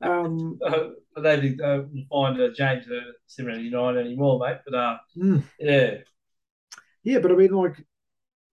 Um, 0.00 0.58
uh, 0.64 0.90
I 1.16 1.22
don't 1.22 1.40
think 1.40 1.60
uh, 1.60 1.82
we'll 1.90 2.04
find 2.08 2.40
uh, 2.40 2.54
James 2.54 2.86
at 2.86 3.02
79 3.26 3.96
anymore, 3.96 4.38
mate. 4.38 4.58
But 4.64 4.74
uh, 4.74 4.96
mm. 5.16 5.42
yeah. 5.58 5.94
Yeah, 7.02 7.18
but 7.18 7.32
I 7.32 7.34
mean, 7.34 7.52
like, 7.52 7.84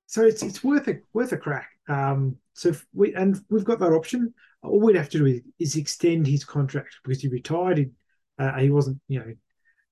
so 0.08 0.24
it's 0.24 0.44
it's 0.44 0.64
worth 0.64 0.88
a 0.88 1.00
worth 1.14 1.32
a 1.34 1.38
crack. 1.38 1.70
Um, 1.88 2.38
so 2.54 2.74
we 2.94 3.14
and 3.14 3.40
we've 3.50 3.64
got 3.64 3.80
that 3.80 3.92
option. 3.92 4.34
All 4.64 4.80
we'd 4.80 4.96
have 4.96 5.10
to 5.10 5.20
do 5.20 5.26
is, 5.26 5.42
is 5.60 5.76
extend 5.76 6.26
his 6.26 6.44
contract 6.44 6.96
because 7.04 7.22
he 7.22 7.28
retired. 7.28 7.78
He, 7.78 7.90
uh, 8.40 8.58
he 8.58 8.70
wasn't, 8.72 9.00
you 9.08 9.20
know, 9.20 9.34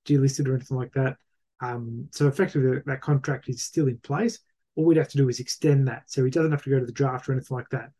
delisted 0.06 0.48
or 0.48 0.54
anything 0.54 0.76
like 0.76 0.92
that. 0.94 1.16
Um, 1.64 2.08
so 2.10 2.28
effectively, 2.28 2.80
that 2.84 3.00
contract 3.00 3.48
is 3.48 3.62
still 3.62 3.88
in 3.88 3.98
place. 3.98 4.38
All 4.76 4.84
we'd 4.84 4.96
have 4.96 5.08
to 5.08 5.16
do 5.16 5.28
is 5.28 5.40
extend 5.40 5.86
that, 5.88 6.04
so 6.06 6.24
he 6.24 6.30
doesn't 6.30 6.50
have 6.50 6.64
to 6.64 6.70
go 6.70 6.80
to 6.80 6.86
the 6.86 6.92
draft 6.92 7.28
or 7.28 7.32
anything 7.32 7.56
like 7.56 7.70
that. 7.70 7.90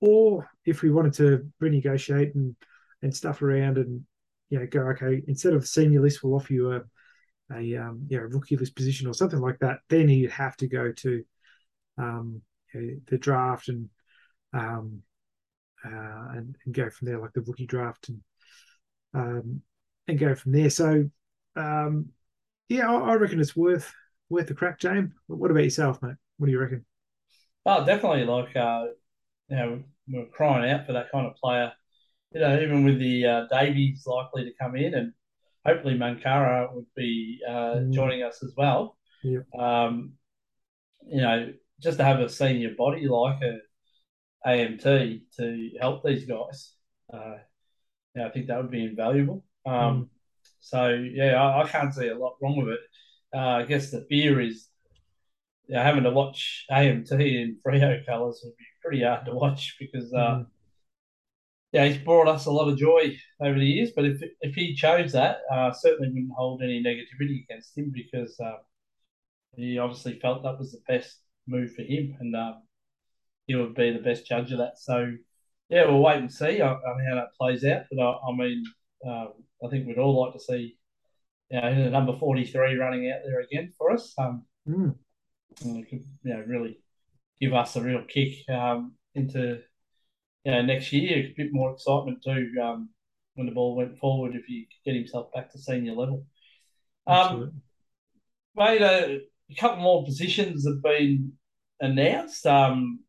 Or 0.00 0.48
if 0.64 0.82
we 0.82 0.90
wanted 0.90 1.14
to 1.14 1.50
renegotiate 1.62 2.34
and 2.34 2.56
and 3.02 3.14
stuff 3.14 3.42
around 3.42 3.76
and 3.78 4.02
you 4.50 4.58
know 4.58 4.66
go 4.66 4.80
okay 4.88 5.22
instead 5.28 5.52
of 5.52 5.66
senior 5.66 6.00
list, 6.00 6.22
we'll 6.22 6.34
offer 6.34 6.52
you 6.52 6.72
a 6.72 6.82
a 7.52 7.76
um, 7.76 8.06
you 8.08 8.18
know 8.18 8.24
rookie 8.24 8.56
list 8.56 8.74
position 8.74 9.06
or 9.06 9.14
something 9.14 9.40
like 9.40 9.58
that. 9.60 9.78
Then 9.88 10.08
he'd 10.08 10.30
have 10.30 10.56
to 10.58 10.68
go 10.68 10.92
to 10.92 11.24
um, 11.98 12.42
the 12.74 13.18
draft 13.18 13.68
and 13.68 13.88
um, 14.52 15.02
uh, 15.84 16.28
and, 16.34 16.56
and, 16.64 16.74
go 16.74 16.90
from 16.90 17.06
there, 17.06 17.20
like 17.20 17.32
the 17.32 17.42
rookie 17.42 17.66
draft, 17.66 18.08
and 18.08 18.20
um, 19.14 19.62
and 20.08 20.18
go 20.18 20.34
from 20.34 20.52
there. 20.52 20.70
So, 20.70 21.08
um, 21.54 22.10
yeah, 22.68 22.90
I, 22.90 23.12
I, 23.12 23.14
reckon 23.14 23.40
it's 23.40 23.56
worth 23.56 23.92
worth 24.28 24.48
the 24.48 24.54
crack, 24.54 24.78
James. 24.78 25.12
What 25.26 25.50
about 25.50 25.64
yourself, 25.64 26.02
mate? 26.02 26.16
What 26.38 26.46
do 26.46 26.52
you 26.52 26.58
reckon? 26.58 26.84
Well, 27.64 27.84
definitely. 27.84 28.24
Like, 28.24 28.54
uh, 28.56 28.86
you 29.48 29.56
know, 29.56 29.82
we're 30.08 30.26
crying 30.26 30.70
out 30.70 30.86
for 30.86 30.92
that 30.92 31.10
kind 31.12 31.26
of 31.26 31.36
player. 31.36 31.72
You 32.32 32.40
know, 32.40 32.60
even 32.60 32.84
with 32.84 32.98
the 32.98 33.26
uh, 33.26 33.46
Daveys 33.52 34.06
likely 34.06 34.44
to 34.44 34.52
come 34.60 34.76
in, 34.76 34.94
and 34.94 35.12
hopefully 35.64 35.94
Mankara 35.94 36.72
would 36.74 36.86
be 36.94 37.40
uh, 37.48 37.76
mm. 37.76 37.92
joining 37.92 38.22
us 38.22 38.42
as 38.42 38.52
well. 38.56 38.96
Yeah. 39.22 39.40
Um, 39.58 40.14
you 41.08 41.20
know, 41.20 41.52
just 41.80 41.98
to 41.98 42.04
have 42.04 42.20
a 42.20 42.28
senior 42.28 42.74
body 42.76 43.06
like 43.08 43.42
a 43.42 43.58
AMT 44.48 45.22
to 45.38 45.70
help 45.80 46.04
these 46.04 46.24
guys, 46.24 46.72
uh, 47.12 47.36
yeah, 48.14 48.26
I 48.26 48.30
think 48.30 48.46
that 48.46 48.58
would 48.58 48.70
be 48.70 48.84
invaluable. 48.84 49.44
Um, 49.64 49.74
mm. 49.74 50.08
So 50.66 50.88
yeah, 50.88 51.40
I, 51.40 51.62
I, 51.62 51.68
can't 51.68 51.94
see 51.94 52.08
a 52.08 52.18
lot 52.18 52.36
wrong 52.42 52.56
with 52.56 52.68
it. 52.68 52.80
Uh, 53.32 53.58
I 53.58 53.62
guess 53.62 53.92
the 53.92 54.04
fear 54.08 54.40
is 54.40 54.68
you 55.68 55.76
know, 55.76 55.82
having 55.82 56.02
to 56.02 56.10
watch 56.10 56.64
AMT 56.70 57.12
in 57.12 57.58
Freo 57.64 58.04
colours 58.04 58.40
would 58.42 58.56
be 58.56 58.64
pretty 58.82 59.04
hard 59.04 59.26
to 59.26 59.34
watch 59.34 59.76
because 59.78 60.12
uh, 60.12 60.38
mm. 60.38 60.46
yeah, 61.70 61.86
he's 61.86 61.98
brought 61.98 62.26
us 62.26 62.46
a 62.46 62.50
lot 62.50 62.68
of 62.68 62.78
joy 62.78 63.16
over 63.40 63.56
the 63.56 63.64
years. 63.64 63.92
But 63.94 64.06
if 64.06 64.20
if 64.40 64.56
he 64.56 64.74
chose 64.74 65.12
that, 65.12 65.38
uh, 65.52 65.72
certainly 65.72 66.08
wouldn't 66.08 66.32
hold 66.36 66.62
any 66.62 66.82
negativity 66.82 67.44
against 67.44 67.78
him 67.78 67.92
because 67.94 68.38
uh, 68.40 68.58
he 69.54 69.78
obviously 69.78 70.18
felt 70.18 70.42
that 70.42 70.58
was 70.58 70.72
the 70.72 70.82
best 70.88 71.20
move 71.46 71.72
for 71.74 71.82
him, 71.82 72.16
and 72.18 72.34
um, 72.34 72.62
he 73.46 73.54
would 73.54 73.74
be 73.74 73.92
the 73.92 74.02
best 74.02 74.26
judge 74.26 74.50
of 74.50 74.58
that. 74.58 74.78
So, 74.78 75.12
yeah, 75.68 75.86
we'll 75.86 76.02
wait 76.02 76.18
and 76.18 76.32
see 76.32 76.60
on, 76.60 76.80
how 77.08 77.14
that 77.14 77.34
plays 77.38 77.64
out. 77.64 77.84
But 77.90 78.02
I, 78.02 78.10
I 78.10 78.36
mean, 78.36 78.64
um, 79.06 79.28
I 79.64 79.68
think 79.68 79.86
we'd 79.86 79.98
all 79.98 80.20
like 80.22 80.34
to 80.34 80.40
see, 80.40 80.76
you 81.50 81.60
know, 81.60 81.84
the 81.84 81.90
number 81.90 82.16
forty-three 82.16 82.76
running 82.76 83.10
out 83.10 83.20
there 83.24 83.40
again 83.40 83.72
for 83.76 83.92
us. 83.92 84.12
Um, 84.18 84.44
mm. 84.68 84.94
could, 85.58 86.04
you 86.22 86.34
know, 86.34 86.44
really 86.46 86.78
give 87.40 87.52
us 87.52 87.76
a 87.76 87.82
real 87.82 88.02
kick 88.08 88.48
um, 88.48 88.94
into, 89.14 89.60
you 90.44 90.52
know, 90.52 90.62
next 90.62 90.92
year. 90.92 91.18
A 91.18 91.34
bit 91.36 91.52
more 91.52 91.72
excitement 91.72 92.18
too 92.24 92.52
um, 92.62 92.90
when 93.34 93.46
the 93.46 93.52
ball 93.52 93.76
went 93.76 93.98
forward 93.98 94.34
if 94.34 94.44
he 94.46 94.66
could 94.66 94.90
get 94.90 94.98
himself 94.98 95.32
back 95.32 95.50
to 95.52 95.58
senior 95.58 95.92
level. 95.92 96.26
Um, 97.06 97.62
mate, 98.56 98.82
uh, 98.82 99.18
a 99.50 99.54
couple 99.54 99.82
more 99.82 100.04
positions 100.04 100.66
have 100.66 100.82
been 100.82 101.32
announced. 101.80 102.46
Um, 102.46 103.00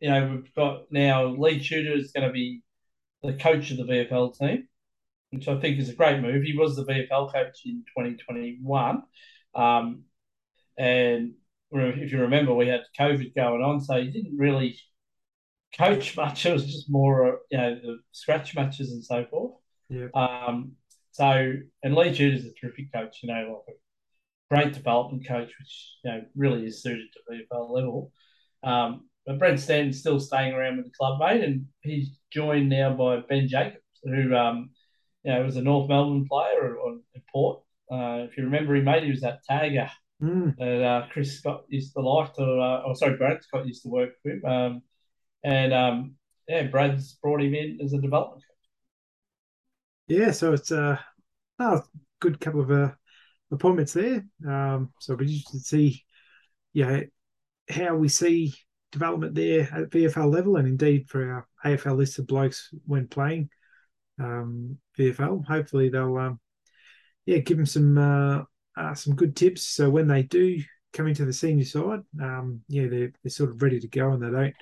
you 0.00 0.10
know, 0.10 0.28
we've 0.28 0.54
got 0.54 0.90
now 0.90 1.24
Leigh 1.26 1.60
Tudor 1.60 1.96
is 1.96 2.12
going 2.12 2.26
to 2.26 2.32
be 2.32 2.62
the 3.22 3.32
coach 3.32 3.70
of 3.70 3.78
the 3.78 3.84
VFL 3.84 4.36
team, 4.38 4.68
which 5.30 5.48
I 5.48 5.58
think 5.60 5.78
is 5.78 5.88
a 5.88 5.94
great 5.94 6.20
move. 6.20 6.42
He 6.42 6.56
was 6.56 6.76
the 6.76 6.84
VFL 6.84 7.32
coach 7.32 7.60
in 7.64 7.84
2021. 7.96 9.02
Um, 9.54 10.04
and 10.78 11.34
if 11.72 12.12
you 12.12 12.20
remember, 12.20 12.54
we 12.54 12.68
had 12.68 12.82
COVID 12.98 13.34
going 13.34 13.62
on, 13.62 13.80
so 13.80 14.00
he 14.00 14.08
didn't 14.08 14.36
really 14.38 14.78
coach 15.76 16.16
much. 16.16 16.46
It 16.46 16.52
was 16.52 16.66
just 16.66 16.90
more, 16.90 17.40
you 17.50 17.58
know, 17.58 17.74
the 17.74 17.98
scratch 18.12 18.54
matches 18.54 18.92
and 18.92 19.04
so 19.04 19.26
forth. 19.30 19.54
Yeah. 19.88 20.08
Um, 20.14 20.72
so, 21.12 21.54
and 21.82 21.94
Leigh 21.94 22.14
Tudor 22.14 22.36
is 22.36 22.44
a 22.44 22.52
terrific 22.52 22.92
coach, 22.92 23.18
you 23.22 23.32
know, 23.32 23.62
like 23.66 23.76
great 24.50 24.74
development 24.74 25.26
coach, 25.26 25.50
which 25.58 25.96
you 26.04 26.10
know 26.10 26.22
really 26.36 26.66
is 26.66 26.82
suited 26.82 27.08
to 27.12 27.32
VFL 27.32 27.70
level. 27.70 28.12
Um, 28.62 29.08
but 29.26 29.38
Brent 29.38 29.58
Stanton's 29.60 29.98
still 29.98 30.20
staying 30.20 30.54
around 30.54 30.76
with 30.76 30.86
the 30.86 30.92
club, 30.98 31.18
mate, 31.20 31.42
and 31.42 31.66
he's 31.80 32.18
joined 32.32 32.68
now 32.68 32.94
by 32.94 33.20
Ben 33.20 33.48
Jacobs, 33.48 33.82
who 34.04 34.34
um, 34.34 34.70
you 35.26 35.32
know 35.32 35.44
was 35.44 35.56
a 35.56 35.62
North 35.62 35.88
Melbourne 35.88 36.26
player 36.28 36.78
on 36.78 37.02
Port. 37.32 37.62
Uh, 37.90 38.24
if 38.28 38.36
you 38.36 38.44
remember 38.44 38.76
him, 38.76 38.84
mate, 38.84 39.02
he 39.02 39.10
was 39.10 39.20
that 39.20 39.40
tagger 39.48 39.90
mm. 40.22 40.56
that 40.56 40.82
uh, 40.82 41.06
Chris 41.10 41.38
Scott 41.38 41.64
used 41.68 41.92
to 41.94 42.00
like 42.00 42.32
to, 42.34 42.42
uh, 42.42 42.82
oh 42.86 42.94
sorry, 42.94 43.16
Brad 43.16 43.42
Scott 43.42 43.66
used 43.66 43.82
to 43.82 43.88
work 43.88 44.10
with, 44.24 44.44
um, 44.44 44.82
and 45.44 45.72
um, 45.72 46.14
yeah, 46.48 46.64
Brad's 46.64 47.14
brought 47.14 47.42
him 47.42 47.54
in 47.54 47.78
as 47.82 47.92
a 47.92 48.00
development 48.00 48.42
coach. 48.42 50.16
Yeah, 50.18 50.30
so 50.30 50.52
it's 50.52 50.70
uh, 50.70 50.98
a 51.58 51.82
good 52.20 52.40
couple 52.40 52.60
of 52.60 52.70
uh, 52.70 52.92
appointments 53.50 53.92
there. 53.92 54.24
Um, 54.46 54.92
so 55.00 55.12
it'll 55.12 55.24
be 55.24 55.32
interesting 55.32 55.60
to 55.60 55.66
see, 55.66 56.04
yeah, 56.72 57.00
how 57.68 57.96
we 57.96 58.08
see 58.08 58.54
development 58.92 59.34
there 59.34 59.62
at 59.62 59.90
VFL 59.90 60.32
level, 60.32 60.56
and 60.56 60.68
indeed 60.68 61.08
for 61.08 61.32
our 61.32 61.48
AFL 61.64 61.96
list 61.96 62.20
of 62.20 62.28
blokes 62.28 62.70
when 62.86 63.08
playing 63.08 63.50
um, 64.20 64.78
VFL. 64.98 65.44
Hopefully 65.46 65.88
they'll, 65.88 66.16
um, 66.16 66.40
yeah, 67.24 67.38
give 67.38 67.56
them 67.56 67.66
some 67.66 67.98
uh, 67.98 68.42
uh, 68.76 68.94
some 68.94 69.14
good 69.14 69.36
tips. 69.36 69.62
So 69.62 69.90
when 69.90 70.08
they 70.08 70.22
do 70.22 70.62
come 70.92 71.06
into 71.06 71.24
the 71.24 71.32
senior 71.32 71.64
side, 71.64 72.00
um, 72.20 72.60
yeah, 72.68 72.86
they're 72.88 73.12
they're 73.22 73.30
sort 73.30 73.50
of 73.50 73.62
ready 73.62 73.80
to 73.80 73.88
go, 73.88 74.12
and 74.12 74.22
they 74.22 74.30
don't, 74.30 74.54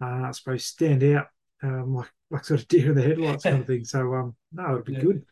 uh, 0.00 0.28
I 0.28 0.30
suppose, 0.32 0.64
stand 0.64 1.02
out 1.04 1.26
um, 1.62 1.94
like 1.94 2.10
like 2.30 2.44
sort 2.44 2.60
of 2.60 2.68
deer 2.68 2.90
in 2.90 2.94
the 2.94 3.02
headlights 3.02 3.44
kind 3.44 3.60
of 3.60 3.66
thing. 3.66 3.84
So 3.84 4.14
um, 4.14 4.36
no, 4.52 4.64
it'll 4.64 4.82
be 4.82 4.94
yeah. 4.94 5.00
good. 5.00 5.24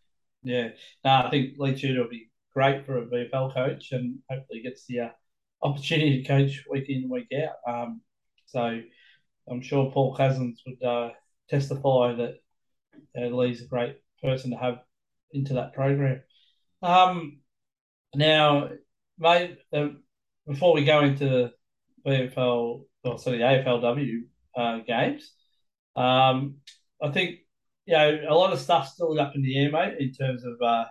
Yeah, 0.42 0.68
no, 1.04 1.10
I 1.10 1.30
think 1.30 1.54
Leigh 1.58 1.74
Tudor 1.74 2.02
will 2.02 2.08
be 2.08 2.30
great 2.54 2.86
for 2.86 2.98
a 2.98 3.06
VFL 3.06 3.52
coach 3.52 3.92
and 3.92 4.18
hopefully 4.30 4.62
gets 4.62 4.86
the 4.86 5.00
uh, 5.00 5.08
opportunity 5.62 6.22
to 6.22 6.28
coach 6.28 6.64
week 6.70 6.88
in, 6.88 7.08
week 7.10 7.28
out. 7.34 7.56
Um, 7.66 8.00
so 8.46 8.80
I'm 9.48 9.60
sure 9.60 9.90
Paul 9.90 10.14
Cousins 10.14 10.62
would 10.66 10.82
uh, 10.82 11.10
testify 11.50 12.14
that 12.14 12.36
uh, 13.16 13.26
Leigh's 13.26 13.62
a 13.62 13.66
great 13.66 13.96
person 14.22 14.50
to 14.50 14.56
have 14.56 14.78
into 15.32 15.54
that 15.54 15.74
program. 15.74 16.22
Um, 16.82 17.40
now, 18.14 18.70
mate, 19.18 19.58
uh, 19.72 19.88
before 20.46 20.74
we 20.74 20.84
go 20.84 21.02
into 21.02 21.24
the 21.24 21.52
VFL, 22.06 22.84
or 23.04 23.18
sorry, 23.18 23.38
the 23.38 23.44
AFLW 23.44 24.20
uh, 24.56 24.78
games, 24.86 25.32
um, 25.96 26.56
I 27.02 27.10
think 27.10 27.40
you 27.86 27.94
know 27.94 28.20
a 28.28 28.34
lot 28.34 28.52
of 28.52 28.60
stuff 28.60 28.88
still 28.88 29.18
up 29.20 29.34
in 29.34 29.42
the 29.42 29.58
air, 29.58 29.70
mate, 29.70 29.96
in 29.98 30.12
terms 30.12 30.44
of 30.44 30.54
uh, 30.62 30.86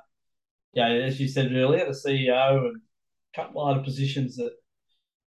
yeah, 0.74 0.90
as 0.90 1.20
you 1.20 1.28
said 1.28 1.52
earlier, 1.54 1.86
the 1.86 1.92
CEO 1.92 2.68
and 2.68 2.78
a 2.78 3.42
couple 3.42 3.62
of 3.62 3.76
other 3.76 3.84
positions 3.84 4.36
that 4.38 4.52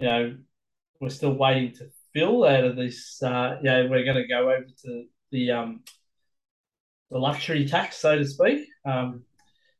you 0.00 0.06
know 0.08 0.36
we're 1.00 1.08
still 1.10 1.34
waiting 1.34 1.72
to 1.74 1.88
fill 2.12 2.44
out 2.44 2.64
of 2.64 2.76
this. 2.76 3.22
Uh, 3.22 3.58
yeah, 3.62 3.82
we're 3.88 4.04
going 4.04 4.16
to 4.16 4.26
go 4.26 4.50
over 4.50 4.66
to 4.84 5.04
the 5.30 5.50
um, 5.50 5.82
the 7.10 7.18
luxury 7.18 7.66
tax, 7.66 7.98
so 7.98 8.16
to 8.16 8.26
speak. 8.26 8.66
Um, 8.84 9.22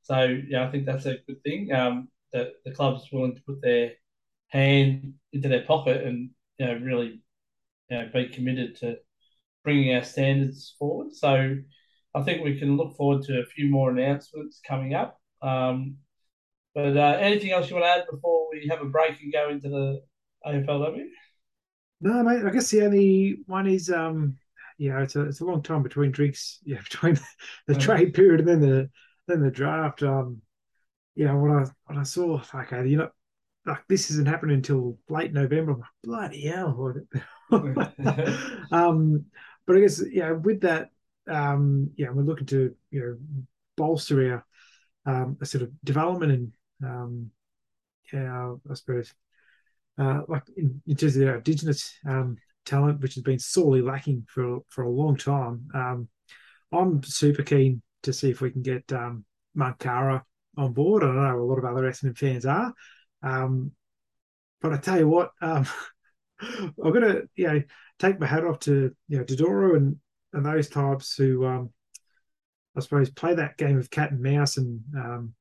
so 0.03 0.39
yeah, 0.49 0.67
I 0.67 0.71
think 0.71 0.87
that's 0.87 1.07
a 1.07 1.19
good 1.27 1.43
thing 1.43 1.73
um, 1.73 2.09
that 2.33 2.53
the 2.65 2.73
club's 2.73 3.09
willing 3.13 3.35
to 3.35 3.43
put 3.43 3.61
their 3.61 3.93
hand 4.49 5.15
into 5.33 5.49
their 5.49 5.63
pocket 5.63 6.05
and 6.07 6.31
you 6.59 6.67
know 6.67 6.75
really 6.75 7.21
you 7.91 7.99
know 7.99 8.09
be 8.13 8.29
committed 8.29 8.77
to 8.77 8.97
bringing 9.65 9.95
our 9.95 10.05
standards 10.05 10.75
forward. 10.79 11.13
So 11.13 11.57
I 12.15 12.23
think 12.23 12.45
we 12.45 12.59
can 12.59 12.77
look 12.77 12.97
forward 12.97 13.25
to 13.25 13.41
a 13.41 13.47
few 13.47 13.69
more 13.69 13.91
announcements 13.91 14.61
coming 14.67 14.95
up. 14.95 15.21
Um, 15.43 15.97
but 16.75 16.97
uh, 16.97 17.19
anything 17.21 17.51
else 17.51 17.69
you 17.69 17.77
want 17.77 17.87
to 17.87 17.91
add 17.91 18.05
before 18.11 18.49
we 18.53 18.69
have 18.69 18.81
a 18.81 18.87
break 18.87 19.21
and 19.23 19.33
go 19.33 19.49
into 19.49 19.69
the 19.69 20.03
AFLW? 20.47 21.05
No, 22.01 22.23
mate. 22.23 22.45
I 22.45 22.51
guess 22.51 22.71
the 22.71 22.83
only 22.83 23.39
one 23.47 23.67
is, 23.67 23.91
um, 23.91 24.37
yeah, 24.79 25.03
it's 25.03 25.17
a 25.17 25.23
it's 25.23 25.41
a 25.41 25.45
long 25.45 25.63
time 25.63 25.83
between 25.83 26.11
drinks. 26.11 26.59
Yeah, 26.65 26.81
between 26.83 27.19
the 27.67 27.75
trade 27.75 28.15
period 28.15 28.41
and 28.41 28.49
then 28.49 28.61
the 28.61 28.91
then 29.29 29.43
the 29.43 29.51
draft. 29.51 30.03
Um, 30.03 30.43
yeah, 31.15 31.33
when 31.33 31.53
I 31.53 31.65
when 31.87 31.99
I 31.99 32.03
saw, 32.03 32.41
okay, 32.55 32.87
you 32.87 32.99
know, 32.99 33.11
like 33.65 33.87
this 33.89 34.11
isn't 34.11 34.29
happening 34.29 34.57
until 34.57 34.99
late 35.09 35.33
November. 35.33 35.73
I'm 35.73 35.81
like, 35.81 35.89
bloody 36.03 36.47
hell. 36.47 36.95
um, 38.73 39.25
but 39.67 39.77
I 39.77 39.81
guess 39.81 40.03
yeah, 40.11 40.33
with 40.33 40.61
that, 40.63 40.91
um, 41.29 41.91
yeah, 41.97 42.11
we're 42.11 42.23
looking 42.23 42.47
to 42.47 42.75
you 42.91 43.01
know 43.01 43.17
bolster 43.77 44.33
our 45.07 45.15
um, 45.15 45.39
a 45.41 45.47
sort 45.47 45.63
of 45.63 45.71
development 45.85 46.33
and 46.33 46.53
um, 46.85 47.31
yeah, 48.13 48.55
I 48.71 48.75
suppose 48.75 49.13
uh, 49.99 50.23
like 50.29 50.43
in, 50.57 50.83
in, 50.87 50.97
terms 50.97 51.17
of 51.17 51.29
our 51.29 51.37
indigenous 51.37 51.95
um, 52.07 52.37
talent, 52.67 53.01
which 53.01 53.15
has 53.15 53.23
been 53.23 53.39
sorely 53.39 53.81
lacking 53.81 54.27
for 54.29 54.61
for 54.69 54.85
a 54.85 54.91
long 54.91 55.17
time. 55.17 55.69
Um, 55.75 56.09
I'm 56.73 57.03
super 57.03 57.43
keen 57.43 57.83
to 58.03 58.13
see 58.13 58.31
if 58.31 58.41
we 58.41 58.51
can 58.51 58.63
get 58.63 58.93
um, 58.93 59.25
Mankara 59.57 60.23
on 60.57 60.73
board. 60.73 61.03
I 61.03 61.07
know 61.07 61.41
a 61.41 61.43
lot 61.43 61.59
of 61.59 61.65
other 61.65 61.83
Essendon 61.83 62.19
fans 62.19 62.47
are. 62.47 62.75
Um, 63.23 63.73
but 64.61 64.73
I 64.73 64.79
tell 64.79 64.99
you 64.99 65.09
what, 65.09 65.31
um, 65.41 65.67
I'm 66.41 66.93
gonna 66.93 67.23
you 67.35 67.47
know 67.47 67.63
take 67.99 68.21
my 68.21 68.27
hat 68.27 68.45
off 68.45 68.59
to 68.61 68.95
you 69.09 69.19
know 69.19 69.25
Dodoro 69.25 69.77
and 69.77 69.97
and 70.33 70.45
those 70.45 70.69
types 70.69 71.15
who 71.17 71.47
um, 71.47 71.71
I 72.77 72.81
suppose 72.81 73.11
play 73.11 73.35
that 73.35 73.57
game 73.57 73.79
of 73.79 73.91
cat 73.91 74.11
and 74.11 74.21
mouse 74.21 74.57
and 74.59 74.81
um, 74.95 75.35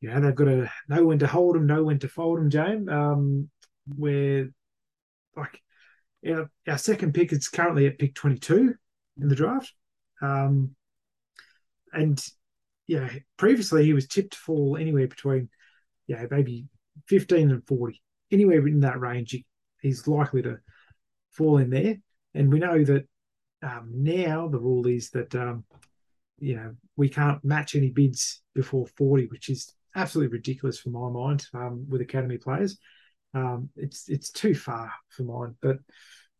you 0.00 0.10
know 0.10 0.20
they've 0.20 0.34
got 0.34 0.44
to 0.44 0.70
know 0.88 1.04
when 1.06 1.18
to 1.20 1.26
hold 1.26 1.56
them, 1.56 1.66
know 1.66 1.84
when 1.84 1.98
to 2.00 2.08
fold 2.08 2.38
them, 2.38 2.50
James. 2.50 2.88
Um, 2.88 3.50
where 3.96 4.48
like 5.36 5.60
our, 6.26 6.78
second 6.78 7.14
pick 7.14 7.32
is 7.32 7.48
currently 7.48 7.86
at 7.86 7.98
pick 7.98 8.14
22 8.14 8.74
in 9.20 9.28
the 9.28 9.36
draft. 9.36 9.72
Um, 10.20 10.74
and 11.92 12.24
yeah, 12.86 13.08
previously 13.36 13.84
he 13.84 13.92
was 13.92 14.06
tipped 14.06 14.32
to 14.32 14.38
fall 14.38 14.76
anywhere 14.76 15.08
between, 15.08 15.48
yeah, 16.06 16.24
maybe 16.30 16.66
15 17.08 17.50
and 17.50 17.66
40, 17.66 18.00
anywhere 18.30 18.66
in 18.66 18.80
that 18.80 19.00
range. 19.00 19.32
He, 19.32 19.46
he's 19.80 20.06
likely 20.06 20.42
to 20.42 20.58
fall 21.30 21.58
in 21.58 21.70
there. 21.70 21.96
And 22.34 22.52
we 22.52 22.58
know 22.58 22.84
that 22.84 23.06
um, 23.62 23.90
now 23.92 24.48
the 24.48 24.58
rule 24.58 24.86
is 24.86 25.10
that, 25.10 25.34
um, 25.34 25.64
you 26.38 26.56
know, 26.56 26.74
we 26.96 27.08
can't 27.08 27.44
match 27.44 27.74
any 27.74 27.90
bids 27.90 28.42
before 28.54 28.86
40, 28.96 29.26
which 29.26 29.48
is 29.48 29.72
absolutely 29.94 30.32
ridiculous 30.32 30.78
for 30.78 30.90
my 30.90 31.08
mind 31.08 31.46
um, 31.54 31.86
with 31.88 32.00
academy 32.00 32.38
players. 32.38 32.78
Um, 33.34 33.70
it's 33.76 34.08
it's 34.08 34.30
too 34.30 34.54
far 34.54 34.92
for 35.08 35.22
mine. 35.22 35.56
But 35.60 35.78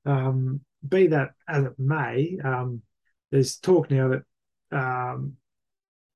um, 0.05 0.61
be 0.87 1.09
that 1.09 1.31
as 1.49 1.65
it 1.65 1.79
may, 1.79 2.39
um, 2.45 2.83
there's 3.31 3.57
talk 3.57 3.91
now 3.91 4.09
that 4.09 4.23
um, 4.77 5.35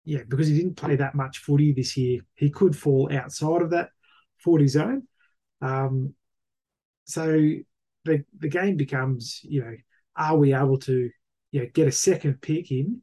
yeah, 0.04 0.22
because 0.28 0.48
he 0.48 0.56
didn't 0.56 0.76
play 0.76 0.96
that 0.96 1.14
much 1.14 1.38
footy 1.38 1.72
this 1.72 1.96
year, 1.96 2.20
he 2.34 2.50
could 2.50 2.76
fall 2.76 3.10
outside 3.12 3.62
of 3.62 3.70
that 3.70 3.90
40 4.38 4.68
zone. 4.68 5.02
Um, 5.60 6.14
so 7.04 7.26
the 8.04 8.24
the 8.38 8.48
game 8.48 8.76
becomes, 8.76 9.40
you 9.42 9.62
know, 9.64 9.74
are 10.16 10.36
we 10.36 10.54
able 10.54 10.78
to, 10.78 11.10
you 11.50 11.60
know, 11.60 11.66
get 11.74 11.88
a 11.88 11.92
second 11.92 12.40
pick 12.40 12.70
in? 12.70 13.02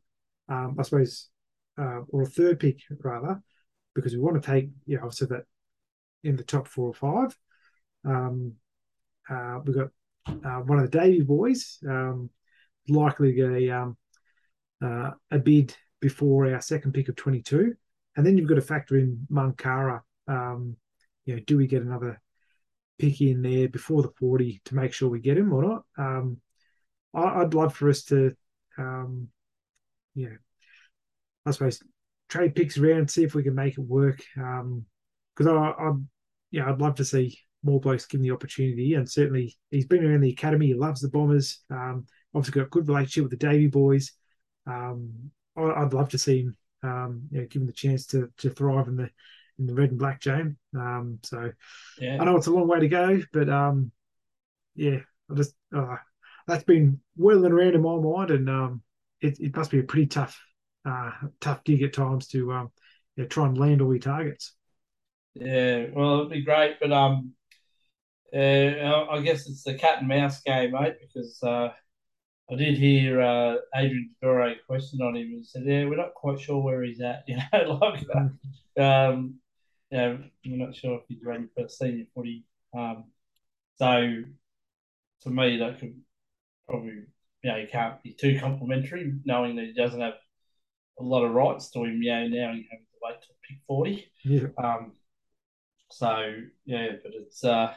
Um, 0.50 0.76
I 0.80 0.84
suppose, 0.84 1.30
uh, 1.78 2.02
or 2.10 2.24
a 2.24 2.28
third 2.28 2.60
pick 2.60 2.80
rather, 3.04 3.42
because 3.96 4.14
we 4.14 4.20
want 4.20 4.42
to 4.42 4.50
take, 4.52 4.70
you 4.86 5.00
know, 5.00 5.10
so 5.10 5.26
that 5.26 5.44
in 6.24 6.36
the 6.36 6.44
top 6.44 6.68
four 6.68 6.88
or 6.90 6.94
five. 6.94 7.38
Um, 8.06 8.54
uh, 9.30 9.60
we've 9.64 9.76
got 9.76 9.90
uh, 10.28 10.62
one 10.62 10.80
of 10.80 10.90
the 10.90 11.00
Davey 11.00 11.22
boys, 11.22 11.80
um, 11.88 12.30
likely 12.88 13.30
to 13.30 13.34
get 13.34 13.50
a 13.52 13.70
um, 13.72 13.98
uh, 14.84 15.12
a 15.32 15.40
bid 15.40 15.76
before 16.02 16.54
our 16.54 16.62
second 16.62 16.94
pick 16.94 17.10
of 17.10 17.16
22, 17.16 17.74
and 18.16 18.26
then 18.26 18.38
you've 18.38 18.50
got 18.50 18.56
to 18.56 18.62
factor 18.62 18.98
in 18.98 19.26
Mankara. 19.32 20.02
Um, 20.28 20.76
you 21.26 21.36
know, 21.36 21.42
do 21.46 21.58
we 21.58 21.68
get 21.68 21.82
another 21.82 22.22
pick 23.00 23.22
in 23.22 23.42
there 23.42 23.70
before 23.70 24.02
the 24.02 24.12
40 24.20 24.62
to 24.66 24.76
make 24.76 24.94
sure 24.94 25.10
we 25.10 25.20
get 25.20 25.38
him 25.38 25.54
or 25.54 25.64
not? 25.64 25.84
Um, 25.98 26.38
I, 27.14 27.40
would 27.40 27.54
love 27.54 27.76
for 27.76 27.90
us 27.90 28.04
to, 28.06 28.36
um, 28.78 29.30
you 30.16 30.30
know, 30.30 30.38
I 31.46 31.52
suppose 31.52 31.82
trade 32.30 32.56
picks 32.56 32.78
around, 32.78 33.10
see 33.10 33.24
if 33.24 33.36
we 33.36 33.44
can 33.44 33.56
make 33.56 33.78
it 33.78 33.82
work. 33.82 34.24
Because 34.36 35.48
um, 35.48 35.58
I, 35.58 35.70
I, 35.70 35.92
yeah, 36.52 36.70
I'd 36.70 36.82
love 36.82 36.96
to 36.96 37.06
see 37.06 37.38
more 37.64 37.80
blokes 37.80 38.06
given 38.06 38.24
the 38.24 38.32
opportunity. 38.32 38.94
And 38.96 39.10
certainly 39.10 39.56
he's 39.72 39.86
been 39.86 40.06
around 40.06 40.22
the 40.22 40.32
academy. 40.32 40.68
He 40.68 40.74
loves 40.74 41.02
the 41.02 41.10
Bombers. 41.10 41.60
Um, 41.70 42.06
obviously 42.34 42.60
got 42.60 42.68
a 42.68 42.70
good 42.70 42.88
relationship 42.88 43.24
with 43.24 43.40
the 43.40 43.48
Davey 43.48 43.68
boys. 43.68 44.12
Um, 44.68 45.32
I, 45.56 45.84
would 45.84 45.94
love 45.94 46.10
to 46.10 46.18
see 46.18 46.42
him, 46.42 46.58
um, 46.82 47.24
you 47.32 47.42
know, 47.42 47.48
given 47.48 47.68
the 47.68 47.74
chance 47.74 48.06
to 48.08 48.30
to 48.38 48.50
thrive 48.50 48.88
in 48.88 48.96
the 48.96 49.10
in 49.60 49.68
the 49.68 49.74
red 49.74 49.92
and 49.92 50.00
black 50.00 50.22
game. 50.22 50.58
Um, 50.76 51.20
so 51.24 51.52
yeah. 52.00 52.18
I 52.20 52.26
know 52.26 52.38
it's 52.38 52.48
a 52.48 52.52
long 52.52 52.68
way 52.68 52.80
to 52.80 52.88
go, 52.88 53.22
but 53.32 53.50
um, 53.50 53.92
yeah, 54.76 55.00
I 55.30 55.36
just 55.36 55.54
uh, 55.76 55.98
that's 56.48 56.64
been 56.64 57.00
whirling 57.16 57.52
around 57.52 57.76
in 57.76 57.82
my 57.82 57.98
mind, 57.98 58.32
and 58.32 58.50
um, 58.50 58.82
it, 59.22 59.40
it 59.40 59.56
must 59.56 59.72
be 59.72 59.80
a 59.80 59.84
pretty 59.84 60.08
tough 60.08 60.40
uh, 60.86 61.12
tough 61.40 61.64
gig 61.64 61.84
at 61.84 61.94
times 61.94 62.28
to 62.30 62.52
um, 62.52 62.72
yeah, 63.16 63.26
try 63.26 63.46
and 63.46 63.58
land 63.58 63.82
all 63.82 63.94
your 63.94 64.00
targets. 64.00 64.54
Yeah, 65.36 65.88
well, 65.94 66.20
it'd 66.20 66.32
be 66.32 66.42
great, 66.42 66.78
but 66.80 66.92
um, 66.92 67.34
uh, 68.36 69.06
I 69.12 69.22
guess 69.22 69.48
it's 69.48 69.64
the 69.64 69.76
cat 69.76 70.00
and 70.00 70.08
mouse 70.08 70.42
game, 70.42 70.72
mate, 70.72 70.96
because 71.02 71.42
uh, 71.44 71.70
I 72.52 72.56
did 72.56 72.78
hear 72.78 73.22
uh, 73.22 73.56
Adrian 73.76 74.12
Dore 74.22 74.54
question 74.68 75.02
on 75.02 75.16
him 75.16 75.32
and 75.34 75.46
said, 75.46 75.64
"Yeah, 75.66 75.86
we're 75.86 75.98
not 75.98 76.14
quite 76.14 76.40
sure 76.40 76.62
where 76.62 76.84
he's 76.84 77.02
at." 77.02 77.24
You 77.28 77.38
know, 77.38 77.80
like 77.82 78.04
um, 78.78 79.36
yeah, 79.92 80.18
we're 80.46 80.66
not 80.66 80.76
sure 80.76 80.96
if 80.96 81.04
he's 81.08 81.24
ready 81.24 81.46
for 81.56 81.68
senior 81.68 82.06
footy. 82.16 82.46
Um, 82.76 83.06
so, 83.76 84.24
to 85.22 85.30
me, 85.30 85.58
that 85.58 85.80
could 85.80 85.96
probably, 86.68 87.04
you 87.44 87.52
know, 87.52 87.60
he 87.60 87.68
can't 87.68 88.02
be 88.04 88.14
too 88.14 88.40
complimentary, 88.40 89.14
knowing 89.26 89.56
that 89.56 89.66
he 89.66 89.74
doesn't 89.74 90.02
have 90.02 90.16
a 91.00 91.04
lot 91.04 91.24
of 91.24 91.34
rights 91.34 91.70
to 91.72 91.84
him. 91.84 92.02
Yeah, 92.02 92.28
now 92.28 92.52
you 92.52 92.66
have 92.72 92.80
to 92.80 93.00
wait 93.02 93.22
to 93.22 93.28
pick 93.48 93.60
forty. 93.68 94.12
Yeah. 94.24 94.48
Um. 94.58 94.94
So 95.92 96.34
yeah, 96.66 96.94
but 97.04 97.14
it's 97.14 97.44
uh 97.44 97.74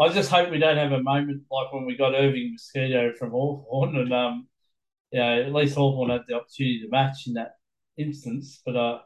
I 0.00 0.08
just 0.08 0.30
hope 0.30 0.50
we 0.50 0.58
don't 0.58 0.76
have 0.76 0.92
a 0.92 1.02
moment 1.02 1.42
like 1.50 1.72
when 1.72 1.84
we 1.84 1.96
got 1.96 2.14
Irving 2.14 2.52
Mosquito 2.52 3.12
from 3.18 3.30
Hawthorn 3.30 3.96
and 3.96 4.12
um, 4.12 4.48
yeah, 5.12 5.34
at 5.34 5.52
least 5.52 5.76
Hawthorn 5.76 6.10
had 6.10 6.22
the 6.26 6.34
opportunity 6.34 6.80
to 6.80 6.88
match 6.88 7.28
in 7.28 7.34
that 7.34 7.56
instance. 7.96 8.60
But 8.66 8.76
uh, 8.76 8.98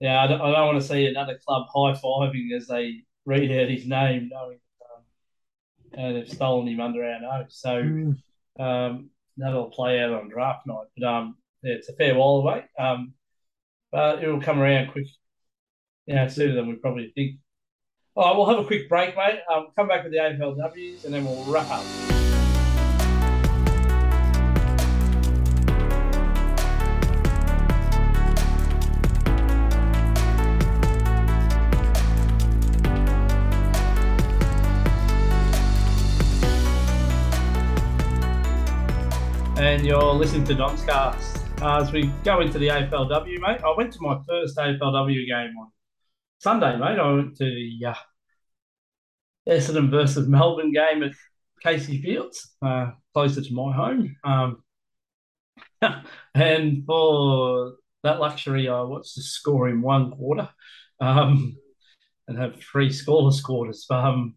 yeah, 0.00 0.22
I 0.22 0.26
don't, 0.26 0.40
I 0.40 0.50
don't 0.50 0.66
want 0.66 0.80
to 0.80 0.88
see 0.88 1.06
another 1.06 1.38
club 1.46 1.66
high 1.72 1.92
fiving 1.92 2.56
as 2.56 2.66
they 2.66 3.04
read 3.24 3.52
out 3.52 3.70
his 3.70 3.86
name, 3.86 4.30
knowing 4.32 4.58
um, 4.82 6.04
uh, 6.04 6.12
they've 6.12 6.28
stolen 6.28 6.66
him 6.66 6.80
under 6.80 7.04
our 7.04 7.20
nose. 7.20 7.56
So 7.56 7.82
mm. 7.82 8.16
um, 8.58 9.10
that'll 9.36 9.70
play 9.70 10.00
out 10.00 10.12
on 10.12 10.28
draft 10.28 10.66
night. 10.66 10.86
But 10.96 11.06
um, 11.06 11.36
yeah, 11.62 11.74
it's 11.74 11.88
a 11.88 11.92
fair 11.92 12.16
while 12.16 12.36
away. 12.36 12.64
Um, 12.76 13.14
but 13.92 14.22
it 14.22 14.28
will 14.28 14.40
come 14.40 14.58
around 14.58 14.90
quick. 14.90 15.06
Yeah, 16.06 16.26
sooner 16.26 16.54
than 16.54 16.68
we 16.68 16.74
probably 16.74 17.12
think. 17.14 17.38
All 18.18 18.24
right, 18.24 18.34
we'll 18.34 18.46
have 18.46 18.58
a 18.58 18.64
quick 18.64 18.88
break, 18.88 19.14
mate. 19.14 19.40
Um, 19.54 19.66
come 19.76 19.88
back 19.88 20.02
with 20.02 20.10
the 20.10 20.18
AFLWs 20.18 21.04
and 21.04 21.12
then 21.12 21.26
we'll 21.26 21.44
wrap 21.44 21.68
up. 21.70 21.84
and 39.58 39.84
you're 39.84 40.00
listening 40.14 40.44
to 40.44 40.54
Domscast. 40.54 41.42
Uh, 41.60 41.82
as 41.82 41.92
we 41.92 42.06
go 42.24 42.40
into 42.40 42.58
the 42.58 42.68
AFLW, 42.68 43.40
mate, 43.40 43.60
I 43.62 43.74
went 43.76 43.92
to 43.92 43.98
my 44.00 44.18
first 44.26 44.56
AFLW 44.56 45.26
game 45.26 45.54
on 45.58 45.70
Sunday, 46.38 46.76
mate, 46.76 46.98
I 46.98 47.12
went 47.12 47.36
to 47.36 47.44
the 47.44 47.86
uh, 47.86 47.94
Essendon 49.48 49.90
versus 49.90 50.28
Melbourne 50.28 50.72
game 50.72 51.02
at 51.02 51.12
Casey 51.62 52.00
Fields, 52.02 52.54
uh, 52.62 52.90
closer 53.14 53.40
to 53.42 53.54
my 53.54 53.72
home. 53.72 54.16
Um, 54.24 54.62
and 56.34 56.84
for 56.86 57.76
that 58.02 58.20
luxury, 58.20 58.68
I 58.68 58.82
watched 58.82 59.14
the 59.16 59.22
score 59.22 59.68
in 59.68 59.80
one 59.82 60.12
quarter 60.12 60.48
um, 61.00 61.56
and 62.28 62.38
have 62.38 62.60
three 62.60 62.90
scoreless 62.90 63.42
quarters. 63.42 63.86
Um, 63.90 64.34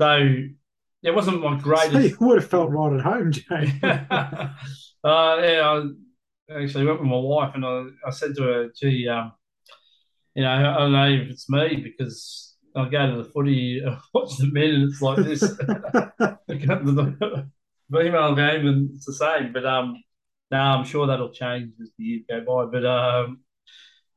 so 0.00 0.34
it 1.02 1.14
wasn't 1.14 1.42
my 1.42 1.58
greatest. 1.58 1.92
So 1.92 1.98
you 1.98 2.16
would 2.20 2.40
have 2.40 2.50
felt 2.50 2.70
right 2.70 2.92
at 2.94 3.00
home, 3.00 3.32
Jay. 3.32 3.72
uh, 3.82 4.48
yeah, 5.04 5.82
I 6.50 6.62
actually 6.62 6.86
went 6.86 7.00
with 7.00 7.08
my 7.08 7.18
wife 7.18 7.54
and 7.54 7.64
I, 7.64 7.86
I 8.06 8.10
said 8.10 8.34
to 8.36 8.42
her, 8.44 8.70
gee, 8.74 9.08
um, 9.08 9.32
you 10.34 10.42
know, 10.42 10.50
I 10.50 10.78
don't 10.78 10.92
know 10.92 11.08
if 11.08 11.28
it's 11.28 11.48
me 11.48 11.76
because 11.76 12.56
I 12.74 12.88
go 12.88 13.10
to 13.10 13.22
the 13.22 13.28
footy, 13.30 13.82
watch 14.14 14.36
the 14.38 14.50
men, 14.50 14.70
and 14.70 14.90
it's 14.90 15.02
like 15.02 15.18
this. 15.18 15.40
the 16.52 17.50
female 17.92 18.34
game, 18.34 18.66
and 18.66 18.90
it's 18.94 19.06
the 19.06 19.12
same. 19.12 19.52
But 19.52 19.66
um, 19.66 20.02
now 20.50 20.78
I'm 20.78 20.84
sure 20.84 21.06
that'll 21.06 21.32
change 21.32 21.72
as 21.80 21.90
the 21.98 22.04
years 22.04 22.22
go 22.28 22.40
by. 22.40 22.70
But 22.70 22.86
um, 22.86 23.40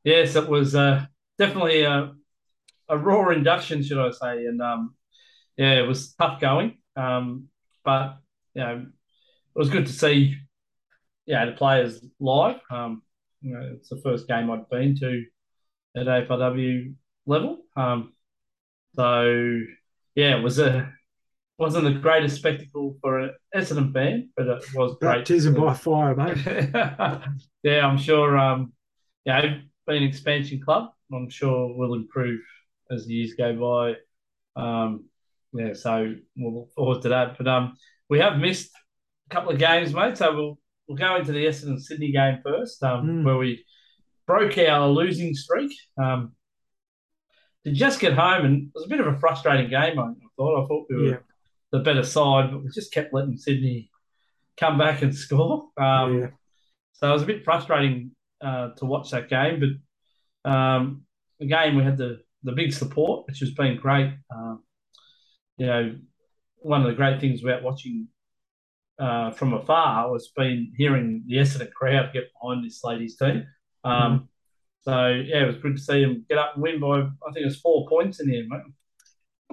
yes, 0.04 0.36
it 0.36 0.48
was 0.48 0.74
uh, 0.74 1.04
definitely 1.38 1.82
a, 1.82 2.12
a 2.88 2.98
raw 2.98 3.28
induction, 3.30 3.82
should 3.82 3.98
I 3.98 4.10
say? 4.10 4.46
And 4.46 4.62
um, 4.62 4.94
yeah, 5.56 5.74
it 5.74 5.86
was 5.86 6.14
tough 6.14 6.40
going. 6.40 6.78
Um, 6.96 7.48
but 7.84 8.18
you 8.54 8.62
know, 8.62 8.86
it 9.54 9.58
was 9.58 9.70
good 9.70 9.86
to 9.86 9.92
see, 9.92 10.36
yeah, 11.26 11.44
the 11.44 11.52
players 11.52 12.02
live. 12.18 12.60
Um, 12.70 13.02
you 13.42 13.52
know, 13.52 13.72
it's 13.74 13.90
the 13.90 14.00
first 14.02 14.26
game 14.26 14.50
I'd 14.50 14.68
been 14.70 14.96
to 15.00 15.24
at 15.96 16.06
AFLW 16.06 16.94
level. 17.26 17.58
Um, 17.76 18.12
so 18.94 19.60
yeah, 20.14 20.38
it 20.38 20.42
was 20.42 20.58
a 20.58 20.92
wasn't 21.58 21.84
the 21.84 22.00
greatest 22.00 22.36
spectacle 22.36 22.96
for 23.00 23.18
an 23.18 23.30
Essendon 23.54 23.92
fan, 23.92 24.28
but 24.36 24.46
it 24.46 24.64
was 24.74 24.96
great. 25.00 25.18
Baptism 25.18 25.54
by 25.54 25.72
fire, 25.72 26.14
mate. 26.14 26.36
yeah, 27.62 27.86
I'm 27.86 27.96
sure. 27.96 28.36
Um, 28.36 28.72
you 29.24 29.32
know, 29.32 29.60
being 29.86 30.02
an 30.02 30.08
expansion 30.08 30.60
club, 30.62 30.90
I'm 31.12 31.30
sure 31.30 31.74
will 31.74 31.94
improve 31.94 32.40
as 32.90 33.06
the 33.06 33.14
years 33.14 33.34
go 33.34 33.54
by. 34.54 34.60
Um, 34.62 35.06
yeah, 35.52 35.72
so 35.72 36.14
we'll 36.36 36.60
look 36.60 36.72
forward 36.74 37.02
to 37.02 37.08
that. 37.10 37.38
But 37.38 37.48
um, 37.48 37.76
we 38.10 38.18
have 38.18 38.38
missed 38.38 38.70
a 39.30 39.34
couple 39.34 39.52
of 39.52 39.58
games, 39.58 39.94
mate. 39.94 40.18
So 40.18 40.34
we'll 40.34 40.58
we'll 40.86 40.98
go 40.98 41.16
into 41.16 41.32
the 41.32 41.46
Essendon 41.46 41.80
Sydney 41.80 42.12
game 42.12 42.40
first, 42.44 42.82
um, 42.82 43.06
mm. 43.06 43.24
where 43.24 43.36
we 43.36 43.64
broke 44.26 44.58
our 44.58 44.88
losing 44.88 45.34
streak. 45.34 45.72
Um, 46.02 46.32
to 47.64 47.72
just 47.72 47.98
get 47.98 48.12
home, 48.12 48.44
and 48.44 48.62
it 48.62 48.70
was 48.74 48.84
a 48.84 48.88
bit 48.88 49.00
of 49.00 49.08
a 49.08 49.18
frustrating 49.18 49.68
game. 49.68 49.98
I 49.98 50.12
thought. 50.36 50.64
I 50.64 50.66
thought 50.68 50.86
we 50.88 50.96
were 50.96 51.04
yeah. 51.04 51.16
the 51.72 51.80
better 51.80 52.04
side, 52.04 52.52
but 52.52 52.62
we 52.62 52.70
just 52.70 52.92
kept 52.92 53.12
letting 53.12 53.36
Sydney 53.36 53.90
come 54.56 54.78
back 54.78 55.02
and 55.02 55.14
score. 55.24 55.68
Um, 55.76 56.20
yeah. 56.20 56.26
So 56.92 57.10
it 57.10 57.12
was 57.12 57.22
a 57.22 57.26
bit 57.26 57.44
frustrating 57.44 58.12
uh, 58.40 58.70
to 58.76 58.86
watch 58.86 59.10
that 59.10 59.28
game, 59.28 59.60
but 59.60 60.50
um, 60.50 61.02
again, 61.40 61.76
we 61.76 61.82
had 61.82 61.98
the 61.98 62.20
the 62.44 62.52
big 62.52 62.72
support, 62.72 63.26
which 63.26 63.40
has 63.40 63.50
been 63.50 63.76
great. 63.76 64.14
Um, 64.32 64.62
you 65.58 65.66
know, 65.66 65.96
one 66.58 66.82
of 66.82 66.86
the 66.86 66.94
great 66.94 67.20
things 67.20 67.42
about 67.42 67.64
watching 67.64 68.06
uh, 68.98 69.32
from 69.32 69.54
afar 69.54 70.10
was 70.10 70.28
been 70.36 70.72
hearing 70.76 71.24
the 71.26 71.36
Essendon 71.36 71.72
crowd 71.72 72.12
get 72.12 72.30
behind 72.40 72.64
this 72.64 72.84
ladies 72.84 73.16
team. 73.16 73.44
Um. 73.86 74.28
So 74.82 75.08
yeah, 75.08 75.42
it 75.42 75.46
was 75.46 75.56
good 75.56 75.76
to 75.76 75.82
see 75.82 76.02
him 76.02 76.24
get 76.28 76.38
up 76.38 76.54
and 76.54 76.62
win 76.62 76.80
by 76.80 77.00
I 77.00 77.32
think 77.32 77.42
it 77.42 77.46
was 77.46 77.60
four 77.60 77.88
points 77.88 78.20
in 78.20 78.28
the 78.28 78.38
end, 78.38 78.48
mate. 78.48 78.60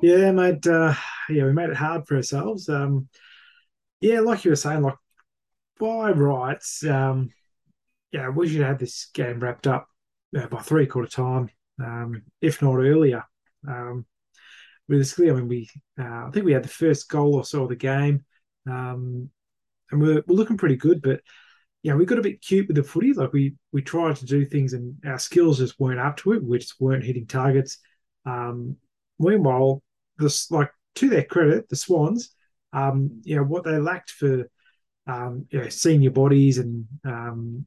Yeah, 0.02 0.32
mate. 0.32 0.66
Uh, 0.68 0.94
yeah, 1.30 1.46
we 1.46 1.54
made 1.54 1.70
it 1.70 1.76
hard 1.76 2.08
for 2.08 2.16
ourselves. 2.18 2.70
Um, 2.70 3.08
yeah, 4.02 4.20
like 4.20 4.44
you 4.44 4.52
were 4.52 4.56
saying, 4.56 4.82
like 4.82 4.98
by 5.80 6.12
rights, 6.12 6.86
um, 6.86 7.30
yeah, 8.12 8.30
we 8.30 8.48
should 8.48 8.62
have 8.62 8.80
this 8.80 9.08
game 9.14 9.40
wrapped 9.40 9.66
up 9.66 9.88
uh, 10.38 10.48
by 10.48 10.60
three 10.60 10.86
quarter 10.86 11.10
time, 11.10 11.50
um, 11.84 12.24
if 12.42 12.62
not 12.62 12.76
earlier. 12.76 13.24
Um, 13.68 14.06
I 14.90 14.94
mean, 14.94 15.48
we 15.48 15.70
uh, 16.00 16.04
I 16.04 16.30
think 16.34 16.46
we 16.46 16.54
had 16.54 16.64
the 16.64 16.70
first 16.70 17.10
goal 17.10 17.36
or 17.36 17.46
so 17.46 17.64
of 17.64 17.70
the 17.70 17.76
game, 17.76 18.26
um, 18.70 19.30
and 19.90 20.02
we're, 20.02 20.24
we're 20.28 20.36
looking 20.36 20.58
pretty 20.58 20.76
good. 20.76 21.02
But 21.02 21.22
yeah, 21.84 21.96
we 21.96 22.06
got 22.06 22.18
a 22.18 22.24
bit 22.24 22.42
cute 22.42 22.68
with 22.68 22.78
the 22.78 22.84
footy. 22.84 23.14
Like 23.14 23.34
we 23.34 23.56
we 23.72 23.82
tried 23.82 24.16
to 24.18 24.26
do 24.26 24.46
things, 24.46 24.74
and 24.74 24.96
our 25.06 25.20
skills 25.20 25.60
just 25.60 25.80
weren't 25.80 26.00
up 26.00 26.18
to 26.18 26.34
it. 26.34 26.44
We 26.44 26.58
just 26.58 26.80
weren't 26.80 27.04
hitting 27.04 27.28
targets. 27.28 27.78
Um, 28.26 28.78
meanwhile, 29.20 29.84
this 30.18 30.50
like 30.50 30.72
to 30.96 31.10
their 31.10 31.24
credit, 31.24 31.70
the 31.70 31.76
Swans, 31.76 32.34
um, 32.72 33.22
you 33.24 33.36
know, 33.36 33.44
what 33.44 33.64
they 33.64 33.78
lacked 33.78 34.12
for 34.12 34.50
um, 35.08 35.46
you 35.50 35.60
know, 35.60 35.70
senior 35.70 36.12
bodies 36.12 36.58
and 36.58 36.88
um, 37.04 37.66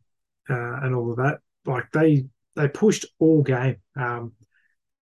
uh, 0.49 0.81
and 0.83 0.95
all 0.95 1.11
of 1.11 1.19
that. 1.19 1.41
Like 1.65 1.91
they 1.93 2.27
they 2.55 2.69
pushed 2.69 3.07
all 3.19 3.43
game. 3.43 3.77
Um, 3.97 4.33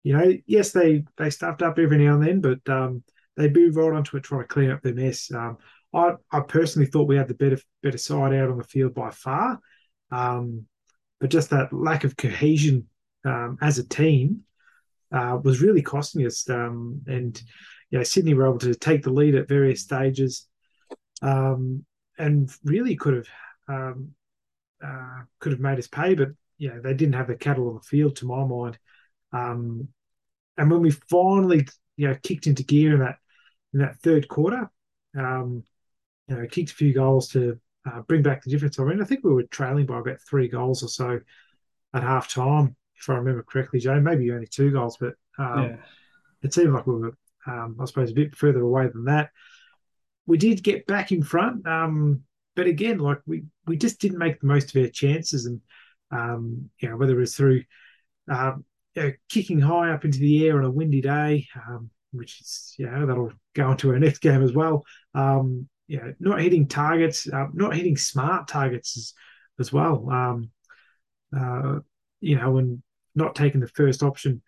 you 0.03 0.17
know, 0.17 0.33
yes, 0.45 0.71
they 0.71 1.03
they 1.17 1.29
stuffed 1.29 1.61
up 1.61 1.77
every 1.77 1.97
now 1.97 2.15
and 2.15 2.25
then, 2.25 2.41
but 2.41 2.73
um, 2.73 3.03
they 3.37 3.49
moved 3.49 3.75
right 3.75 3.93
onto 3.93 4.17
it, 4.17 4.23
trying 4.23 4.41
to 4.41 4.47
clean 4.47 4.71
up 4.71 4.81
their 4.81 4.93
mess. 4.93 5.31
Um, 5.33 5.57
I 5.93 6.13
I 6.31 6.41
personally 6.41 6.87
thought 6.87 7.07
we 7.07 7.17
had 7.17 7.27
the 7.27 7.33
better 7.33 7.59
better 7.83 7.97
side 7.97 8.33
out 8.33 8.49
on 8.49 8.57
the 8.57 8.63
field 8.63 8.93
by 8.93 9.11
far, 9.11 9.59
um, 10.11 10.65
but 11.19 11.29
just 11.29 11.49
that 11.49 11.73
lack 11.73 12.03
of 12.03 12.17
cohesion 12.17 12.87
um, 13.25 13.57
as 13.61 13.77
a 13.77 13.87
team 13.87 14.41
uh, 15.11 15.37
was 15.43 15.61
really 15.61 15.81
costing 15.81 16.25
us. 16.25 16.49
Um, 16.49 17.01
and 17.07 17.41
you 17.89 17.97
know, 17.97 18.03
Sydney 18.03 18.33
were 18.33 18.47
able 18.47 18.59
to 18.59 18.73
take 18.73 19.03
the 19.03 19.11
lead 19.11 19.35
at 19.35 19.49
various 19.49 19.81
stages, 19.81 20.47
um, 21.21 21.85
and 22.17 22.49
really 22.63 22.95
could 22.95 23.15
have 23.15 23.27
um, 23.67 24.11
uh, 24.83 25.21
could 25.39 25.51
have 25.51 25.61
made 25.61 25.79
us 25.79 25.87
pay, 25.87 26.13
but 26.13 26.29
yeah, 26.57 26.77
they 26.81 26.93
didn't 26.93 27.15
have 27.15 27.27
the 27.27 27.35
cattle 27.35 27.69
on 27.69 27.75
the 27.75 27.81
field, 27.81 28.15
to 28.17 28.25
my 28.25 28.43
mind. 28.43 28.77
Um, 29.33 29.87
and 30.57 30.69
when 30.69 30.81
we 30.81 30.91
finally, 30.91 31.67
you 31.97 32.07
know, 32.07 32.17
kicked 32.23 32.47
into 32.47 32.63
gear 32.63 32.93
in 32.93 32.99
that 32.99 33.17
in 33.73 33.79
that 33.79 33.97
third 33.97 34.27
quarter, 34.27 34.69
um, 35.17 35.63
you 36.31 36.37
know, 36.37 36.47
kicked 36.47 36.71
a 36.71 36.75
few 36.75 36.93
goals 36.93 37.27
to 37.29 37.59
uh, 37.85 38.01
bring 38.01 38.21
back 38.21 38.43
the 38.43 38.49
difference. 38.49 38.79
I 38.79 38.83
mean, 38.83 39.01
I 39.01 39.05
think 39.05 39.23
we 39.23 39.33
were 39.33 39.43
trailing 39.43 39.85
by 39.85 39.99
about 39.99 40.21
three 40.21 40.47
goals 40.47 40.81
or 40.83 40.87
so 40.87 41.19
at 41.93 42.03
half 42.03 42.29
time, 42.29 42.75
if 42.95 43.09
I 43.09 43.15
remember 43.15 43.43
correctly, 43.43 43.79
Joe. 43.79 43.99
Maybe 43.99 44.31
only 44.31 44.47
two 44.47 44.71
goals, 44.71 44.97
but 44.97 45.15
um, 45.37 45.63
yeah. 45.63 45.75
it 46.41 46.53
seemed 46.53 46.73
like 46.73 46.87
we 46.87 46.95
were, 46.95 47.17
um, 47.45 47.75
I 47.79 47.85
suppose, 47.85 48.11
a 48.11 48.15
bit 48.15 48.35
further 48.35 48.61
away 48.61 48.87
than 48.87 49.05
that. 49.05 49.31
We 50.25 50.37
did 50.37 50.63
get 50.63 50.87
back 50.87 51.11
in 51.11 51.21
front, 51.21 51.67
um, 51.67 52.21
but 52.55 52.67
again, 52.67 52.99
like 52.99 53.19
we 53.25 53.43
we 53.65 53.75
just 53.75 53.99
didn't 53.99 54.19
make 54.19 54.39
the 54.39 54.47
most 54.47 54.73
of 54.73 54.81
our 54.81 54.87
chances, 54.87 55.45
and 55.45 55.59
um, 56.11 56.69
you 56.79 56.89
know 56.89 56.95
whether 56.95 57.17
it 57.17 57.19
was 57.19 57.35
through 57.35 57.63
um, 58.29 58.63
you 58.95 59.03
know, 59.03 59.11
kicking 59.29 59.59
high 59.59 59.91
up 59.91 60.05
into 60.05 60.19
the 60.19 60.47
air 60.47 60.57
on 60.57 60.65
a 60.65 60.71
windy 60.71 61.01
day, 61.01 61.47
um, 61.67 61.89
which 62.11 62.39
is 62.39 62.75
you 62.77 62.89
know 62.89 63.05
that'll 63.05 63.33
go 63.55 63.71
into 63.71 63.89
our 63.89 63.99
next 63.99 64.19
game 64.19 64.43
as 64.43 64.53
well. 64.53 64.85
Um, 65.13 65.67
you 65.91 65.97
know, 65.97 66.13
not 66.21 66.39
hitting 66.39 66.69
targets, 66.69 67.27
uh, 67.27 67.47
not 67.53 67.75
hitting 67.75 67.97
smart 67.97 68.47
targets 68.47 68.97
as, 68.97 69.13
as 69.59 69.73
well. 69.73 70.09
Um, 70.09 70.49
uh, 71.37 71.79
you 72.21 72.37
know, 72.37 72.59
and 72.59 72.81
not 73.13 73.35
taking 73.35 73.59
the 73.59 73.67
first 73.67 74.01
option, 74.01 74.41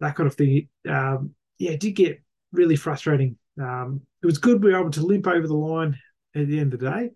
that 0.00 0.16
kind 0.16 0.26
of 0.26 0.34
thing. 0.34 0.68
Um, 0.86 1.30
yeah, 1.58 1.70
it 1.70 1.80
did 1.80 1.92
get 1.92 2.22
really 2.52 2.76
frustrating. 2.76 3.38
Um, 3.58 4.02
it 4.22 4.26
was 4.26 4.36
good 4.36 4.62
we 4.62 4.70
were 4.70 4.78
able 4.78 4.90
to 4.90 5.06
limp 5.06 5.26
over 5.26 5.46
the 5.46 5.54
line 5.54 5.98
at 6.34 6.46
the 6.46 6.58
end 6.58 6.74
of 6.74 6.80
the 6.80 6.90
day. 6.90 7.10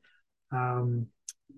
Um, 0.52 1.08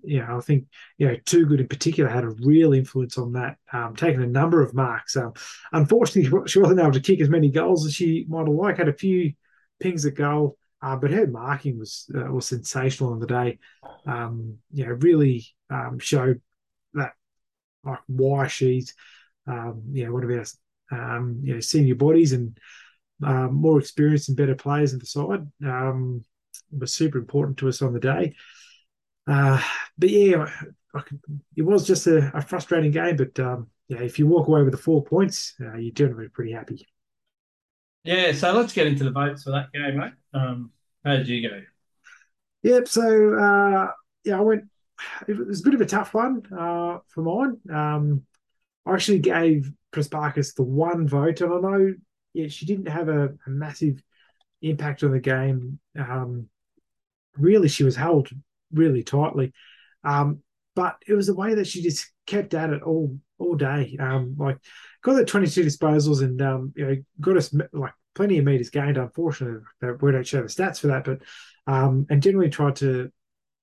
yeah, 0.03 0.35
I 0.35 0.41
think 0.41 0.65
you 0.97 1.07
know 1.07 1.15
Toogood 1.25 1.61
in 1.61 1.69
particular 1.69 2.09
had 2.09 2.25
a 2.25 2.35
real 2.41 2.73
influence 2.73 3.17
on 3.17 3.31
that, 3.33 3.55
um, 3.71 3.95
taking 3.95 4.21
a 4.21 4.27
number 4.27 4.61
of 4.61 4.73
marks. 4.73 5.15
Um, 5.15 5.31
unfortunately, 5.71 6.37
she 6.47 6.59
wasn't 6.59 6.81
able 6.81 6.91
to 6.91 6.99
kick 6.99 7.21
as 7.21 7.29
many 7.29 7.49
goals 7.49 7.85
as 7.85 7.93
she 7.93 8.25
might 8.27 8.39
have 8.39 8.49
liked. 8.49 8.79
Had 8.79 8.89
a 8.89 8.93
few 8.93 9.31
pings 9.79 10.05
at 10.05 10.15
goal, 10.15 10.57
uh, 10.83 10.97
but 10.97 11.11
her 11.11 11.25
marking 11.25 11.79
was 11.79 12.09
uh, 12.15 12.31
was 12.31 12.47
sensational 12.47 13.13
on 13.13 13.19
the 13.19 13.27
day. 13.27 13.57
Um, 14.05 14.57
you 14.71 14.85
know, 14.85 14.91
really 14.91 15.47
um, 15.69 15.97
showed 15.99 16.41
that 16.93 17.13
like 17.85 17.99
why 18.07 18.47
she's 18.47 18.93
um, 19.47 19.81
you 19.91 20.05
know 20.05 20.13
one 20.13 20.23
of 20.23 20.29
our 20.29 21.15
um, 21.15 21.39
you 21.41 21.53
know 21.53 21.59
senior 21.61 21.95
bodies 21.95 22.33
and 22.33 22.57
um, 23.23 23.55
more 23.55 23.79
experienced 23.79 24.27
and 24.27 24.37
better 24.37 24.55
players 24.55 24.93
in 24.93 24.99
the 24.99 25.05
side. 25.05 25.47
Um, 25.65 26.23
was 26.77 26.93
super 26.93 27.17
important 27.17 27.57
to 27.57 27.69
us 27.69 27.81
on 27.81 27.93
the 27.93 27.99
day. 27.99 28.35
Uh, 29.25 29.61
but 29.97 30.09
yeah, 30.09 30.49
it 31.55 31.61
was 31.61 31.87
just 31.87 32.07
a, 32.07 32.35
a 32.35 32.41
frustrating 32.41 32.91
game. 32.91 33.15
But 33.15 33.39
um, 33.39 33.67
yeah, 33.87 34.01
if 34.01 34.19
you 34.19 34.27
walk 34.27 34.47
away 34.47 34.63
with 34.63 34.73
the 34.73 34.77
four 34.77 35.03
points, 35.03 35.55
uh, 35.61 35.77
you're 35.77 35.93
generally 35.93 36.27
pretty 36.27 36.51
happy. 36.51 36.85
Yeah, 38.03 38.33
so 38.33 38.51
let's 38.51 38.73
get 38.73 38.87
into 38.87 39.03
the 39.05 39.11
votes 39.11 39.43
for 39.43 39.51
that 39.51 39.71
game, 39.71 39.97
mate. 39.97 40.13
Um, 40.33 40.71
how 41.05 41.15
did 41.17 41.27
you 41.27 41.49
go? 41.49 41.61
Yep. 42.63 42.87
So 42.87 43.35
uh, 43.37 43.91
yeah, 44.23 44.37
I 44.37 44.41
went. 44.41 44.65
It 45.27 45.37
was 45.37 45.61
a 45.61 45.63
bit 45.63 45.73
of 45.73 45.81
a 45.81 45.85
tough 45.85 46.13
one 46.13 46.45
uh, 46.51 46.99
for 47.07 47.21
mine. 47.21 47.57
Um, 47.73 48.23
I 48.85 48.93
actually 48.93 49.19
gave 49.19 49.71
Prespakis 49.93 50.55
the 50.55 50.63
one 50.63 51.07
vote, 51.07 51.41
and 51.41 51.53
I 51.53 51.59
know 51.59 51.93
yeah 52.33 52.47
she 52.47 52.65
didn't 52.65 52.87
have 52.87 53.09
a, 53.09 53.29
a 53.45 53.49
massive 53.49 54.01
impact 54.61 55.03
on 55.03 55.11
the 55.11 55.19
game. 55.19 55.79
Um, 55.97 56.49
really, 57.37 57.67
she 57.69 57.83
was 57.83 57.95
held 57.95 58.29
really 58.71 59.03
tightly. 59.03 59.53
Um, 60.03 60.41
but 60.75 60.95
it 61.07 61.13
was 61.13 61.27
the 61.27 61.35
way 61.35 61.55
that 61.55 61.67
she 61.67 61.81
just 61.81 62.11
kept 62.25 62.53
at 62.53 62.71
it 62.71 62.83
all 62.83 63.17
all 63.37 63.55
day. 63.55 63.97
Um, 63.99 64.35
like 64.37 64.57
got 65.03 65.13
the 65.13 65.25
22 65.25 65.63
disposals 65.63 66.21
and 66.21 66.41
um, 66.41 66.73
you 66.75 66.85
know 66.85 66.95
got 67.19 67.37
us 67.37 67.53
like 67.71 67.93
plenty 68.15 68.37
of 68.37 68.45
meters 68.45 68.69
gained. 68.69 68.97
Unfortunately, 68.97 69.61
we 70.01 70.11
don't 70.11 70.27
show 70.27 70.41
the 70.41 70.47
stats 70.47 70.79
for 70.79 70.87
that, 70.87 71.03
but 71.03 71.21
um, 71.67 72.05
and 72.09 72.21
generally 72.21 72.49
tried 72.49 72.75
to, 72.77 73.11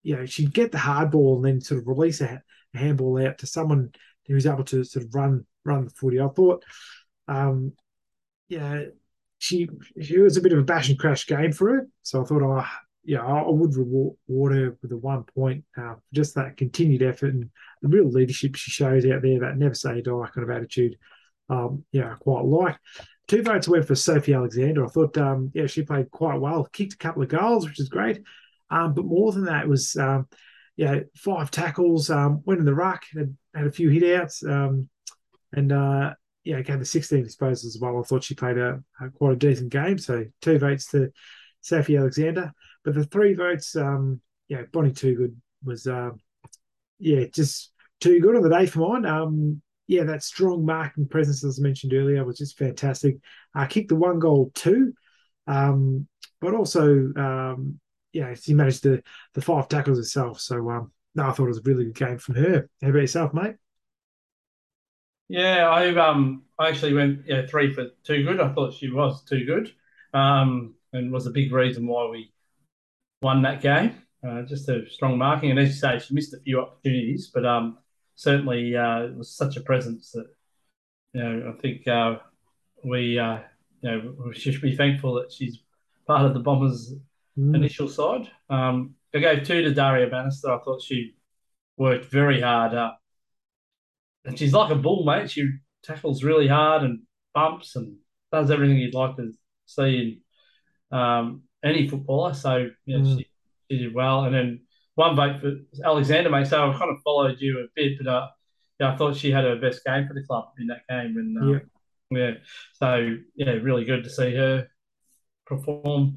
you 0.02 0.16
know, 0.16 0.26
she'd 0.26 0.54
get 0.54 0.72
the 0.72 0.78
hard 0.78 1.10
ball 1.10 1.36
and 1.36 1.44
then 1.44 1.60
sort 1.60 1.80
of 1.80 1.86
release 1.86 2.20
a, 2.20 2.42
a 2.74 2.78
handball 2.78 3.24
out 3.24 3.38
to 3.38 3.46
someone 3.46 3.92
who 4.26 4.34
was 4.34 4.46
able 4.46 4.64
to 4.64 4.84
sort 4.84 5.04
of 5.04 5.14
run 5.14 5.46
run 5.64 5.84
the 5.84 5.90
footy. 5.90 6.20
I 6.20 6.28
thought, 6.28 6.64
um, 7.28 7.72
yeah, 8.48 8.84
she 9.38 9.68
she 10.00 10.18
was 10.18 10.36
a 10.36 10.40
bit 10.42 10.52
of 10.52 10.58
a 10.58 10.64
bash 10.64 10.88
and 10.88 10.98
crash 10.98 11.26
game 11.26 11.52
for 11.52 11.70
her. 11.70 11.88
So 12.02 12.22
I 12.22 12.24
thought, 12.24 12.42
oh, 12.42 12.66
yeah, 13.04 13.24
I 13.24 13.48
would 13.48 13.76
reward, 13.76 14.16
her 14.28 14.76
with 14.82 14.92
a 14.92 14.96
one 14.96 15.24
point 15.24 15.64
uh, 15.76 15.94
for 15.94 16.02
just 16.12 16.34
that 16.34 16.56
continued 16.56 17.02
effort 17.02 17.32
and 17.32 17.50
the 17.82 17.88
real 17.88 18.08
leadership 18.08 18.56
she 18.56 18.70
shows 18.70 19.06
out 19.06 19.22
there, 19.22 19.40
that 19.40 19.56
never 19.56 19.74
say 19.74 20.02
die 20.02 20.28
kind 20.34 20.48
of 20.48 20.50
attitude. 20.50 20.96
Um, 21.48 21.84
yeah, 21.92 22.12
I 22.12 22.14
quite 22.16 22.44
like. 22.44 22.76
Two 23.26 23.42
votes 23.42 23.68
went 23.68 23.86
for 23.86 23.94
Sophie 23.94 24.34
Alexander. 24.34 24.84
I 24.84 24.88
thought, 24.88 25.16
um, 25.18 25.50
yeah, 25.54 25.66
she 25.66 25.82
played 25.82 26.10
quite 26.10 26.40
well, 26.40 26.68
kicked 26.72 26.94
a 26.94 26.98
couple 26.98 27.22
of 27.22 27.28
goals, 27.28 27.66
which 27.66 27.80
is 27.80 27.88
great. 27.88 28.22
Um, 28.70 28.94
but 28.94 29.04
more 29.04 29.32
than 29.32 29.44
that, 29.44 29.66
was, 29.66 29.96
um, 29.96 30.28
yeah, 30.76 31.00
five 31.16 31.50
tackles, 31.50 32.10
um, 32.10 32.42
went 32.44 32.60
in 32.60 32.66
the 32.66 32.74
ruck, 32.74 33.04
had, 33.16 33.36
had 33.54 33.66
a 33.66 33.72
few 33.72 33.88
hit 33.88 34.20
outs, 34.20 34.44
um, 34.44 34.88
and 35.52 35.72
uh, 35.72 36.14
yeah, 36.44 36.60
gave 36.62 36.78
the 36.78 36.84
16 36.84 37.24
disposals 37.24 37.66
as 37.66 37.78
well. 37.80 37.98
I 37.98 38.02
thought 38.02 38.24
she 38.24 38.34
played 38.34 38.58
a, 38.58 38.82
a, 39.00 39.10
quite 39.10 39.32
a 39.32 39.36
decent 39.36 39.70
game. 39.70 39.98
So 39.98 40.24
two 40.40 40.58
votes 40.58 40.86
to 40.92 41.10
Sophie 41.60 41.96
Alexander. 41.96 42.52
But 42.84 42.94
the 42.94 43.04
three 43.04 43.34
votes, 43.34 43.76
um, 43.76 44.20
yeah, 44.48 44.62
Bonnie 44.72 44.92
Toogood 44.92 45.34
was, 45.64 45.86
uh, 45.86 46.10
yeah, 46.98 47.24
just 47.34 47.72
too 48.00 48.20
good 48.20 48.36
on 48.36 48.42
the 48.42 48.50
day 48.50 48.66
for 48.66 48.80
mine. 49.00 49.06
Um, 49.06 49.62
yeah, 49.86 50.04
that 50.04 50.22
strong 50.22 50.64
marking 50.64 51.08
presence, 51.08 51.44
as 51.44 51.58
I 51.58 51.62
mentioned 51.62 51.94
earlier, 51.94 52.24
was 52.24 52.38
just 52.38 52.58
fantastic. 52.58 53.16
Uh, 53.54 53.66
kicked 53.66 53.88
the 53.88 53.96
one 53.96 54.18
goal 54.18 54.52
too, 54.54 54.94
um, 55.46 56.06
but 56.40 56.54
also, 56.54 57.12
um, 57.16 57.80
yeah, 58.12 58.34
she 58.34 58.54
managed 58.54 58.82
the 58.84 59.02
the 59.34 59.42
five 59.42 59.68
tackles 59.68 59.98
herself. 59.98 60.40
So, 60.40 60.70
um, 60.70 60.92
no, 61.14 61.28
I 61.28 61.32
thought 61.32 61.44
it 61.46 61.48
was 61.48 61.58
a 61.58 61.62
really 61.62 61.84
good 61.84 61.94
game 61.96 62.18
from 62.18 62.36
her. 62.36 62.68
How 62.82 62.88
about 62.90 63.00
yourself, 63.00 63.34
mate? 63.34 63.56
Yeah, 65.28 65.68
I 65.68 65.94
um 65.96 66.44
I 66.58 66.68
actually 66.68 66.94
went 66.94 67.26
yeah 67.26 67.46
three 67.46 67.72
for 67.72 67.86
Toogood. 68.04 68.40
I 68.40 68.52
thought 68.52 68.74
she 68.74 68.90
was 68.90 69.22
too 69.24 69.44
good, 69.44 69.72
um, 70.12 70.74
and 70.92 71.12
was 71.12 71.26
a 71.26 71.30
big 71.30 71.52
reason 71.52 71.86
why 71.86 72.08
we 72.08 72.32
won 73.20 73.42
that 73.42 73.60
game. 73.60 73.94
Uh, 74.26 74.42
just 74.42 74.68
a 74.68 74.88
strong 74.90 75.16
marking, 75.16 75.50
and 75.50 75.58
as 75.58 75.68
you 75.68 75.74
say, 75.74 75.98
she 75.98 76.14
missed 76.14 76.34
a 76.34 76.40
few 76.40 76.60
opportunities, 76.60 77.30
but 77.32 77.46
um, 77.46 77.78
certainly 78.16 78.76
uh, 78.76 79.04
it 79.04 79.16
was 79.16 79.34
such 79.34 79.56
a 79.56 79.62
presence 79.62 80.10
that 80.12 80.26
you 81.14 81.22
know 81.22 81.54
I 81.56 81.60
think 81.60 81.88
uh, 81.88 82.18
we 82.84 83.18
uh, 83.18 83.38
you 83.80 83.90
know 83.90 84.14
we 84.26 84.34
should 84.34 84.60
be 84.60 84.76
thankful 84.76 85.14
that 85.14 85.32
she's 85.32 85.60
part 86.06 86.26
of 86.26 86.34
the 86.34 86.40
Bombers' 86.40 86.92
mm. 87.38 87.54
initial 87.54 87.88
side. 87.88 88.30
Um, 88.50 88.94
I 89.14 89.20
gave 89.20 89.44
two 89.44 89.62
to 89.62 89.72
Daria 89.72 90.08
Bannister. 90.08 90.52
I 90.52 90.58
thought 90.62 90.82
she 90.82 91.14
worked 91.78 92.04
very 92.04 92.42
hard, 92.42 92.74
uh, 92.74 92.92
and 94.26 94.38
she's 94.38 94.52
like 94.52 94.70
a 94.70 94.76
bull, 94.76 95.04
mate. 95.04 95.30
She 95.30 95.48
tackles 95.82 96.22
really 96.22 96.46
hard 96.46 96.82
and 96.82 97.00
bumps 97.32 97.74
and 97.74 97.96
does 98.30 98.50
everything 98.50 98.76
you'd 98.76 98.94
like 98.94 99.16
to 99.16 99.32
see 99.64 100.20
in 100.92 100.98
um, 100.98 101.42
any 101.64 101.88
footballer. 101.88 102.34
So 102.34 102.70
yeah, 102.86 102.98
mm. 102.98 103.18
she, 103.18 103.26
she 103.70 103.78
did 103.78 103.94
well, 103.94 104.24
and 104.24 104.34
then 104.34 104.60
one 104.94 105.16
vote 105.16 105.40
for 105.40 105.56
Alexander, 105.84 106.30
mate. 106.30 106.46
So 106.46 106.70
I 106.70 106.78
kind 106.78 106.90
of 106.90 107.02
followed 107.02 107.40
you 107.40 107.60
a 107.60 107.66
bit, 107.74 107.98
but 107.98 108.10
uh, 108.10 108.28
yeah, 108.78 108.92
I 108.92 108.96
thought 108.96 109.16
she 109.16 109.30
had 109.30 109.44
her 109.44 109.56
best 109.56 109.84
game 109.84 110.06
for 110.06 110.14
the 110.14 110.22
club 110.22 110.46
in 110.58 110.66
that 110.68 110.82
game, 110.88 111.16
and 111.16 111.38
um, 111.38 111.60
yeah. 112.10 112.18
yeah, 112.18 112.34
so 112.74 113.16
yeah, 113.34 113.50
really 113.52 113.84
good 113.84 114.04
to 114.04 114.10
see 114.10 114.34
her 114.34 114.68
perform 115.46 116.16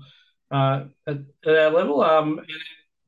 uh, 0.51 0.85
at, 1.07 1.17
at, 1.45 1.55
our 1.55 1.71
level. 1.71 2.01
Um, 2.01 2.41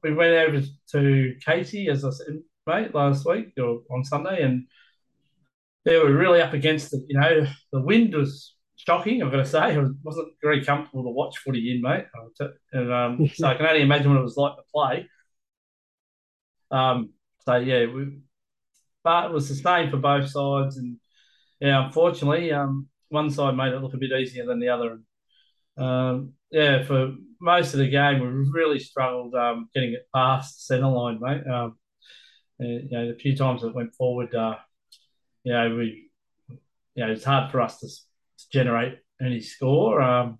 we 0.03 0.13
went 0.13 0.33
over 0.33 0.65
to 0.91 1.35
Casey, 1.45 1.87
as 1.89 2.03
I 2.03 2.09
said, 2.11 2.39
mate, 2.67 2.93
last 2.93 3.25
week 3.25 3.53
or 3.57 3.81
on 3.91 4.03
Sunday, 4.03 4.43
and 4.43 4.67
they 5.85 5.97
were 5.97 6.11
really 6.11 6.41
up 6.41 6.53
against 6.53 6.93
it. 6.93 7.03
You 7.07 7.19
know, 7.19 7.47
the 7.71 7.81
wind 7.81 8.13
was 8.13 8.54
shocking. 8.75 9.21
I've 9.21 9.31
got 9.31 9.37
to 9.37 9.45
say, 9.45 9.59
I 9.59 9.85
wasn't 10.03 10.33
very 10.41 10.63
comfortable 10.63 11.03
to 11.03 11.09
watch 11.09 11.37
footy 11.39 11.75
in, 11.75 11.81
mate. 11.81 12.05
And 12.73 12.91
um, 12.91 13.27
so 13.33 13.47
I 13.47 13.55
can 13.55 13.65
only 13.65 13.81
imagine 13.81 14.11
what 14.11 14.19
it 14.19 14.23
was 14.23 14.37
like 14.37 14.55
to 14.55 14.63
play. 14.73 15.09
Um, 16.71 17.11
so 17.45 17.55
yeah, 17.55 17.85
we, 17.85 18.19
but 19.03 19.25
it 19.25 19.31
was 19.31 19.49
the 19.49 19.55
same 19.55 19.91
for 19.91 19.97
both 19.97 20.29
sides, 20.29 20.77
and 20.77 20.97
yeah, 21.59 21.85
unfortunately, 21.85 22.51
um, 22.51 22.87
one 23.09 23.29
side 23.29 23.55
made 23.55 23.73
it 23.73 23.81
look 23.81 23.93
a 23.93 23.97
bit 23.97 24.11
easier 24.11 24.45
than 24.45 24.59
the 24.59 24.69
other. 24.69 24.99
Um, 25.77 26.33
yeah, 26.51 26.83
for 26.83 27.13
most 27.39 27.73
of 27.73 27.79
the 27.79 27.89
game, 27.89 28.19
we 28.19 28.27
really 28.27 28.79
struggled 28.79 29.35
um, 29.35 29.69
getting 29.73 29.93
it 29.93 30.07
past 30.13 30.65
centre 30.65 30.87
line, 30.87 31.19
mate. 31.21 31.43
Um, 31.47 31.77
you 32.59 32.87
know, 32.89 33.09
a 33.09 33.15
few 33.15 33.35
times 33.35 33.63
it 33.63 33.75
went 33.75 33.93
forward, 33.93 34.33
uh, 34.33 34.55
you 35.43 35.53
know, 35.53 35.75
we, 35.75 36.09
you 36.95 37.05
know, 37.05 37.11
it's 37.11 37.23
hard 37.23 37.51
for 37.51 37.61
us 37.61 37.79
to 37.79 37.89
generate 38.55 38.99
any 39.21 39.41
score. 39.41 40.01
Um, 40.01 40.39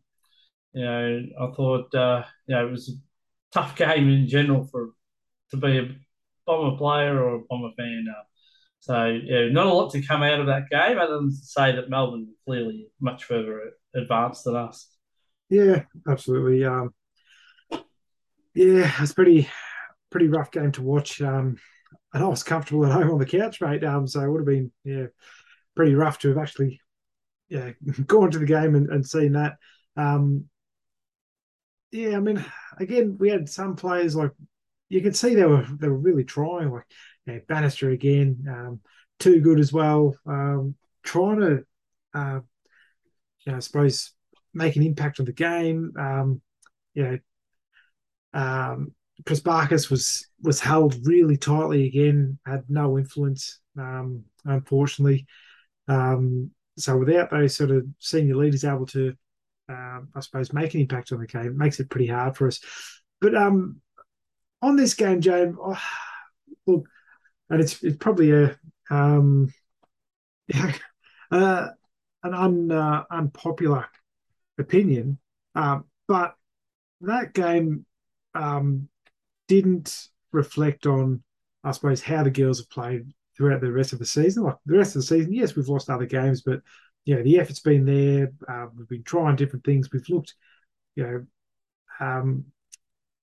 you 0.74 0.84
know, 0.84 1.22
I 1.42 1.48
thought, 1.52 1.94
uh, 1.94 2.24
you 2.48 2.56
know, 2.56 2.68
it 2.68 2.72
was 2.72 2.90
a 2.90 2.94
tough 3.54 3.76
game 3.76 4.10
in 4.10 4.28
general 4.28 4.64
for 4.66 4.92
to 5.52 5.58
be 5.58 5.78
a 5.78 5.96
Bomber 6.48 6.78
player 6.78 7.22
or 7.22 7.36
a 7.36 7.42
Bomber 7.50 7.72
fan. 7.78 8.06
Uh, 8.10 8.24
so 8.80 9.06
yeah, 9.06 9.50
not 9.50 9.66
a 9.66 9.74
lot 9.74 9.92
to 9.92 10.02
come 10.02 10.24
out 10.24 10.40
of 10.40 10.48
that 10.48 10.70
game, 10.70 10.98
other 10.98 11.18
than 11.18 11.30
to 11.30 11.36
say 11.36 11.76
that 11.76 11.90
Melbourne 11.90 12.28
clearly 12.46 12.88
much 13.02 13.26
further 13.26 13.72
advanced 13.96 14.46
than 14.46 14.56
us. 14.56 14.90
Yeah, 15.50 15.84
absolutely. 16.08 16.64
Um, 16.66 16.94
yeah, 18.54 18.92
it's 19.00 19.14
pretty 19.14 19.50
pretty 20.10 20.28
rough 20.28 20.52
game 20.52 20.72
to 20.74 20.82
watch. 20.82 21.22
Um, 21.22 21.58
and 22.14 22.24
I 22.24 22.28
was 22.28 22.44
comfortable 22.44 22.86
at 22.86 22.94
home 22.94 23.12
on 23.12 23.20
the 23.20 23.26
couch, 23.26 23.60
mate. 23.60 23.84
Um, 23.84 24.08
so 24.08 24.22
it 24.22 24.30
would 24.30 24.40
have 24.40 24.48
been 24.48 24.72
yeah 24.84 25.08
pretty 25.76 25.96
rough 25.96 26.20
to 26.20 26.30
have 26.30 26.38
actually 26.38 26.80
yeah 27.50 27.72
going 28.06 28.32
to 28.32 28.40
the 28.40 28.46
game 28.46 28.76
and, 28.76 28.90
and 28.90 29.06
seen 29.06 29.34
that. 29.34 29.58
Um, 29.98 30.46
yeah, 31.92 32.18
I 32.18 32.20
mean, 32.20 32.44
again, 32.78 33.18
we 33.20 33.30
had 33.30 33.48
some 33.48 33.76
players 33.76 34.16
like 34.16 34.32
you 34.90 35.02
can 35.02 35.14
see 35.14 35.36
they 35.36 35.46
were 35.46 35.66
they 35.80 35.88
were 35.88 35.98
really 35.98 36.24
trying, 36.24 36.72
like 37.28 37.48
Bannister 37.48 37.90
again, 37.90 38.46
um, 38.50 38.80
Toogood 39.20 39.60
as 39.60 39.72
well, 39.72 40.16
um, 40.26 40.76
trying 41.04 41.40
to, 41.40 41.64
uh, 42.14 42.40
you 43.46 43.52
know, 43.52 43.58
I 43.58 43.60
suppose 43.60 44.12
make 44.54 44.76
an 44.76 44.84
impact 44.84 45.20
on 45.20 45.26
the 45.26 45.34
game. 45.34 45.94
Um, 45.98 46.42
you 46.94 47.04
know, 47.04 47.20
um, 48.34 48.92
Prespakis 49.24 49.90
was 49.90 50.28
was 50.42 50.60
held 50.60 50.96
really 51.08 51.38
tightly 51.38 51.88
again, 51.88 52.38
had 52.46 52.66
no 52.70 52.98
influence, 52.98 53.60
um, 53.78 54.26
unfortunately. 54.44 55.26
Um, 55.88 56.52
so 56.78 56.98
without 56.98 57.32
those 57.32 57.56
sort 57.56 57.72
of 57.72 57.86
senior 58.00 58.36
leaders 58.36 58.66
able 58.66 58.86
to, 58.88 59.16
uh, 59.70 60.00
I 60.14 60.20
suppose, 60.20 60.54
make 60.54 60.74
an 60.74 60.82
impact 60.82 61.12
on 61.12 61.20
the 61.20 61.28
game, 61.28 61.48
it 61.48 61.56
makes 61.56 61.80
it 61.80 61.90
pretty 61.90 62.08
hard 62.08 62.36
for 62.36 62.48
us. 62.48 62.60
But 63.22 63.36
um, 63.36 63.82
on 64.62 64.76
this 64.76 64.94
game, 64.94 65.22
James, 65.22 65.56
oh, 65.60 65.82
look, 66.66 66.88
and 67.50 67.62
it's 67.62 67.82
it's 67.84 67.98
probably 67.98 68.32
a 68.32 68.58
um, 68.90 69.54
yeah, 70.48 70.74
uh, 71.32 71.68
an 72.24 72.34
un, 72.34 72.72
uh, 72.72 73.04
unpopular 73.10 73.88
opinion, 74.58 75.18
uh, 75.56 75.80
but 76.08 76.36
that 77.02 77.34
game 77.34 77.86
um, 78.34 78.90
didn't 79.48 80.08
reflect 80.32 80.86
on, 80.86 81.24
I 81.64 81.72
suppose, 81.72 82.02
how 82.02 82.24
the 82.24 82.32
girls 82.32 82.60
have 82.60 82.70
played 82.70 83.12
throughout 83.36 83.62
the 83.62 83.72
rest 83.72 83.94
of 83.94 84.00
the 84.00 84.06
season. 84.06 84.44
Like 84.44 84.56
the 84.66 84.78
rest 84.78 84.96
of 84.96 85.02
the 85.02 85.08
season, 85.08 85.34
yes, 85.34 85.56
we've 85.56 85.68
lost 85.68 85.90
other 85.90 86.06
games, 86.06 86.42
but 86.42 86.62
you 87.06 87.16
know 87.16 87.24
the 87.24 87.40
effort's 87.40 87.60
been 87.60 87.86
there. 87.86 88.32
Uh, 88.48 88.68
we've 88.76 88.88
been 88.88 89.04
trying 89.04 89.36
different 89.36 89.66
things. 89.66 89.90
We've 89.92 90.10
looked, 90.10 90.34
you 90.96 91.04
know, 91.04 91.26
um, 92.00 92.46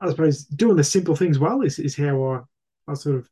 I 0.00 0.10
suppose 0.10 0.44
doing 0.44 0.76
the 0.76 0.84
simple 0.84 1.16
things 1.16 1.38
well 1.38 1.62
is, 1.62 1.78
is 1.78 1.96
how 1.96 2.22
I, 2.22 2.90
I 2.90 2.94
sort 2.94 3.16
of 3.16 3.30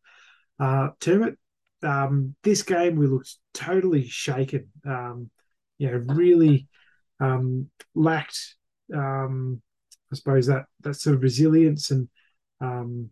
uh, 0.59 0.91
term 1.01 1.23
it. 1.25 1.39
Um, 1.83 2.35
this 2.43 2.63
game 2.63 2.97
we 2.97 3.07
looked 3.07 3.37
totally 3.55 4.07
shaken. 4.07 4.69
Um, 4.87 5.31
you 5.79 5.91
know, 5.91 5.97
really 6.15 6.69
um, 7.21 7.71
lacked, 7.95 8.57
um, 8.95 9.63
I 10.13 10.17
suppose 10.17 10.47
that 10.47 10.67
that 10.81 10.95
sort 10.95 11.17
of 11.17 11.23
resilience 11.23 11.91
and 11.91 12.09
um, 12.61 13.11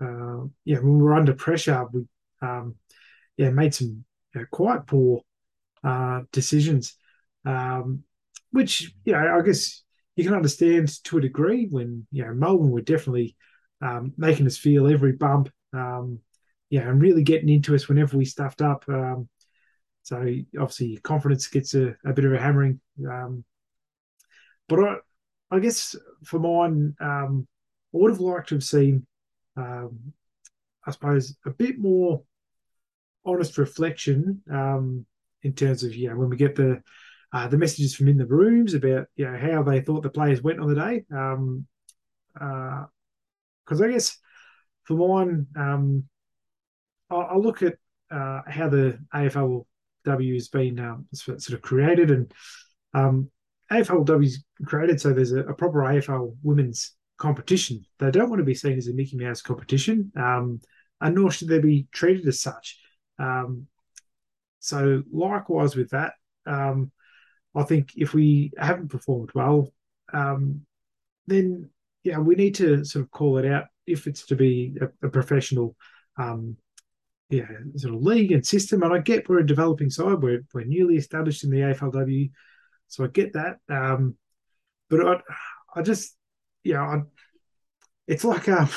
uh, 0.00 0.44
yeah, 0.64 0.78
when 0.78 0.98
we 0.98 1.02
were 1.02 1.14
under 1.14 1.34
pressure, 1.34 1.86
we 1.92 2.04
um, 2.42 2.76
yeah 3.36 3.50
made 3.50 3.74
some 3.74 4.04
you 4.34 4.40
know, 4.40 4.46
quite 4.50 4.86
poor 4.86 5.22
uh, 5.82 6.22
decisions, 6.32 6.96
um, 7.44 8.02
which 8.50 8.92
you 9.04 9.12
know 9.12 9.38
I 9.38 9.42
guess 9.42 9.82
you 10.16 10.24
can 10.24 10.34
understand 10.34 11.02
to 11.04 11.18
a 11.18 11.20
degree 11.20 11.66
when 11.70 12.06
you 12.10 12.24
know 12.24 12.34
Melbourne 12.34 12.70
were 12.70 12.80
definitely 12.80 13.36
um, 13.80 14.12
making 14.16 14.46
us 14.46 14.56
feel 14.56 14.90
every 14.90 15.12
bump, 15.12 15.50
um, 15.72 16.20
yeah, 16.70 16.88
and 16.88 17.00
really 17.00 17.22
getting 17.22 17.48
into 17.48 17.74
us 17.74 17.88
whenever 17.88 18.16
we 18.16 18.24
stuffed 18.24 18.62
up. 18.62 18.84
Um, 18.88 19.28
so 20.02 20.16
obviously 20.60 20.98
confidence 21.02 21.46
gets 21.48 21.74
a, 21.74 21.96
a 22.04 22.12
bit 22.12 22.26
of 22.26 22.32
a 22.32 22.38
hammering. 22.38 22.80
Um, 23.08 23.44
but 24.68 24.80
I, 24.80 24.96
I 25.50 25.58
guess 25.60 25.96
for 26.24 26.38
mine, 26.38 26.94
um, 27.00 27.46
I 27.94 27.98
would 27.98 28.10
have 28.10 28.20
liked 28.20 28.48
to 28.50 28.56
have 28.56 28.64
seen, 28.64 29.06
um, 29.56 30.12
I 30.86 30.90
suppose, 30.90 31.36
a 31.46 31.50
bit 31.50 31.78
more 31.78 32.22
honest 33.24 33.58
reflection 33.58 34.42
in 35.44 35.52
terms 35.52 35.84
of 35.84 35.94
you 35.94 36.08
know 36.08 36.16
when 36.16 36.30
we 36.30 36.36
get 36.36 36.56
the 36.56 36.82
uh, 37.32 37.48
the 37.48 37.58
messages 37.58 37.94
from 37.94 38.08
in 38.08 38.16
the 38.16 38.26
rooms 38.26 38.74
about 38.74 39.06
you 39.16 39.24
know 39.24 39.36
how 39.36 39.62
they 39.62 39.80
thought 39.80 40.02
the 40.02 40.10
players 40.10 40.42
went 40.42 40.60
on 40.60 40.68
the 40.68 40.74
day. 40.74 41.04
Um, 41.14 41.66
because 42.32 43.80
uh, 43.80 43.84
I 43.84 43.90
guess 43.92 44.18
for 44.84 44.94
mine, 44.94 45.46
um, 45.56 46.04
I'll, 47.10 47.28
I'll 47.30 47.42
look 47.42 47.62
at 47.62 47.74
uh, 48.10 48.42
how 48.46 48.68
the 48.68 48.98
AFLW 49.14 50.34
has 50.34 50.48
been 50.48 50.78
um, 50.78 51.06
sort 51.12 51.50
of 51.50 51.62
created, 51.62 52.10
and 52.10 52.32
um, 52.92 53.30
AFLW's 53.72 54.44
created 54.66 55.00
so 55.00 55.12
there's 55.12 55.32
a, 55.32 55.40
a, 55.40 55.54
proper 55.54 55.78
AFL 55.80 56.36
women's 56.42 56.92
competition. 57.18 57.84
They 57.98 58.10
don't 58.10 58.28
want 58.28 58.40
to 58.40 58.44
be 58.44 58.54
seen 58.54 58.78
as 58.78 58.88
a 58.88 58.92
Mickey 58.92 59.16
Mouse 59.16 59.42
competition, 59.42 60.12
um, 60.16 60.60
and 61.00 61.14
nor 61.14 61.30
should 61.30 61.48
they 61.48 61.58
be 61.58 61.88
treated 61.92 62.26
as 62.28 62.40
such. 62.40 62.78
Um, 63.18 63.66
so, 64.60 65.02
likewise 65.12 65.76
with 65.76 65.90
that, 65.90 66.14
um, 66.46 66.90
I 67.54 67.62
think 67.62 67.90
if 67.96 68.14
we 68.14 68.52
haven't 68.58 68.88
performed 68.88 69.30
well, 69.34 69.72
um, 70.12 70.62
then 71.26 71.70
yeah, 72.02 72.18
we 72.18 72.34
need 72.34 72.54
to 72.56 72.84
sort 72.84 73.04
of 73.04 73.10
call 73.10 73.38
it 73.38 73.46
out 73.46 73.66
if 73.86 74.06
it's 74.06 74.26
to 74.26 74.36
be 74.36 74.76
a, 74.80 75.06
a 75.06 75.10
professional 75.10 75.76
um, 76.16 76.56
yeah 77.30 77.46
sort 77.76 77.94
of 77.94 78.02
league 78.02 78.32
and 78.32 78.46
system. 78.46 78.82
And 78.82 78.92
I 78.92 78.98
get 78.98 79.28
we're 79.28 79.40
a 79.40 79.46
developing 79.46 79.90
side. 79.90 80.22
We're 80.22 80.44
we're 80.52 80.64
newly 80.64 80.96
established 80.96 81.44
in 81.44 81.50
the 81.50 81.60
AFLW, 81.60 82.30
so 82.88 83.04
I 83.04 83.08
get 83.08 83.32
that. 83.34 83.58
Um, 83.68 84.16
but 84.90 85.06
I 85.06 85.20
I 85.74 85.82
just 85.82 86.16
you 86.62 86.74
know 86.74 86.82
I, 86.82 87.02
it's 88.06 88.24
like 88.24 88.48
um 88.48 88.68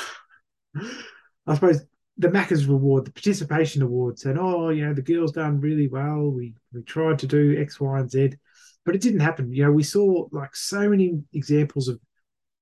I 1.46 1.54
suppose 1.54 1.82
the 2.18 2.28
Macca's 2.28 2.66
reward, 2.66 3.04
the 3.04 3.12
participation 3.12 3.80
award, 3.80 4.18
saying, 4.18 4.38
"Oh, 4.38 4.70
you 4.70 4.84
know, 4.84 4.92
the 4.92 5.02
girls 5.02 5.32
done 5.32 5.60
really 5.60 5.86
well. 5.86 6.30
We 6.30 6.54
we 6.72 6.82
tried 6.82 7.18
to 7.20 7.26
do 7.26 7.56
X, 7.60 7.80
Y, 7.80 7.98
and 7.98 8.10
Z, 8.10 8.34
but 8.84 8.94
it 8.94 9.00
didn't 9.00 9.20
happen." 9.20 9.52
You 9.52 9.64
know, 9.64 9.72
we 9.72 9.84
saw 9.84 10.28
like 10.32 10.54
so 10.56 10.88
many 10.88 11.22
examples 11.32 11.88
of 11.88 12.00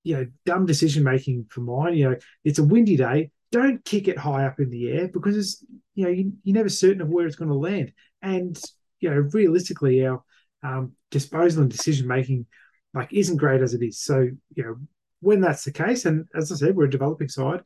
you 0.04 0.16
know 0.16 0.26
dumb 0.44 0.66
decision 0.66 1.02
making 1.02 1.46
for 1.48 1.62
mine. 1.62 1.94
You 1.94 2.10
know, 2.10 2.16
it's 2.44 2.58
a 2.58 2.64
windy 2.64 2.96
day. 2.96 3.30
Don't 3.50 3.84
kick 3.84 4.08
it 4.08 4.18
high 4.18 4.44
up 4.44 4.60
in 4.60 4.70
the 4.70 4.90
air 4.90 5.08
because 5.08 5.36
it's 5.36 5.64
you 5.94 6.04
know 6.04 6.10
you, 6.10 6.32
you're 6.44 6.54
never 6.54 6.68
certain 6.68 7.00
of 7.00 7.08
where 7.08 7.26
it's 7.26 7.36
going 7.36 7.50
to 7.50 7.54
land. 7.54 7.92
And 8.20 8.60
you 9.00 9.08
know, 9.08 9.28
realistically, 9.32 10.06
our 10.06 10.22
um, 10.62 10.92
disposal 11.10 11.62
and 11.62 11.70
decision 11.70 12.06
making 12.06 12.46
like 12.92 13.12
isn't 13.12 13.38
great 13.38 13.62
as 13.62 13.72
it 13.72 13.82
is. 13.82 14.00
So 14.00 14.28
you 14.54 14.62
know, 14.62 14.76
when 15.20 15.40
that's 15.40 15.64
the 15.64 15.72
case, 15.72 16.04
and 16.04 16.26
as 16.34 16.52
I 16.52 16.56
said, 16.56 16.76
we're 16.76 16.84
a 16.84 16.90
developing 16.90 17.28
side 17.28 17.62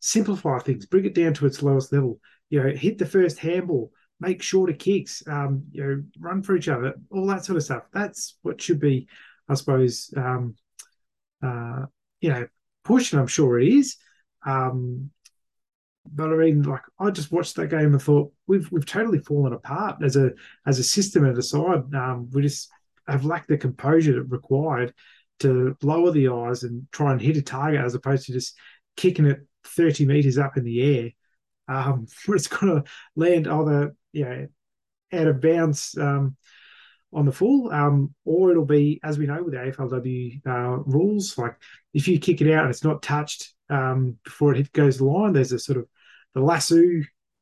simplify 0.00 0.58
things, 0.58 0.86
bring 0.86 1.04
it 1.04 1.14
down 1.14 1.34
to 1.34 1.46
its 1.46 1.62
lowest 1.62 1.92
level. 1.92 2.20
You 2.50 2.62
know, 2.62 2.70
hit 2.70 2.98
the 2.98 3.06
first 3.06 3.38
handball, 3.38 3.90
make 4.20 4.42
shorter 4.42 4.72
kicks, 4.72 5.22
um, 5.26 5.64
you 5.72 5.84
know, 5.84 6.02
run 6.18 6.42
for 6.42 6.56
each 6.56 6.68
other, 6.68 6.94
all 7.10 7.26
that 7.26 7.44
sort 7.44 7.56
of 7.56 7.64
stuff. 7.64 7.84
That's 7.92 8.36
what 8.42 8.60
should 8.60 8.80
be, 8.80 9.08
I 9.48 9.54
suppose, 9.54 10.12
um, 10.16 10.54
uh, 11.42 11.86
you 12.20 12.30
know, 12.30 12.46
pushed, 12.84 13.12
and 13.12 13.20
I'm 13.20 13.26
sure 13.26 13.58
it 13.58 13.68
is. 13.68 13.96
Um, 14.46 15.10
but 16.12 16.30
I 16.30 16.36
mean, 16.36 16.62
like 16.62 16.82
I 16.98 17.10
just 17.10 17.32
watched 17.32 17.56
that 17.56 17.70
game 17.70 17.92
and 17.92 18.02
thought 18.02 18.32
we've 18.46 18.70
we've 18.70 18.86
totally 18.86 19.18
fallen 19.18 19.54
apart 19.54 20.02
as 20.02 20.16
a 20.16 20.32
as 20.66 20.78
a 20.78 20.84
system 20.84 21.24
and 21.24 21.36
a 21.36 21.42
side. 21.42 21.94
Um, 21.94 22.28
we 22.32 22.42
just 22.42 22.70
have 23.08 23.24
lacked 23.24 23.48
the 23.48 23.56
composure 23.56 24.22
required 24.22 24.92
to 25.40 25.76
lower 25.82 26.10
the 26.10 26.28
eyes 26.28 26.62
and 26.62 26.86
try 26.92 27.12
and 27.12 27.20
hit 27.20 27.36
a 27.36 27.42
target 27.42 27.80
as 27.80 27.94
opposed 27.94 28.26
to 28.26 28.32
just 28.32 28.56
kicking 28.96 29.26
it 29.26 29.40
30 29.66 30.06
meters 30.06 30.38
up 30.38 30.56
in 30.56 30.64
the 30.64 30.82
air, 30.82 31.10
um, 31.68 32.06
where 32.26 32.36
it's 32.36 32.46
going 32.46 32.82
to 32.82 32.90
land 33.16 33.48
either 33.48 33.94
you 34.12 34.24
know 34.24 34.48
out 35.12 35.26
of 35.26 35.40
bounds 35.40 35.96
um, 36.00 36.36
on 37.12 37.26
the 37.26 37.32
full, 37.32 37.70
um, 37.70 38.14
or 38.24 38.50
it'll 38.50 38.64
be 38.64 39.00
as 39.04 39.18
we 39.18 39.26
know 39.26 39.42
with 39.42 39.54
the 39.54 39.58
AFLW 39.58 40.46
uh, 40.46 40.82
rules, 40.84 41.38
like 41.38 41.56
if 41.92 42.08
you 42.08 42.18
kick 42.18 42.40
it 42.40 42.52
out 42.52 42.64
and 42.64 42.70
it's 42.70 42.84
not 42.84 43.02
touched 43.02 43.52
um, 43.70 44.18
before 44.24 44.54
it 44.54 44.72
goes 44.72 44.98
the 44.98 45.04
line, 45.04 45.32
there's 45.32 45.52
a 45.52 45.58
sort 45.58 45.78
of 45.78 45.86
the 46.34 46.40
lasso 46.40 46.80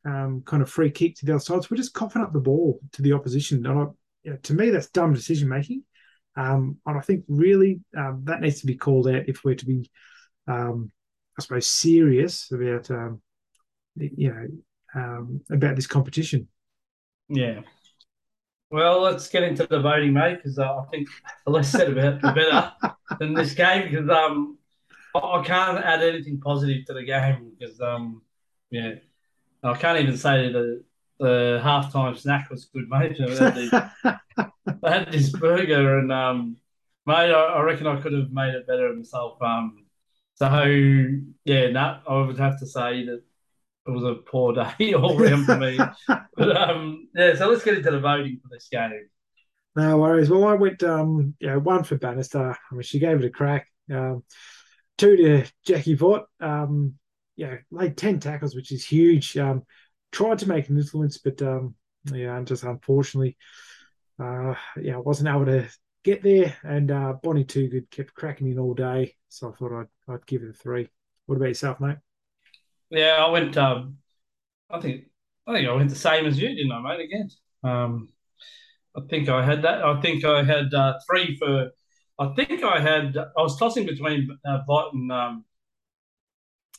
um, 0.04 0.42
kind 0.44 0.62
of 0.62 0.70
free 0.70 0.90
kick 0.90 1.16
to 1.16 1.26
the 1.26 1.32
other 1.32 1.40
side. 1.40 1.62
So 1.62 1.68
we're 1.70 1.76
just 1.76 1.94
coughing 1.94 2.22
up 2.22 2.32
the 2.32 2.40
ball 2.40 2.80
to 2.92 3.02
the 3.02 3.12
opposition, 3.12 3.64
and 3.66 3.78
I, 3.78 3.86
you 4.24 4.30
know, 4.32 4.36
to 4.36 4.54
me 4.54 4.70
that's 4.70 4.90
dumb 4.90 5.14
decision 5.14 5.48
making. 5.48 5.84
Um, 6.36 6.78
and 6.86 6.96
I 6.96 7.00
think 7.00 7.24
really 7.28 7.80
um, 7.96 8.22
that 8.24 8.40
needs 8.40 8.60
to 8.60 8.66
be 8.66 8.76
called 8.76 9.08
out 9.08 9.28
if 9.28 9.44
we're 9.44 9.54
to 9.54 9.66
be 9.66 9.90
um, 10.48 10.90
I 11.38 11.42
suppose, 11.42 11.66
serious 11.66 12.50
about 12.50 12.90
um, 12.90 13.20
you 13.96 14.32
know 14.32 14.46
um, 14.94 15.40
about 15.50 15.76
this 15.76 15.86
competition. 15.86 16.48
Yeah. 17.28 17.60
Well, 18.70 19.02
let's 19.02 19.28
get 19.28 19.42
into 19.42 19.66
the 19.66 19.80
voting, 19.80 20.14
mate, 20.14 20.36
because 20.36 20.58
uh, 20.58 20.78
I 20.78 20.84
think 20.90 21.08
the 21.44 21.52
less 21.52 21.70
said 21.70 21.90
about 21.90 22.22
the 22.22 22.32
better 22.32 22.72
than 23.18 23.34
this 23.34 23.52
game. 23.52 23.90
Because 23.90 24.08
um, 24.08 24.58
I 25.14 25.42
can't 25.44 25.78
add 25.78 26.02
anything 26.02 26.40
positive 26.40 26.86
to 26.86 26.94
the 26.94 27.04
game 27.04 27.52
because 27.58 27.80
um, 27.80 28.22
yeah, 28.70 28.94
I 29.62 29.74
can't 29.74 30.00
even 30.00 30.16
say 30.16 30.50
the 30.52 30.84
the 31.18 31.60
halftime 31.62 32.18
snack 32.18 32.50
was 32.50 32.64
good, 32.64 32.88
mate. 32.88 33.16
I 33.20 34.18
had 34.82 35.12
this 35.12 35.30
burger 35.30 35.98
and 35.98 36.10
um, 36.10 36.56
mate, 37.06 37.30
I, 37.30 37.44
I 37.44 37.62
reckon 37.62 37.86
I 37.86 38.00
could 38.00 38.12
have 38.12 38.32
made 38.32 38.54
it 38.54 38.66
better 38.66 38.92
myself. 38.92 39.40
Um, 39.40 39.81
so 40.42 40.64
yeah, 41.44 41.70
no, 41.70 42.00
I 42.08 42.20
would 42.22 42.38
have 42.40 42.58
to 42.58 42.66
say 42.66 43.06
that 43.06 43.22
it 43.86 43.90
was 43.90 44.02
a 44.02 44.14
poor 44.14 44.52
day 44.52 44.92
all 44.94 45.16
round 45.16 45.46
for 45.46 45.56
me. 45.56 45.78
but 46.36 46.56
um, 46.56 47.08
yeah, 47.14 47.36
so 47.36 47.48
let's 47.48 47.62
get 47.62 47.78
into 47.78 47.92
the 47.92 48.00
voting 48.00 48.40
for 48.42 48.48
this 48.50 48.66
game. 48.68 49.08
No 49.76 49.98
worries. 49.98 50.30
Well, 50.30 50.44
I 50.48 50.54
went 50.54 50.82
um, 50.82 51.34
you 51.38 51.46
know, 51.46 51.60
one 51.60 51.84
for 51.84 51.96
Bannister. 51.96 52.50
I 52.50 52.74
mean, 52.74 52.82
she 52.82 52.98
gave 52.98 53.20
it 53.20 53.24
a 53.24 53.30
crack. 53.30 53.68
Um, 53.88 54.24
two 54.98 55.16
to 55.16 55.44
Jacqui 55.64 55.96
Vogt. 55.96 56.26
Um, 56.40 56.94
yeah, 57.36 57.58
laid 57.70 57.96
ten 57.96 58.18
tackles, 58.18 58.56
which 58.56 58.72
is 58.72 58.84
huge. 58.84 59.36
Um, 59.38 59.62
tried 60.10 60.40
to 60.40 60.48
make 60.48 60.68
an 60.68 60.76
influence, 60.76 61.18
but 61.18 61.40
um, 61.40 61.76
yeah, 62.12 62.42
just 62.42 62.64
unfortunately, 62.64 63.36
uh, 64.18 64.54
yeah, 64.80 64.96
I 64.96 64.98
wasn't 64.98 65.28
able 65.28 65.46
to 65.46 65.68
get 66.02 66.24
there. 66.24 66.56
And 66.64 66.90
uh, 66.90 67.14
Bonnie 67.22 67.44
Toogood 67.44 67.90
kept 67.90 68.14
cracking 68.14 68.50
in 68.50 68.58
all 68.58 68.74
day, 68.74 69.14
so 69.28 69.48
I 69.48 69.56
thought 69.56 69.80
I'd 69.80 69.86
I'd 70.12 70.26
give 70.26 70.42
it 70.42 70.50
a 70.50 70.52
three. 70.52 70.88
What 71.26 71.36
about 71.36 71.48
yourself, 71.48 71.80
mate? 71.80 71.96
Yeah, 72.90 73.24
I 73.24 73.30
went. 73.30 73.56
Um, 73.56 73.98
I 74.70 74.80
think 74.80 75.04
I 75.46 75.54
think 75.54 75.68
I 75.68 75.72
went 75.72 75.90
the 75.90 75.96
same 75.96 76.26
as 76.26 76.38
you, 76.38 76.48
didn't 76.48 76.72
I, 76.72 76.82
mate? 76.82 77.04
Again, 77.04 77.30
um, 77.64 78.08
I 78.96 79.00
think 79.08 79.28
I 79.28 79.44
had 79.44 79.62
that. 79.62 79.82
I 79.82 80.00
think 80.00 80.24
I 80.24 80.42
had 80.42 80.72
uh, 80.74 80.98
three 81.08 81.36
for. 81.36 81.70
I 82.18 82.34
think 82.34 82.62
I 82.62 82.80
had. 82.80 83.16
I 83.16 83.42
was 83.42 83.58
tossing 83.58 83.86
between 83.86 84.36
uh, 84.44 84.58
Vogt 84.66 84.94
and 84.94 85.10
um, 85.10 85.44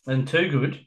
and 0.06 0.28
Toogood 0.28 0.80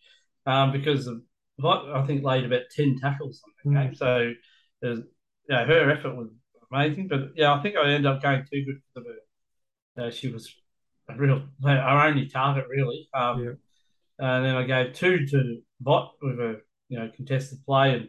um, 0.46 0.72
because 0.72 1.06
of 1.06 1.22
Vogt, 1.58 1.88
I 1.88 2.06
think 2.06 2.24
laid 2.24 2.44
about 2.44 2.62
ten 2.74 2.98
tackles 3.00 3.42
on 3.44 3.72
the 3.72 3.78
mm. 3.78 3.82
game. 3.82 3.94
So, 3.94 4.32
there's, 4.80 5.00
yeah, 5.48 5.64
her 5.64 5.90
effort 5.90 6.16
was 6.16 6.28
amazing. 6.70 7.08
But 7.08 7.30
yeah, 7.34 7.52
I 7.54 7.62
think 7.62 7.76
I 7.76 7.88
ended 7.90 8.06
up 8.06 8.22
going 8.22 8.42
Toogood 8.42 8.80
for 8.94 9.00
the. 9.00 9.16
Uh, 9.98 10.10
she 10.10 10.28
was 10.28 10.54
real 11.14 11.42
our 11.64 12.08
only 12.08 12.26
target 12.26 12.66
really. 12.68 13.08
Um, 13.14 13.44
yeah. 13.44 13.50
And 14.18 14.44
then 14.44 14.56
I 14.56 14.62
gave 14.64 14.94
two 14.94 15.26
to 15.26 15.60
Bot 15.80 16.14
with 16.22 16.40
a 16.40 16.60
you 16.88 16.98
know 16.98 17.10
contested 17.14 17.64
play 17.64 17.94
and 17.94 18.08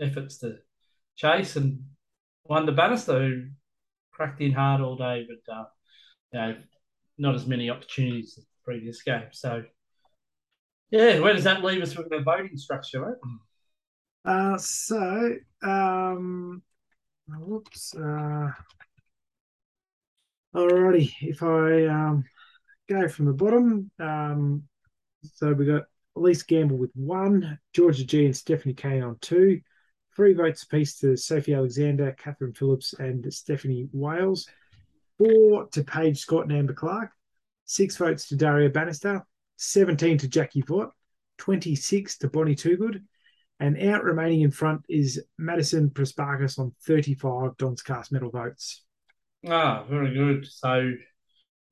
efforts 0.00 0.38
to 0.38 0.56
chase, 1.16 1.56
and 1.56 1.84
one 2.44 2.66
to 2.66 2.72
Bannister 2.72 3.18
who 3.18 3.42
cracked 4.10 4.40
in 4.40 4.52
hard 4.52 4.80
all 4.80 4.96
day, 4.96 5.26
but 5.28 5.54
uh, 5.54 5.64
you 6.32 6.38
know 6.38 6.56
not 7.18 7.34
as 7.34 7.46
many 7.46 7.70
opportunities 7.70 8.34
as 8.38 8.44
the 8.44 8.50
previous 8.64 9.02
game. 9.02 9.28
So 9.32 9.64
yeah, 10.90 11.20
where 11.20 11.34
does 11.34 11.44
that 11.44 11.62
leave 11.62 11.82
us 11.82 11.96
with 11.96 12.08
the 12.10 12.20
voting 12.20 12.56
structure, 12.56 13.00
right? 13.00 13.16
Uh, 14.24 14.58
so 14.58 15.36
um, 15.62 16.62
whoops. 17.28 17.94
Uh, 17.94 18.50
alrighty, 20.54 21.12
if 21.20 21.42
I 21.42 21.86
um, 21.86 22.24
go 22.88 23.08
from 23.08 23.26
the 23.26 23.32
bottom, 23.32 23.90
um, 23.98 24.64
so 25.22 25.52
we 25.52 25.66
got 25.66 25.84
Elise 26.16 26.42
Gamble 26.42 26.76
with 26.76 26.90
one, 26.94 27.58
Georgia 27.72 28.04
Gee 28.04 28.26
and 28.26 28.36
Stephanie 28.36 28.74
Cain 28.74 29.02
on 29.02 29.16
two, 29.20 29.60
three 30.14 30.34
votes 30.34 30.62
apiece 30.62 30.98
to 30.98 31.16
Sophie 31.16 31.54
Alexander, 31.54 32.14
Catherine 32.18 32.52
Phillips, 32.52 32.92
and 32.94 33.32
Stephanie 33.32 33.88
Wales, 33.92 34.46
four 35.18 35.68
to 35.68 35.84
Paige 35.84 36.18
Scott 36.18 36.44
and 36.44 36.52
Amber 36.52 36.74
Clarke, 36.74 37.12
six 37.64 37.96
votes 37.96 38.28
to 38.28 38.36
Daria 38.36 38.68
Bannister, 38.68 39.24
17 39.56 40.18
to 40.18 40.28
Jacqui 40.28 40.66
Vogt, 40.66 40.92
26 41.38 42.18
to 42.18 42.28
Bonnie 42.28 42.54
Toogood, 42.54 43.02
and 43.58 43.80
out 43.80 44.04
remaining 44.04 44.42
in 44.42 44.50
front 44.50 44.82
is 44.88 45.22
Madison 45.38 45.88
Prespakis 45.88 46.58
on 46.58 46.74
35 46.84 47.56
Don's 47.56 47.80
Cast 47.80 48.12
medal 48.12 48.30
votes. 48.30 48.84
Ah, 49.48 49.84
very 49.88 50.14
good. 50.14 50.46
So, 50.46 50.92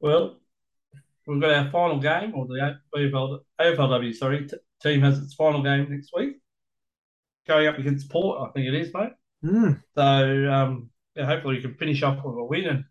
well, 0.00 0.40
we've 1.26 1.40
got 1.40 1.50
our 1.50 1.70
final 1.70 2.00
game, 2.00 2.34
or 2.34 2.46
the 2.46 2.76
AFL, 2.96 3.40
AFLW, 3.60 4.14
sorry, 4.14 4.46
t- 4.48 4.56
team 4.82 5.02
has 5.02 5.18
its 5.18 5.34
final 5.34 5.62
game 5.62 5.88
next 5.90 6.10
week, 6.14 6.36
going 7.46 7.68
up 7.68 7.78
against 7.78 8.10
Port, 8.10 8.48
I 8.48 8.52
think 8.52 8.66
it 8.66 8.74
is, 8.74 8.92
mate. 8.92 9.12
Mm. 9.44 9.82
So, 9.94 10.52
um, 10.52 10.90
yeah, 11.14 11.26
hopefully 11.26 11.56
we 11.56 11.62
can 11.62 11.74
finish 11.74 12.02
off 12.02 12.24
with 12.24 12.36
a 12.36 12.44
win 12.44 12.66
and 12.66 12.84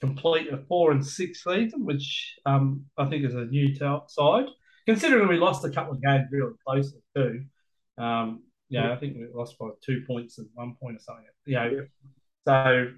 complete 0.00 0.52
a 0.52 0.58
four 0.68 0.92
and 0.92 1.04
six 1.04 1.44
season, 1.44 1.84
which 1.84 2.36
um, 2.44 2.84
I 2.98 3.06
think 3.06 3.24
is 3.24 3.34
a 3.34 3.44
new 3.44 3.74
side. 4.08 4.46
Considering 4.86 5.28
we 5.28 5.36
lost 5.36 5.64
a 5.64 5.70
couple 5.70 5.94
of 5.94 6.02
games 6.02 6.26
really 6.30 6.52
closely 6.66 7.00
too, 7.16 7.44
um, 7.98 8.42
yeah, 8.68 8.92
I 8.92 8.96
think 8.96 9.16
we 9.16 9.26
lost 9.32 9.58
by 9.58 9.68
two 9.84 10.02
points 10.06 10.38
and 10.38 10.48
one 10.54 10.74
point 10.80 10.96
or 10.96 11.00
something. 11.00 11.24
You 11.44 11.54
know, 11.54 11.70
yeah. 11.70 11.80
so 12.46 12.92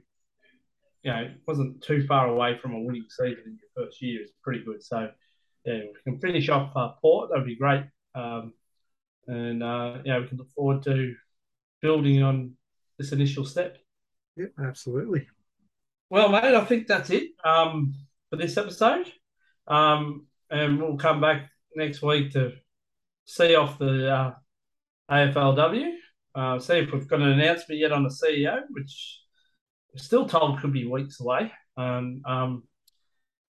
you 1.02 1.12
know, 1.12 1.22
it 1.22 1.40
wasn't 1.46 1.82
too 1.82 2.06
far 2.06 2.28
away 2.28 2.58
from 2.60 2.74
a 2.74 2.80
winning 2.80 3.06
season 3.08 3.42
in 3.46 3.58
your 3.58 3.86
first 3.86 4.02
year. 4.02 4.22
It's 4.22 4.32
pretty 4.42 4.64
good. 4.64 4.82
So 4.82 5.10
yeah, 5.64 5.80
we 5.80 6.12
can 6.12 6.20
finish 6.20 6.48
off 6.48 6.72
uh, 6.76 6.90
Port. 7.00 7.30
That 7.30 7.38
would 7.38 7.46
be 7.46 7.56
great. 7.56 7.84
Um, 8.14 8.52
and 9.26 9.62
uh, 9.62 9.98
yeah, 10.04 10.18
we 10.18 10.26
can 10.26 10.38
look 10.38 10.50
forward 10.52 10.82
to 10.84 11.14
building 11.80 12.22
on 12.22 12.54
this 12.98 13.12
initial 13.12 13.44
step. 13.44 13.78
Yep, 14.36 14.52
absolutely. 14.64 15.26
Well, 16.10 16.30
mate, 16.30 16.54
I 16.54 16.64
think 16.64 16.86
that's 16.86 17.10
it 17.10 17.30
um, 17.44 17.94
for 18.30 18.36
this 18.36 18.56
episode. 18.56 19.12
Um, 19.66 20.26
and 20.50 20.80
we'll 20.80 20.96
come 20.96 21.20
back 21.20 21.50
next 21.76 22.02
week 22.02 22.32
to 22.32 22.52
see 23.26 23.54
off 23.54 23.78
the 23.78 24.10
uh, 24.10 24.34
AFLW. 25.10 25.92
Uh, 26.34 26.58
see 26.58 26.78
if 26.78 26.92
we've 26.92 27.06
got 27.06 27.20
an 27.20 27.28
announcement 27.28 27.80
yet 27.80 27.92
on 27.92 28.04
the 28.04 28.08
CEO, 28.08 28.62
which 28.70 29.20
still 30.00 30.28
told 30.28 30.60
could 30.60 30.72
be 30.72 30.86
weeks 30.86 31.20
away. 31.20 31.52
And 31.76 32.24
um, 32.26 32.64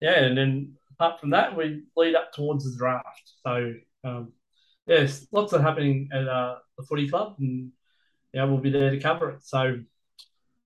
yeah, 0.01 0.25
and 0.25 0.37
then 0.37 0.75
apart 0.93 1.21
from 1.21 1.31
that, 1.31 1.57
we 1.57 1.85
lead 1.97 2.15
up 2.15 2.33
towards 2.33 2.65
the 2.65 2.77
draft. 2.77 3.33
So 3.45 3.75
um, 4.05 4.33
yes, 4.87 5.27
lots 5.33 5.53
of 5.53 5.63
happening 5.63 6.09
at 6.13 6.29
uh, 6.29 6.57
the 6.77 6.85
footy 6.85 7.09
club, 7.09 7.37
and 7.39 7.73
yeah, 8.33 8.45
we'll 8.45 8.59
be 8.59 8.71
there 8.71 8.91
to 8.91 9.01
cover 9.01 9.31
it. 9.31 9.45
So 9.45 9.81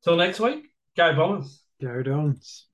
till 0.05 0.16
next 0.16 0.41
week, 0.41 0.64
go 0.97 1.14
Bombers. 1.14 1.62
Go 1.80 2.03
Dons. 2.03 2.66